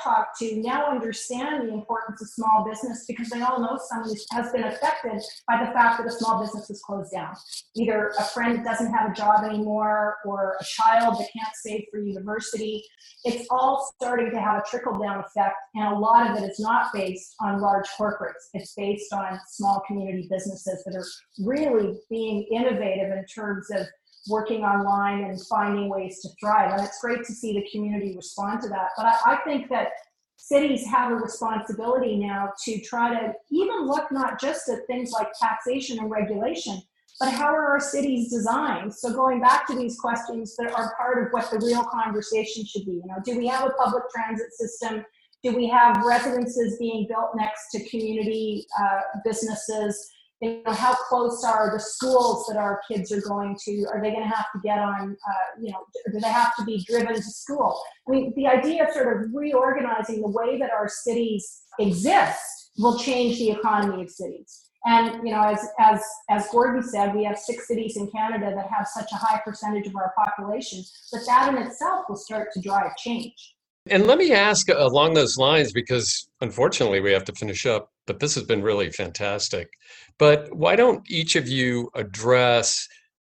talk 0.00 0.38
to 0.38 0.56
now 0.62 0.90
understand 0.90 1.68
the 1.68 1.72
importance 1.72 2.22
of 2.22 2.28
small 2.28 2.66
business 2.68 3.04
because 3.06 3.28
they 3.28 3.42
all 3.42 3.60
know 3.60 3.78
someone 3.88 4.14
has 4.32 4.52
been 4.52 4.64
affected 4.64 5.20
by 5.46 5.64
the 5.64 5.70
fact 5.72 5.98
that 5.98 6.06
a 6.06 6.10
small 6.10 6.40
business 6.40 6.70
is 6.70 6.80
closed 6.82 7.12
down. 7.12 7.34
Either 7.76 8.12
a 8.18 8.24
friend 8.24 8.64
doesn't 8.64 8.92
have 8.92 9.10
a 9.10 9.14
job 9.14 9.44
anymore 9.44 10.16
or 10.24 10.56
a 10.60 10.64
child 10.64 11.18
that 11.18 11.28
can't 11.32 11.54
save 11.54 11.84
for 11.90 12.00
university. 12.00 12.82
It's 13.24 13.46
all 13.50 13.92
starting 13.96 14.30
to 14.30 14.40
have 14.40 14.58
a 14.58 14.64
trickle 14.68 14.98
down 14.98 15.20
effect, 15.20 15.56
and 15.74 15.94
a 15.94 15.98
lot 15.98 16.30
of 16.30 16.42
it 16.42 16.48
is 16.48 16.58
not 16.58 16.92
based 16.92 17.34
on 17.40 17.60
large 17.60 17.86
corporates. 17.98 18.48
It's 18.54 18.74
based 18.74 19.12
on 19.12 19.38
small 19.48 19.82
community 19.86 20.26
businesses 20.30 20.82
that 20.84 20.96
are 20.96 21.06
really 21.44 21.98
being 22.10 22.44
innovative 22.50 23.12
in 23.12 23.24
terms 23.26 23.70
of 23.70 23.86
working 24.28 24.62
online 24.62 25.24
and 25.24 25.40
finding 25.46 25.88
ways 25.88 26.20
to 26.20 26.28
thrive. 26.40 26.72
And 26.72 26.82
it's 26.82 27.00
great 27.00 27.24
to 27.24 27.32
see 27.32 27.54
the 27.54 27.66
community 27.72 28.14
respond 28.16 28.62
to 28.62 28.68
that. 28.68 28.88
But 28.96 29.06
I, 29.06 29.16
I 29.32 29.36
think 29.44 29.68
that 29.70 29.88
cities 30.36 30.86
have 30.86 31.12
a 31.12 31.14
responsibility 31.14 32.16
now 32.16 32.52
to 32.64 32.80
try 32.80 33.14
to 33.14 33.32
even 33.50 33.86
look 33.86 34.10
not 34.10 34.40
just 34.40 34.68
at 34.68 34.86
things 34.86 35.12
like 35.12 35.28
taxation 35.40 35.98
and 35.98 36.10
regulation, 36.10 36.80
but 37.20 37.30
how 37.30 37.46
are 37.46 37.66
our 37.66 37.80
cities 37.80 38.30
designed? 38.30 38.92
So 38.92 39.12
going 39.12 39.40
back 39.40 39.66
to 39.68 39.76
these 39.76 39.98
questions 40.00 40.56
that 40.56 40.72
are 40.72 40.94
part 40.96 41.24
of 41.24 41.32
what 41.32 41.50
the 41.50 41.64
real 41.64 41.84
conversation 41.84 42.64
should 42.64 42.84
be. 42.84 42.92
You 42.92 43.04
know, 43.06 43.18
do 43.24 43.36
we 43.38 43.46
have 43.46 43.68
a 43.68 43.70
public 43.70 44.04
transit 44.14 44.52
system? 44.52 45.04
Do 45.44 45.54
we 45.54 45.68
have 45.68 46.02
residences 46.04 46.78
being 46.78 47.06
built 47.08 47.30
next 47.36 47.70
to 47.72 47.88
community 47.88 48.66
uh, 48.80 49.00
businesses? 49.24 50.10
You 50.42 50.62
know, 50.66 50.72
how 50.72 50.94
close 50.94 51.44
are 51.44 51.70
the 51.72 51.78
schools 51.80 52.46
that 52.48 52.58
our 52.58 52.80
kids 52.90 53.12
are 53.12 53.20
going 53.20 53.56
to? 53.64 53.86
Are 53.92 54.02
they 54.02 54.10
going 54.10 54.28
to 54.28 54.34
have 54.34 54.46
to 54.54 54.60
get 54.62 54.78
on, 54.78 55.16
uh, 55.28 55.60
you 55.62 55.70
know, 55.70 55.84
do 56.12 56.18
they 56.18 56.28
have 56.28 56.54
to 56.56 56.64
be 56.64 56.84
driven 56.86 57.14
to 57.14 57.22
school? 57.22 57.80
I 58.08 58.10
mean, 58.10 58.32
the 58.34 58.48
idea 58.48 58.84
of 58.84 58.92
sort 58.92 59.16
of 59.16 59.30
reorganizing 59.32 60.20
the 60.20 60.28
way 60.28 60.58
that 60.58 60.70
our 60.70 60.88
cities 60.88 61.62
exist 61.78 62.70
will 62.78 62.98
change 62.98 63.38
the 63.38 63.50
economy 63.52 64.02
of 64.02 64.10
cities. 64.10 64.62
And 64.84 65.24
you 65.24 65.32
know, 65.32 65.42
as 65.42 65.64
as 65.78 66.02
as 66.28 66.48
Gordon 66.50 66.82
said, 66.82 67.14
we 67.14 67.22
have 67.22 67.38
six 67.38 67.68
cities 67.68 67.96
in 67.96 68.10
Canada 68.10 68.52
that 68.52 68.68
have 68.68 68.88
such 68.88 69.12
a 69.12 69.14
high 69.14 69.40
percentage 69.44 69.86
of 69.86 69.94
our 69.94 70.12
population, 70.16 70.82
but 71.12 71.20
that 71.26 71.54
in 71.54 71.62
itself 71.62 72.06
will 72.08 72.16
start 72.16 72.48
to 72.54 72.60
drive 72.60 72.96
change. 72.96 73.54
And 73.86 74.08
let 74.08 74.18
me 74.18 74.32
ask 74.32 74.68
along 74.68 75.14
those 75.14 75.36
lines, 75.36 75.72
because 75.72 76.28
unfortunately 76.40 77.00
we 77.00 77.12
have 77.12 77.24
to 77.26 77.32
finish 77.32 77.64
up, 77.64 77.91
but 78.06 78.20
this 78.20 78.34
has 78.34 78.44
been 78.44 78.62
really 78.62 78.90
fantastic. 78.90 79.70
But 80.18 80.54
why 80.54 80.76
don't 80.76 81.08
each 81.10 81.36
of 81.36 81.48
you 81.48 81.90
address 81.94 82.86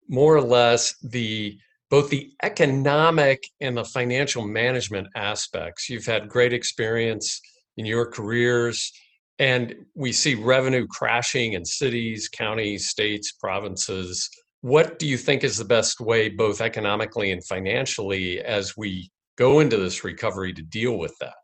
more 0.09 0.35
or 0.35 0.43
less 0.43 0.95
the 1.03 1.59
both 1.91 2.11
the 2.11 2.33
economic 2.43 3.45
and 3.61 3.77
the 3.77 3.85
financial 3.85 4.45
management 4.47 5.09
aspects? 5.15 5.89
You've 5.89 6.07
had 6.07 6.29
great 6.29 6.53
experience 6.53 7.41
in 7.77 7.87
your 7.87 8.07
careers, 8.07 8.93
and 9.39 9.75
we 9.95 10.13
see 10.13 10.35
revenue 10.35 10.87
crashing 10.87 11.53
in 11.53 11.65
cities, 11.65 12.29
counties, 12.29 12.89
states, 12.89 13.33
provinces. 13.33 14.29
What 14.61 14.99
do 14.99 15.07
you 15.07 15.19
think 15.19 15.45
is 15.45 15.57
the 15.57 15.65
best 15.65 16.01
way, 16.01 16.29
both 16.29 16.61
economically 16.61 17.31
and 17.33 17.45
financially, 17.45 18.41
as 18.41 18.77
we 18.77 19.11
go 19.37 19.61
into 19.61 19.77
this 19.77 20.05
recovery 20.05 20.53
to 20.55 20.63
deal 20.63 20.99
with 20.99 21.15
that? 21.21 21.35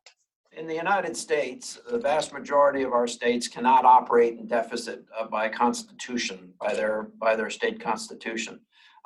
In 0.53 0.67
the 0.67 0.75
United 0.75 1.17
States, 1.17 1.79
the 1.89 1.99
vast 1.99 2.33
majority 2.33 2.83
of 2.83 2.93
our 2.93 3.07
states 3.07 3.47
cannot 3.47 3.85
operate 3.85 4.37
in 4.37 4.49
deficit 4.49 5.05
uh, 5.17 5.27
by 5.27 5.49
constitution, 5.49 6.53
by 6.61 6.75
their 6.75 7.09
by 7.21 7.37
their 7.37 7.51
state 7.51 7.81
constitution. 7.81 8.59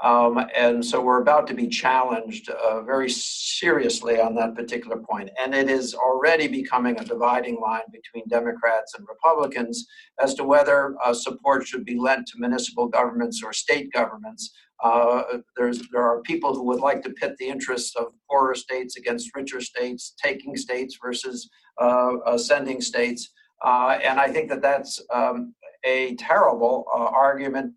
Um, 0.03 0.45
and 0.57 0.84
so 0.84 1.01
we're 1.01 1.20
about 1.20 1.47
to 1.49 1.55
be 1.55 1.68
challenged 1.68 2.49
uh, 2.49 2.82
very 2.82 3.09
seriously 3.09 4.20
on 4.20 4.34
that 4.34 4.57
particular 4.57 4.97
point. 4.97 5.30
And 5.40 5.55
it 5.55 5.70
is 5.70 5.95
already 5.95 6.49
becoming 6.49 6.99
a 6.99 7.05
dividing 7.05 7.61
line 7.61 7.88
between 7.92 8.26
Democrats 8.28 8.95
and 8.99 9.07
Republicans 9.07 9.86
as 10.20 10.34
to 10.34 10.45
whether 10.45 10.97
uh, 11.05 11.14
support 11.14 11.66
should 11.66 11.84
be 11.84 11.97
lent 11.97 12.26
to 12.28 12.38
municipal 12.38 12.88
governments 12.88 13.42
or 13.45 13.53
state 13.53 13.92
governments. 13.92 14.51
Uh, 14.82 15.38
there's, 15.56 15.88
there 15.92 16.02
are 16.02 16.20
people 16.22 16.54
who 16.54 16.64
would 16.64 16.80
like 16.80 17.02
to 17.02 17.10
pit 17.10 17.34
the 17.38 17.46
interests 17.46 17.94
of 17.96 18.12
poorer 18.28 18.54
states 18.54 18.96
against 18.96 19.34
richer 19.34 19.60
states, 19.60 20.14
taking 20.22 20.56
states 20.56 20.98
versus 21.02 21.48
uh, 21.80 22.16
uh, 22.26 22.38
sending 22.38 22.80
states. 22.80 23.30
Uh, 23.64 23.98
and 24.04 24.20
I 24.20 24.28
think 24.28 24.48
that 24.50 24.60
that's 24.60 25.00
um, 25.12 25.54
a 25.84 26.14
terrible 26.16 26.84
uh, 26.94 26.98
argument 26.98 27.72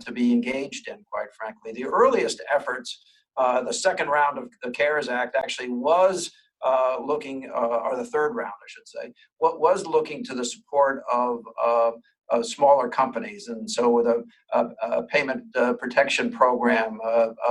to 0.00 0.12
be 0.12 0.32
engaged 0.32 0.88
in, 0.88 1.04
quite 1.10 1.34
frankly. 1.36 1.72
The 1.72 1.84
earliest 1.84 2.40
efforts, 2.54 3.02
the 3.36 3.72
second 3.72 4.08
round 4.08 4.38
of 4.38 4.50
the 4.62 4.70
CARES 4.70 5.08
Act 5.08 5.36
actually 5.36 5.70
was 5.70 6.30
looking, 7.00 7.50
or 7.50 7.96
the 7.96 8.04
third 8.04 8.34
round, 8.34 8.52
I 8.52 8.68
should 8.68 8.88
say, 8.88 9.12
what 9.38 9.60
was 9.60 9.86
looking 9.86 10.22
to 10.24 10.34
the 10.34 10.44
support 10.44 11.02
of 11.12 11.42
uh, 12.32 12.42
smaller 12.42 12.88
companies, 12.88 13.48
and 13.48 13.70
so 13.70 13.90
with 13.90 14.06
a, 14.06 14.24
a, 14.52 14.66
a 14.82 15.02
payment 15.04 15.44
protection 15.78 16.32
program 16.32 16.98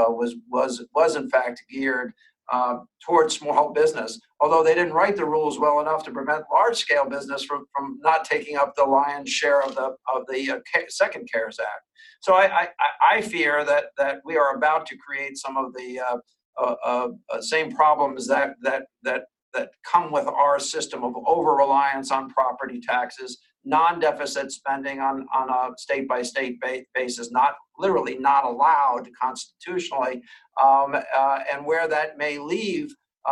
was 0.09 0.35
was 0.49 0.83
was 0.93 1.15
in 1.15 1.29
fact 1.29 1.63
geared 1.69 2.13
uh, 2.51 2.79
towards 3.05 3.37
small 3.37 3.71
business, 3.71 4.19
although 4.39 4.63
they 4.63 4.75
didn't 4.75 4.93
write 4.93 5.15
the 5.15 5.25
rules 5.25 5.57
well 5.57 5.79
enough 5.79 6.03
to 6.03 6.11
prevent 6.11 6.43
large 6.51 6.75
scale 6.75 7.07
business 7.07 7.43
from, 7.43 7.65
from 7.73 7.97
not 8.01 8.25
taking 8.25 8.57
up 8.57 8.75
the 8.75 8.83
lion's 8.83 9.29
share 9.29 9.61
of 9.61 9.73
the 9.75 9.95
of 10.13 10.23
the 10.27 10.51
uh, 10.51 10.81
second 10.89 11.27
CARES 11.31 11.59
Act. 11.59 11.85
So 12.21 12.33
I, 12.33 12.63
I, 12.63 12.67
I, 13.13 13.21
fear 13.21 13.63
that 13.63 13.85
that 13.97 14.17
we 14.25 14.37
are 14.37 14.55
about 14.55 14.85
to 14.87 14.97
create 14.97 15.37
some 15.37 15.57
of 15.57 15.73
the 15.73 15.99
uh, 15.99 16.17
uh, 16.61 16.75
uh, 16.85 17.07
uh 17.29 17.41
same 17.41 17.71
problems 17.71 18.27
that 18.27 18.55
that 18.61 18.83
that 19.03 19.23
that 19.53 19.69
come 19.89 20.11
with 20.11 20.27
our 20.27 20.59
system 20.59 21.03
of 21.03 21.13
over 21.25 21.55
reliance 21.55 22.11
on 22.11 22.29
property 22.29 22.81
taxes, 22.81 23.37
non-deficit 23.63 24.51
spending 24.51 24.99
on, 24.99 25.27
on 25.33 25.49
a 25.49 25.77
state-by-state 25.77 26.59
basis, 26.93 27.31
not 27.31 27.55
literally 27.77 28.17
not 28.17 28.45
allowed 28.45 29.07
constitutionally, 29.19 30.21
um, 30.61 30.95
uh, 30.95 31.39
and 31.51 31.65
where 31.65 31.87
that 31.87 32.17
may 32.17 32.37
leave 32.37 32.93
uh, 33.23 33.29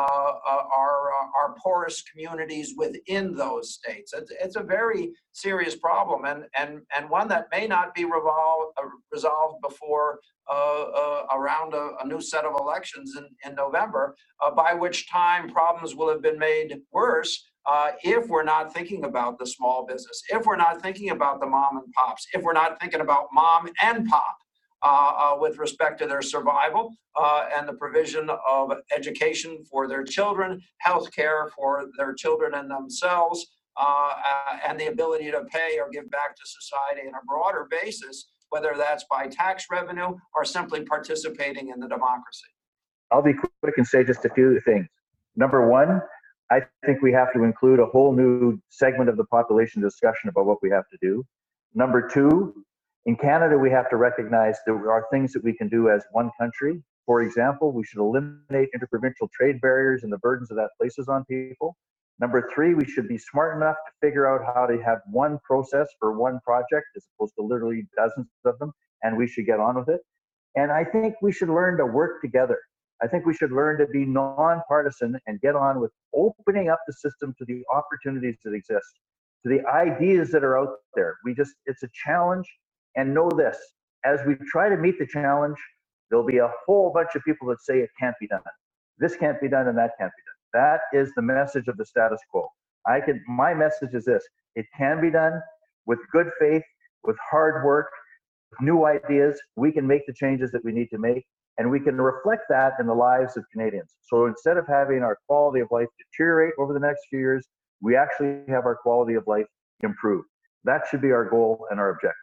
uh, 0.47 0.63
our, 0.71 1.11
uh, 1.13 1.27
our 1.35 1.55
poorest 1.63 2.07
communities 2.11 2.75
within 2.77 3.33
those 3.33 3.73
states. 3.73 4.13
It's, 4.13 4.31
it's 4.39 4.55
a 4.55 4.61
very 4.61 5.13
serious 5.31 5.75
problem 5.75 6.25
and, 6.25 6.43
and, 6.55 6.81
and 6.95 7.09
one 7.09 7.27
that 7.29 7.47
may 7.51 7.65
not 7.65 7.95
be 7.95 8.05
revolved, 8.05 8.77
uh, 8.77 8.87
resolved 9.11 9.61
before 9.63 10.19
uh, 10.47 11.23
around 11.33 11.73
a, 11.73 11.93
a, 12.03 12.07
new 12.07 12.21
set 12.21 12.45
of 12.45 12.53
elections 12.59 13.15
in, 13.17 13.27
in 13.49 13.55
November, 13.55 14.15
by 14.55 14.75
which 14.75 15.09
time 15.09 15.49
problems 15.49 15.95
will 15.95 16.09
have 16.09 16.21
been 16.21 16.39
made 16.39 16.81
worse 16.91 17.48
uh, 17.69 17.91
if 18.03 18.27
we're 18.27 18.43
not 18.43 18.73
thinking 18.73 19.05
about 19.05 19.37
the 19.37 19.45
small 19.45 19.85
business, 19.85 20.23
if 20.29 20.45
we're 20.45 20.55
not 20.55 20.81
thinking 20.81 21.11
about 21.11 21.39
the 21.39 21.45
mom 21.45 21.77
and 21.77 21.93
pops, 21.93 22.27
if 22.33 22.41
we're 22.41 22.53
not 22.53 22.79
thinking 22.81 23.01
about 23.01 23.27
mom 23.31 23.69
and 23.83 24.07
pop 24.07 24.37
uh, 24.81 24.87
uh, 24.87 25.37
with 25.37 25.57
respect 25.59 25.99
to 25.99 26.07
their 26.07 26.21
survival 26.21 26.95
uh, 27.15 27.45
and 27.55 27.67
the 27.67 27.73
provision 27.73 28.27
of 28.47 28.73
education 28.95 29.63
for 29.69 29.87
their 29.87 30.03
children, 30.03 30.59
health 30.79 31.13
care 31.13 31.51
for 31.55 31.85
their 31.97 32.13
children 32.13 32.55
and 32.55 32.71
themselves, 32.71 33.45
uh, 33.77 33.83
uh, 33.83 34.57
and 34.67 34.79
the 34.79 34.87
ability 34.87 35.29
to 35.29 35.43
pay 35.51 35.77
or 35.79 35.89
give 35.91 36.09
back 36.09 36.35
to 36.35 36.41
society 36.45 37.07
on 37.07 37.13
a 37.13 37.25
broader 37.27 37.67
basis, 37.69 38.31
whether 38.49 38.73
that's 38.75 39.05
by 39.11 39.27
tax 39.27 39.67
revenue 39.71 40.17
or 40.33 40.43
simply 40.43 40.81
participating 40.81 41.69
in 41.69 41.79
the 41.79 41.87
democracy. 41.87 42.47
I'll 43.11 43.21
be 43.21 43.33
quick 43.33 43.75
and 43.77 43.85
say 43.85 44.03
just 44.03 44.25
a 44.25 44.29
few 44.29 44.59
things. 44.61 44.87
Number 45.35 45.69
one, 45.69 46.01
I 46.51 46.61
think 46.85 47.01
we 47.01 47.11
have 47.11 47.31
to 47.33 47.43
include 47.43 47.79
a 47.79 47.85
whole 47.85 48.13
new 48.15 48.59
segment 48.69 49.09
of 49.09 49.17
the 49.17 49.25
population 49.25 49.81
discussion 49.81 50.29
about 50.29 50.45
what 50.45 50.57
we 50.63 50.69
have 50.71 50.85
to 50.89 50.97
do. 51.01 51.23
Number 51.75 52.07
two, 52.07 52.65
in 53.05 53.15
Canada, 53.15 53.57
we 53.57 53.69
have 53.69 53.89
to 53.91 53.97
recognize 53.97 54.57
there 54.65 54.91
are 54.91 55.05
things 55.11 55.31
that 55.33 55.43
we 55.43 55.53
can 55.53 55.69
do 55.69 55.89
as 55.89 56.03
one 56.11 56.31
country. 56.39 56.81
For 57.05 57.21
example, 57.21 57.71
we 57.71 57.83
should 57.83 57.99
eliminate 57.99 58.69
interprovincial 58.73 59.29
trade 59.33 59.61
barriers 59.61 60.03
and 60.03 60.11
the 60.11 60.17
burdens 60.17 60.49
that 60.49 60.55
that 60.55 60.69
places 60.79 61.07
on 61.07 61.23
people. 61.25 61.75
Number 62.19 62.49
three, 62.53 62.73
we 62.73 62.85
should 62.85 63.07
be 63.07 63.17
smart 63.17 63.55
enough 63.55 63.77
to 63.77 64.07
figure 64.07 64.27
out 64.27 64.41
how 64.53 64.65
to 64.65 64.81
have 64.83 64.99
one 65.09 65.39
process 65.43 65.87
for 65.99 66.17
one 66.17 66.39
project 66.43 66.87
as 66.97 67.05
opposed 67.15 67.33
to 67.39 67.45
literally 67.45 67.87
dozens 67.95 68.27
of 68.43 68.59
them, 68.59 68.73
and 69.03 69.15
we 69.15 69.27
should 69.27 69.45
get 69.45 69.59
on 69.59 69.75
with 69.75 69.89
it. 69.89 70.01
And 70.55 70.71
I 70.71 70.83
think 70.83 71.15
we 71.21 71.31
should 71.31 71.49
learn 71.49 71.77
to 71.77 71.85
work 71.85 72.21
together. 72.21 72.59
I 73.01 73.07
think 73.07 73.25
we 73.25 73.33
should 73.33 73.51
learn 73.51 73.77
to 73.79 73.87
be 73.87 74.05
nonpartisan 74.05 75.19
and 75.27 75.39
get 75.41 75.55
on 75.55 75.79
with 75.79 75.91
opening 76.13 76.69
up 76.69 76.79
the 76.85 76.93
system 76.93 77.33
to 77.37 77.45
the 77.45 77.63
opportunities 77.73 78.35
that 78.43 78.53
exist, 78.53 78.99
to 79.43 79.49
the 79.49 79.65
ideas 79.67 80.31
that 80.31 80.43
are 80.43 80.57
out 80.57 80.75
there. 80.95 81.17
We 81.23 81.33
just, 81.33 81.53
it's 81.65 81.83
a 81.83 81.89
challenge. 82.05 82.47
And 82.95 83.13
know 83.13 83.29
this 83.29 83.57
as 84.05 84.19
we 84.25 84.35
try 84.51 84.69
to 84.69 84.77
meet 84.77 84.99
the 84.99 85.05
challenge, 85.05 85.57
there'll 86.09 86.25
be 86.25 86.37
a 86.37 86.51
whole 86.65 86.91
bunch 86.91 87.15
of 87.15 87.23
people 87.23 87.47
that 87.49 87.61
say 87.61 87.79
it 87.79 87.89
can't 87.99 88.15
be 88.19 88.27
done. 88.27 88.41
This 88.97 89.15
can't 89.15 89.39
be 89.39 89.47
done 89.47 89.67
and 89.67 89.77
that 89.77 89.91
can't 89.97 90.11
be 90.11 90.23
done. 90.25 90.61
That 90.61 90.97
is 90.97 91.11
the 91.15 91.21
message 91.21 91.67
of 91.67 91.77
the 91.77 91.85
status 91.85 92.19
quo. 92.31 92.47
I 92.87 92.99
can, 93.01 93.23
my 93.27 93.53
message 93.53 93.93
is 93.93 94.05
this 94.05 94.23
it 94.55 94.65
can 94.75 94.99
be 94.99 95.11
done 95.11 95.39
with 95.85 95.99
good 96.11 96.31
faith, 96.39 96.63
with 97.03 97.17
hard 97.29 97.63
work, 97.63 97.89
with 98.51 98.61
new 98.61 98.85
ideas. 98.85 99.39
We 99.55 99.71
can 99.71 99.85
make 99.85 100.05
the 100.07 100.13
changes 100.13 100.51
that 100.51 100.65
we 100.65 100.71
need 100.71 100.89
to 100.89 100.97
make 100.97 101.25
and 101.59 101.69
we 101.69 101.79
can 101.79 101.99
reflect 101.99 102.43
that 102.49 102.73
in 102.79 102.87
the 102.87 102.93
lives 102.93 103.35
of 103.35 103.43
Canadians. 103.51 103.93
So 104.01 104.25
instead 104.25 104.55
of 104.55 104.65
having 104.65 105.03
our 105.03 105.19
quality 105.27 105.59
of 105.59 105.67
life 105.71 105.87
deteriorate 105.99 106.53
over 106.57 106.73
the 106.73 106.79
next 106.79 107.01
few 107.09 107.19
years, 107.19 107.45
we 107.81 107.97
actually 107.97 108.39
have 108.47 108.65
our 108.65 108.77
quality 108.77 109.15
of 109.15 109.25
life 109.27 109.45
improve. 109.83 110.23
That 110.63 110.83
should 110.89 111.01
be 111.01 111.11
our 111.11 111.29
goal 111.29 111.67
and 111.69 111.79
our 111.79 111.89
objective. 111.91 112.15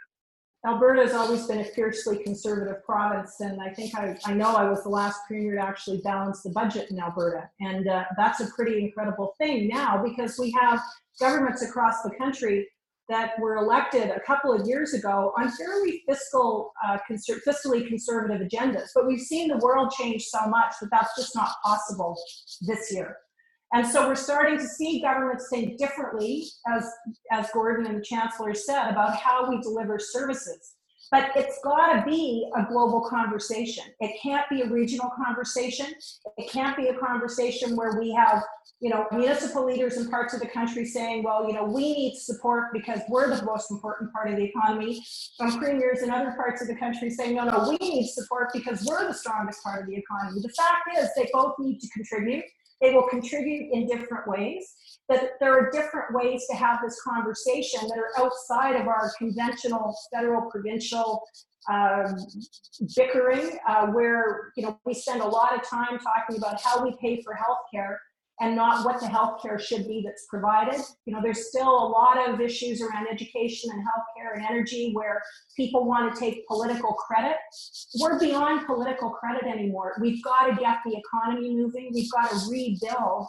Alberta 0.67 1.03
has 1.03 1.13
always 1.13 1.47
been 1.47 1.61
a 1.61 1.65
fiercely 1.65 2.19
conservative 2.25 2.83
province, 2.85 3.41
and 3.41 3.61
I 3.61 3.73
think 3.73 3.95
I, 3.95 4.17
I 4.25 4.33
know 4.33 4.57
I 4.57 4.69
was 4.69 4.83
the 4.83 4.89
last 4.89 5.21
premier 5.29 5.55
to 5.55 5.61
actually 5.61 5.99
balance 5.99 6.43
the 6.43 6.51
budget 6.51 6.91
in 6.91 6.99
Alberta. 6.99 7.49
And 7.61 7.87
uh, 7.87 8.05
that's 8.17 8.41
a 8.41 8.47
pretty 8.47 8.83
incredible 8.83 9.35
thing 9.39 9.69
now 9.69 10.03
because 10.03 10.39
we 10.39 10.51
have 10.61 10.81
governments 11.21 11.63
across 11.63 12.03
the 12.03 12.11
country 12.19 12.67
that 13.09 13.39
were 13.39 13.57
elected 13.57 14.11
a 14.11 14.21
couple 14.21 14.53
of 14.53 14.67
years 14.67 14.95
ago 14.95 15.33
on 15.39 15.51
fairly 15.51 16.03
fiscal, 16.09 16.73
uh, 16.87 16.99
conser- 17.09 17.41
fiscally 17.47 17.87
conservative 17.87 18.47
agendas. 18.47 18.89
But 18.95 19.07
we've 19.07 19.21
seen 19.21 19.49
the 19.49 19.59
world 19.59 19.93
change 19.97 20.25
so 20.25 20.47
much 20.49 20.75
that 20.81 20.91
that's 20.91 21.17
just 21.17 21.35
not 21.35 21.51
possible 21.65 22.17
this 22.63 22.93
year. 22.93 23.17
And 23.73 23.87
so 23.87 24.07
we're 24.07 24.15
starting 24.15 24.59
to 24.59 24.67
see 24.67 25.03
governments 25.03 25.49
think 25.51 25.79
differently, 25.79 26.47
as, 26.69 26.89
as 27.33 27.51
Gordon 27.53 27.87
and 27.87 27.99
the 27.99 28.03
Chancellor 28.05 28.55
said, 28.55 28.91
about 28.91 29.17
how 29.17 29.49
we 29.49 29.61
deliver 29.61 29.99
services. 29.99 30.76
But 31.11 31.31
it's 31.37 31.59
got 31.63 31.95
to 31.95 32.05
be 32.05 32.51
a 32.57 32.65
global 32.65 33.09
conversation. 33.09 33.85
It 34.01 34.19
can't 34.23 34.49
be 34.51 34.63
a 34.63 34.69
regional 34.69 35.11
conversation. 35.25 35.87
It 36.37 36.51
can't 36.51 36.77
be 36.77 36.89
a 36.89 36.95
conversation 36.95 37.77
where 37.77 37.99
we 37.99 38.13
have, 38.13 38.43
you 38.81 38.91
know, 38.91 39.07
municipal 39.13 39.65
leaders 39.65 39.97
in 39.97 40.11
parts 40.11 40.35
of 40.35 40.41
the 40.41 40.49
country 40.49 40.85
saying, 40.85 41.23
well, 41.23 41.47
you 41.47 41.55
know, 41.55 41.65
we 41.65 41.93
need 41.93 42.17
support 42.17 42.73
because 42.73 43.01
we're 43.09 43.35
the 43.35 43.45
most 43.45 43.71
important 43.71 44.13
part 44.13 44.31
of 44.31 44.37
the 44.37 44.45
economy. 44.45 45.01
Some 45.05 45.59
premiers 45.59 46.03
in 46.03 46.11
other 46.11 46.33
parts 46.33 46.61
of 46.61 46.69
the 46.69 46.77
country 46.77 47.11
saying, 47.11 47.37
no, 47.37 47.45
no, 47.45 47.69
we 47.69 47.77
need 47.77 48.09
support 48.09 48.49
because 48.53 48.85
we're 48.85 49.07
the 49.07 49.15
strongest 49.15 49.63
part 49.63 49.83
of 49.83 49.89
the 49.89 49.97
economy. 49.97 50.41
The 50.43 50.53
fact 50.57 50.89
is, 50.99 51.09
they 51.17 51.29
both 51.33 51.55
need 51.59 51.79
to 51.81 51.89
contribute. 51.91 52.45
They 52.81 52.93
will 52.93 53.09
contribute 53.09 53.73
in 53.73 53.87
different 53.87 54.29
ways. 54.29 54.75
That 55.09 55.33
there 55.41 55.53
are 55.53 55.71
different 55.71 56.15
ways 56.15 56.45
to 56.51 56.57
have 56.57 56.81
this 56.85 57.01
conversation 57.03 57.81
that 57.89 57.97
are 57.97 58.25
outside 58.25 58.75
of 58.75 58.89
our 58.89 59.13
conventional 59.19 59.95
federal 60.13 60.51
provincial 60.51 61.23
um, 61.71 62.17
bickering, 62.97 63.59
uh, 63.69 63.87
where 63.89 64.53
you 64.57 64.65
know 64.65 64.79
we 64.85 64.95
spend 64.95 65.21
a 65.21 65.27
lot 65.27 65.55
of 65.55 65.69
time 65.69 65.99
talking 65.99 66.37
about 66.39 66.61
how 66.61 66.85
we 66.85 66.95
pay 67.01 67.23
for 67.23 67.35
healthcare 67.35 67.97
and 68.41 68.55
not 68.55 68.85
what 68.85 69.01
the 69.01 69.07
healthcare 69.07 69.59
should 69.59 69.87
be 69.87 70.03
that's 70.05 70.27
provided. 70.29 70.81
You 71.07 71.15
know, 71.15 71.21
there's 71.23 71.49
still 71.49 71.69
a 71.69 71.89
lot 71.89 72.29
of 72.29 72.41
issues 72.41 72.83
around 72.83 73.07
education 73.11 73.71
and 73.73 73.83
healthcare 73.83 74.37
and 74.37 74.45
energy 74.45 74.91
where 74.93 75.23
people 75.57 75.87
want 75.87 76.13
to 76.13 76.21
take 76.21 76.47
political 76.47 76.93
credit. 76.95 77.37
We're 77.99 78.21
beyond 78.21 78.67
political 78.67 79.11
credit 79.11 79.45
anymore. 79.45 79.97
We've 80.01 80.23
got 80.23 80.47
to 80.49 80.57
get 80.57 80.79
the 80.85 80.97
economy 80.99 81.55
moving. 81.55 81.91
We've 81.95 82.11
got 82.13 82.31
to 82.31 82.39
rebuild 82.51 83.27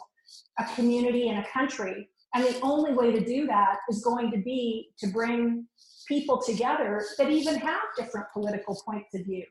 a 0.58 0.64
community 0.74 1.30
and 1.30 1.38
a 1.38 1.48
country. 1.52 2.10
And 2.34 2.44
the 2.44 2.60
only 2.60 2.92
way 2.92 3.10
to 3.12 3.24
do 3.24 3.46
that 3.46 3.76
is 3.88 4.02
going 4.04 4.30
to 4.32 4.38
be 4.38 4.90
to 4.98 5.06
bring 5.06 5.66
people 6.06 6.40
together 6.42 7.02
that 7.16 7.30
even 7.30 7.56
have 7.56 7.80
different 7.96 8.26
political 8.34 8.78
points 8.86 9.14
of 9.14 9.24
view 9.24 9.44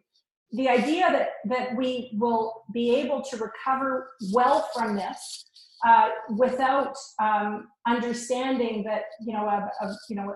the 0.52 0.70
idea 0.70 1.10
that 1.12 1.30
that 1.46 1.76
we 1.76 2.12
will 2.18 2.64
be 2.74 2.96
able 2.96 3.22
to 3.22 3.38
recover 3.38 4.10
well 4.32 4.68
from 4.74 4.96
this 4.96 5.46
uh, 5.86 6.10
without 6.38 6.96
um, 7.22 7.68
understanding 7.86 8.84
that 8.84 9.04
you 9.26 9.34
know 9.34 9.46
a, 9.46 9.70
a 9.82 9.96
you 10.10 10.16
know 10.16 10.34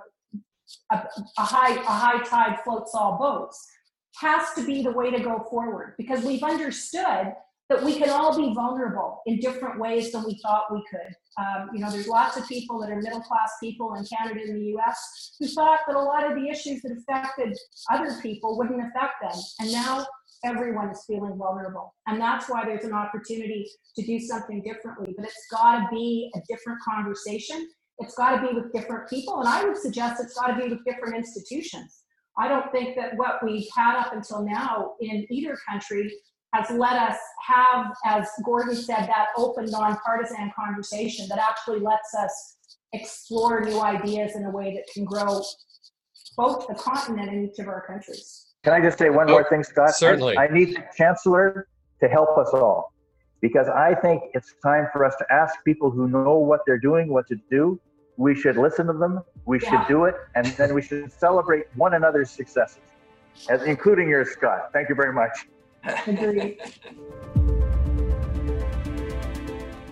a, 0.92 0.96
a, 1.38 1.42
high 1.42 1.74
a 1.74 1.84
high 1.84 2.24
tide 2.24 2.60
floats 2.64 2.94
all 2.94 3.18
boats. 3.18 3.66
has 4.20 4.54
to 4.56 4.66
be 4.66 4.84
the 4.84 4.92
way 4.92 5.10
to 5.10 5.20
go 5.20 5.46
forward 5.50 5.96
because 5.98 6.24
we've 6.24 6.44
understood 6.44 7.34
that 7.72 7.82
we 7.82 7.98
can 7.98 8.10
all 8.10 8.36
be 8.36 8.54
vulnerable 8.54 9.22
in 9.26 9.40
different 9.40 9.80
ways 9.80 10.12
than 10.12 10.26
we 10.26 10.38
thought 10.44 10.66
we 10.74 10.84
could. 10.92 11.16
Um, 11.38 11.70
you 11.74 11.80
know, 11.80 11.90
there's 11.90 12.08
lots 12.08 12.36
of 12.36 12.46
people 12.48 12.82
that 12.82 12.92
are 12.92 13.02
middle 13.02 13.22
class 13.22 13.50
people 13.62 13.94
in 13.94 14.06
Canada 14.06 14.42
and 14.42 14.58
the 14.58 14.78
US 14.78 15.36
who 15.40 15.48
thought 15.48 15.80
that 15.88 15.96
a 15.96 16.02
lot 16.02 16.30
of 16.30 16.36
the 16.36 16.50
issues 16.50 16.82
that 16.82 16.92
affected 16.92 17.58
other 17.90 18.20
people 18.22 18.58
wouldn't 18.58 18.82
affect 18.82 19.22
them. 19.22 19.42
And 19.62 19.72
now 19.72 20.06
everyone 20.44 20.90
is 20.90 21.06
feeling 21.08 21.38
vulnerable. 21.38 21.96
And 22.08 22.20
that's 22.20 22.50
why 22.50 22.66
there's 22.66 22.84
an 22.84 22.94
opportunity 22.94 23.66
to 23.96 24.06
do 24.06 24.20
something 24.20 24.62
differently. 24.64 25.14
But 25.16 25.28
it's 25.28 25.48
got 25.50 25.78
to 25.78 25.88
be 25.90 26.30
a 26.36 26.40
different 26.50 26.80
conversation. 26.82 27.70
It's 28.00 28.16
got 28.16 28.36
to 28.36 28.48
be 28.48 28.54
with 28.54 28.74
different 28.74 29.10
people. 29.10 29.40
And 29.40 29.48
I 29.48 29.64
would 29.64 29.78
suggest 29.78 30.22
it's 30.22 30.34
got 30.34 30.48
to 30.48 30.62
be 30.62 30.68
with 30.68 30.84
different 30.84 31.16
institutions. 31.16 32.02
I 32.38 32.50
don't 32.50 32.70
think 32.74 32.98
that 32.98 33.16
what 33.16 33.44
we've 33.46 33.68
had 33.76 33.98
up 33.98 34.14
until 34.14 34.44
now 34.44 34.94
in 35.00 35.26
either 35.30 35.58
country 35.70 36.12
has 36.54 36.70
let 36.72 36.94
us 36.94 37.18
have, 37.48 37.94
as 38.06 38.28
Gordon 38.44 38.76
said, 38.76 39.08
that 39.08 39.28
open, 39.38 39.66
nonpartisan 39.66 40.52
conversation 40.56 41.28
that 41.30 41.40
actually 41.40 41.80
lets 41.80 42.14
us 42.14 42.58
explore 42.94 43.62
new 43.62 43.82
ideas 43.82 44.36
in 44.36 44.44
a 44.46 44.52
way 44.52 44.74
that 44.76 44.84
can 44.94 45.06
grow 45.06 45.42
both 46.38 46.68
the 46.68 46.76
continent 46.76 47.30
and 47.30 47.50
each 47.50 47.60
of 47.60 47.68
our 47.68 47.86
countries. 47.86 48.48
Can 48.64 48.74
I 48.74 48.82
just 48.82 48.98
say 48.98 49.10
one 49.10 49.28
more 49.28 49.46
oh, 49.46 49.50
thing, 49.50 49.64
Scott? 49.64 49.96
Certainly. 49.96 50.38
I, 50.38 50.46
I 50.46 50.48
need 50.50 50.76
the 50.76 50.84
chancellor 50.96 51.68
to 52.02 52.08
help 52.08 52.38
us 52.38 52.50
all 52.54 52.94
because 53.42 53.68
I 53.68 53.96
think 53.96 54.24
it's 54.34 54.54
time 54.64 54.88
for 54.94 55.06
us 55.06 55.16
to 55.18 55.26
ask 55.32 55.56
people 55.66 55.90
who 55.90 56.08
know 56.08 56.38
what 56.38 56.62
they're 56.66 56.80
doing 56.80 57.12
what 57.12 57.28
to 57.28 57.38
do. 57.50 57.80
We 58.18 58.36
should 58.36 58.58
listen 58.58 58.86
to 58.88 58.94
them, 58.94 59.22
we 59.46 59.60
should 59.60 59.82
do 59.88 60.06
it, 60.06 60.16
and 60.36 60.46
then 60.46 60.76
we 60.76 60.82
should 60.82 61.12
celebrate 61.12 61.66
one 61.76 61.96
another's 61.96 62.30
successes, 62.30 62.82
as, 63.50 63.64
including 63.64 64.10
yours, 64.10 64.30
Scott. 64.32 64.70
Thank 64.74 64.90
you 64.90 64.96
very 64.96 65.14
much. 65.14 65.48
Agreed. 65.84 66.60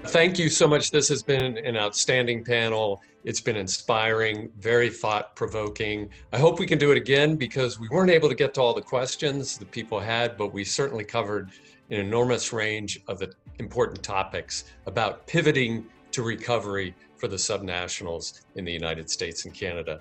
Thank 0.10 0.40
you 0.40 0.50
so 0.50 0.68
much. 0.68 0.90
This 0.90 1.08
has 1.10 1.22
been 1.22 1.58
an 1.60 1.78
outstanding 1.78 2.44
panel. 2.44 3.02
It's 3.26 3.42
been 3.42 3.56
inspiring, 3.56 4.50
very 4.58 4.90
thought 4.90 5.36
provoking. 5.36 6.10
I 6.34 6.40
hope 6.40 6.60
we 6.60 6.66
can 6.66 6.80
do 6.80 6.92
it 6.92 6.98
again 6.98 7.36
because 7.36 7.80
we 7.80 7.88
weren't 7.90 8.10
able 8.10 8.28
to 8.28 8.34
get 8.34 8.56
to 8.56 8.62
all 8.62 8.74
the 8.74 8.82
questions 8.82 9.58
that 9.60 9.70
people 9.70 10.00
had, 10.00 10.36
but 10.36 10.52
we 10.52 10.64
certainly 10.64 11.04
covered 11.04 11.52
an 11.92 11.98
enormous 11.98 12.52
range 12.52 13.02
of 13.08 13.20
the 13.20 13.32
important 13.60 14.02
topics 14.02 14.66
about 14.88 15.28
pivoting 15.28 15.86
to 16.12 16.24
recovery 16.24 16.96
for 17.18 17.28
the 17.28 17.36
subnationals 17.36 18.42
in 18.56 18.66
the 18.66 18.72
United 18.72 19.10
States 19.10 19.46
and 19.46 19.54
Canada. 19.54 20.00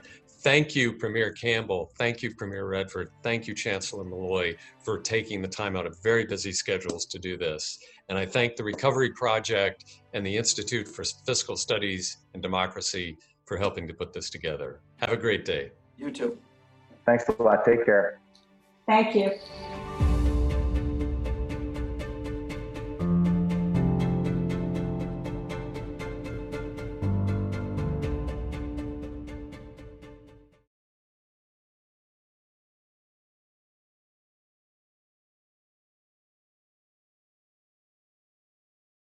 Thank 0.48 0.74
you, 0.74 0.94
Premier 0.94 1.30
Campbell. 1.30 1.92
Thank 1.98 2.22
you, 2.22 2.34
Premier 2.34 2.66
Redford. 2.66 3.10
Thank 3.22 3.46
you, 3.46 3.54
Chancellor 3.54 4.02
Malloy, 4.02 4.56
for 4.82 4.98
taking 4.98 5.42
the 5.42 5.48
time 5.48 5.76
out 5.76 5.84
of 5.84 6.02
very 6.02 6.24
busy 6.24 6.52
schedules 6.52 7.04
to 7.04 7.18
do 7.18 7.36
this. 7.36 7.78
And 8.08 8.16
I 8.16 8.24
thank 8.24 8.56
the 8.56 8.64
Recovery 8.64 9.10
Project 9.10 9.84
and 10.14 10.26
the 10.26 10.34
Institute 10.34 10.88
for 10.88 11.04
Fiscal 11.26 11.54
Studies 11.54 12.16
and 12.32 12.42
Democracy 12.42 13.18
for 13.44 13.58
helping 13.58 13.86
to 13.88 13.92
put 13.92 14.14
this 14.14 14.30
together. 14.30 14.80
Have 14.96 15.10
a 15.10 15.18
great 15.18 15.44
day. 15.44 15.70
You 15.98 16.10
too. 16.10 16.38
Thanks 17.04 17.28
a 17.28 17.42
lot. 17.42 17.66
Take 17.66 17.84
care. 17.84 18.18
Thank 18.86 19.14
you. 19.14 20.07